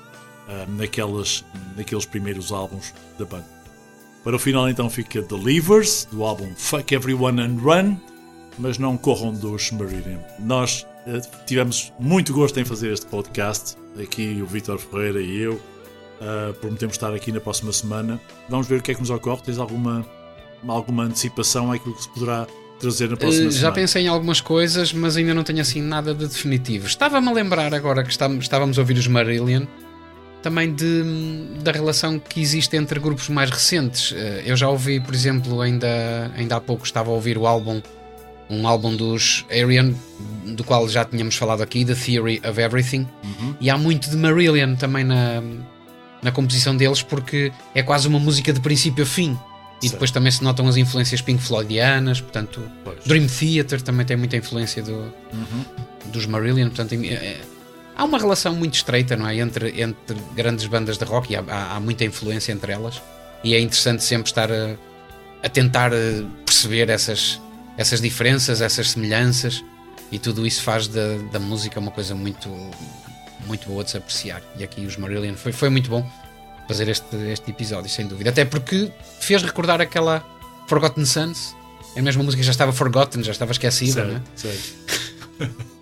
uh, 0.48 0.70
naquelas, 0.76 1.44
naqueles 1.76 2.04
primeiros 2.04 2.52
álbuns 2.52 2.92
da 3.18 3.24
banda. 3.24 3.46
Para 4.22 4.36
o 4.36 4.38
final, 4.38 4.68
então, 4.68 4.88
fica 4.88 5.22
The 5.22 5.36
Levers, 5.36 6.08
do 6.10 6.24
álbum 6.24 6.50
Fuck 6.56 6.94
Everyone 6.94 7.40
and 7.42 7.58
Run, 7.60 7.96
mas 8.58 8.78
não 8.78 8.96
corram 8.96 9.32
dos 9.34 9.70
Marillion. 9.72 10.18
Nós 10.38 10.86
eh, 11.06 11.20
tivemos 11.46 11.92
muito 12.00 12.32
gosto 12.32 12.58
em 12.58 12.64
fazer 12.64 12.90
este 12.92 13.04
podcast, 13.06 13.76
aqui 14.02 14.40
o 14.42 14.46
Vítor 14.46 14.78
Ferreira 14.78 15.20
e 15.20 15.40
eu. 15.40 15.54
Uh, 15.54 16.54
prometemos 16.54 16.94
estar 16.94 17.12
aqui 17.12 17.30
na 17.32 17.40
próxima 17.40 17.70
semana. 17.72 18.18
Vamos 18.48 18.66
ver 18.66 18.78
o 18.78 18.82
que 18.82 18.92
é 18.92 18.94
que 18.94 19.00
nos 19.00 19.10
ocorre. 19.10 19.42
Tens 19.42 19.58
alguma, 19.58 20.06
alguma 20.66 21.02
antecipação 21.02 21.70
àquilo 21.70 21.94
que 21.94 22.02
se 22.04 22.08
poderá 22.08 22.46
trazer 22.80 23.10
na 23.10 23.16
próxima 23.16 23.48
Eh, 23.48 23.50
já 23.50 23.58
semana? 23.58 23.74
pensei 23.74 24.04
em 24.04 24.08
algumas 24.08 24.40
coisas, 24.40 24.92
mas 24.94 25.16
ainda 25.18 25.34
não 25.34 25.42
tenho 25.42 25.60
assim 25.60 25.82
nada 25.82 26.14
de 26.14 26.26
definitivo. 26.26 26.86
Estava-me 26.86 27.28
a 27.28 27.32
lembrar 27.32 27.74
agora 27.74 28.02
que 28.02 28.10
estávamos, 28.10 28.44
estávamos 28.46 28.78
a 28.78 28.80
ouvir 28.80 28.96
os 28.96 29.06
Marillion 29.06 29.64
também 30.44 30.74
de, 30.74 31.02
da 31.62 31.72
relação 31.72 32.18
que 32.18 32.38
existe 32.38 32.76
entre 32.76 33.00
grupos 33.00 33.30
mais 33.30 33.48
recentes. 33.50 34.12
Eh, 34.14 34.42
Eu 34.44 34.56
já 34.56 34.68
ouvi, 34.68 35.00
por 35.00 35.14
exemplo, 35.14 35.62
ainda, 35.62 36.30
ainda 36.36 36.56
há 36.56 36.60
pouco 36.60 36.84
estava 36.84 37.08
a 37.10 37.14
ouvir 37.14 37.38
o 37.38 37.46
álbum, 37.46 37.80
um 38.50 38.68
álbum 38.68 38.94
dos 38.94 39.46
Arian, 39.50 39.94
do 40.54 40.62
qual 40.62 40.86
já 40.86 41.02
tínhamos 41.02 41.34
falado 41.34 41.62
aqui, 41.62 41.82
The 41.82 41.94
Theory 41.94 42.42
of 42.46 42.60
Everything, 42.60 43.08
e 43.58 43.70
há 43.70 43.78
muito 43.78 44.10
de 44.10 44.16
Marillion 44.18 44.74
também 44.76 45.02
na, 45.02 45.42
na 46.22 46.30
composição 46.30 46.76
deles, 46.76 47.00
porque 47.02 47.50
é 47.74 47.82
quase 47.82 48.06
uma 48.06 48.18
música 48.18 48.52
de 48.52 48.60
princípio 48.60 49.02
a 49.04 49.06
fim. 49.06 49.36
E 49.82 49.88
depois 49.88 50.10
também 50.10 50.30
se 50.30 50.42
notam 50.44 50.68
as 50.68 50.76
influências 50.76 51.20
Pink 51.22 51.42
Floydianas, 51.42 52.20
portanto, 52.20 52.60
Pois. 52.84 52.98
Dream 53.06 53.26
Theater 53.26 53.80
também 53.82 54.04
tem 54.06 54.16
muita 54.16 54.36
influência 54.36 54.82
do, 54.82 55.10
dos 56.12 56.26
Marillion, 56.26 56.68
portanto, 56.68 56.94
é- 57.02 57.40
há 57.96 58.04
uma 58.04 58.18
relação 58.18 58.54
muito 58.54 58.74
estreita, 58.74 59.16
não 59.16 59.28
é? 59.28 59.36
Entre, 59.38 59.80
entre 59.80 60.16
grandes 60.34 60.66
bandas 60.66 60.98
de 60.98 61.04
rock 61.04 61.32
e 61.32 61.36
há, 61.36 61.44
há- 61.46 61.76
há 61.76 61.80
muita 61.80 62.04
influência 62.04 62.52
entre 62.52 62.72
elas, 62.72 63.00
e 63.42 63.54
é 63.54 63.60
interessante 63.60 64.02
sempre 64.02 64.28
estar 64.28 64.50
a, 64.50 64.76
a 65.42 65.48
tentar 65.48 65.92
eh, 65.92 66.24
perceber 66.46 66.88
essas, 66.88 67.40
essas 67.76 68.00
diferenças, 68.00 68.60
essas 68.60 68.90
semelhanças, 68.92 69.62
e 70.12 70.18
tudo 70.18 70.46
isso 70.46 70.62
faz 70.62 70.86
da, 70.88 71.16
da 71.32 71.38
música 71.40 71.78
uma 71.80 71.90
coisa 71.90 72.14
muito, 72.14 72.48
muito 73.46 73.66
boa 73.68 73.82
de 73.84 73.90
se 73.90 73.96
apreciar. 73.96 74.42
E 74.58 74.64
aqui 74.64 74.86
os 74.86 74.96
Marillion 74.96 75.34
foi, 75.34 75.52
foi 75.52 75.68
muito 75.68 75.90
bom 75.90 76.08
fazer 76.68 76.88
este, 76.88 77.14
este 77.30 77.50
episódio, 77.50 77.90
sem 77.90 78.06
dúvida, 78.06 78.30
até 78.30 78.44
porque 78.44 78.90
fez 79.20 79.42
recordar 79.42 79.80
aquela 79.80 80.24
Forgotten 80.68 81.04
Sons. 81.04 81.54
É 81.96 82.00
mesmo 82.02 82.22
a 82.22 82.24
música 82.24 82.42
já 82.42 82.50
estava 82.50 82.72
forgotten, 82.72 83.22
já 83.22 83.32
estava 83.32 83.52
esquecida, 83.52 84.04
não 84.04 84.16
é? 84.16 84.22
Sério, 84.34 84.58
sério. 85.38 85.54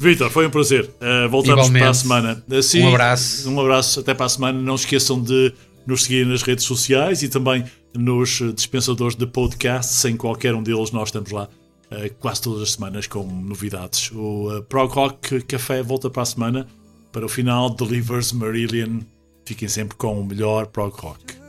Vitor, 0.00 0.30
foi 0.30 0.46
um 0.46 0.50
prazer. 0.50 0.84
Uh, 0.84 1.28
voltamos 1.28 1.66
Igualmente. 1.66 1.82
para 1.82 1.90
a 1.90 1.94
semana. 1.94 2.44
Assim, 2.50 2.82
Um 2.82 2.88
abraço. 2.88 3.50
Um 3.50 3.60
abraço 3.60 4.00
até 4.00 4.14
para 4.14 4.24
a 4.24 4.28
semana. 4.30 4.60
Não 4.60 4.74
esqueçam 4.74 5.22
de 5.22 5.52
nos 5.86 6.04
seguir 6.04 6.24
nas 6.26 6.40
redes 6.42 6.64
sociais 6.64 7.22
e 7.22 7.28
também 7.28 7.64
nos 7.94 8.40
eh, 8.40 8.52
dispensadores 8.52 9.14
de 9.14 9.26
podcasts. 9.26 10.04
Em 10.06 10.16
qualquer 10.16 10.54
um 10.54 10.62
deles, 10.62 10.90
nós 10.90 11.08
estamos 11.08 11.30
lá 11.30 11.48
eh, 11.90 12.08
quase 12.18 12.40
todas 12.40 12.62
as 12.62 12.72
semanas 12.72 13.06
com 13.06 13.24
novidades. 13.24 14.10
O 14.14 14.56
eh, 14.56 14.62
Prog 14.62 14.90
Rock 14.92 15.42
Café 15.42 15.82
volta 15.82 16.08
para 16.08 16.22
a 16.22 16.26
semana. 16.26 16.66
Para 17.12 17.26
o 17.26 17.28
final, 17.28 17.68
Delivers 17.68 18.32
Marillion. 18.32 19.00
Fiquem 19.44 19.68
sempre 19.68 19.96
com 19.96 20.18
o 20.18 20.24
melhor 20.24 20.66
Prog 20.66 20.94
Rock. 20.94 21.39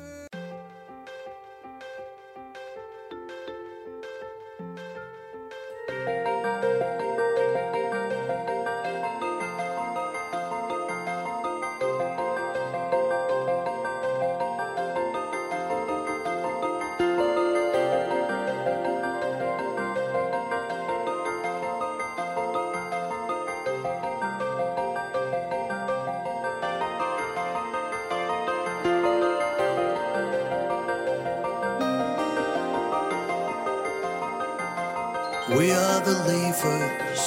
We 35.57 35.69
are 35.73 35.99
the 35.99 36.15
leavers, 36.29 37.23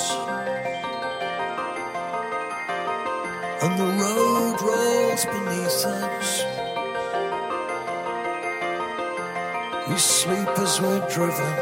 and 3.62 3.78
the 3.78 3.84
road 3.84 4.56
rolls 4.62 5.24
beneath 5.26 5.84
us. 5.84 6.44
We 9.90 9.98
sleep 9.98 10.48
as 10.58 10.80
we're 10.80 11.06
driven. 11.10 11.54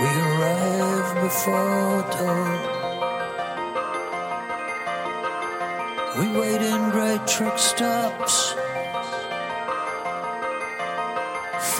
We 0.00 0.08
arrive 0.24 1.14
before 1.22 2.02
dawn. 2.16 2.60
We 6.18 6.40
wait 6.40 6.62
in 6.62 6.90
great 6.92 7.26
truck 7.26 7.58
stops 7.58 8.54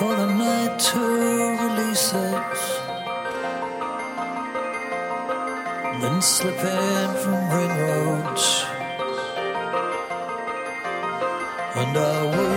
for 0.04 0.16
the 0.16 0.26
night 0.26 0.78
to 0.78 1.00
release 1.64 2.12
us. 2.12 2.62
Then 6.02 6.16
slip 6.20 6.60
in 6.78 7.08
from 7.22 7.38
ring 7.54 7.74
roads. 7.84 8.46
And 11.80 11.96
I 12.12 12.16
work 12.36 12.53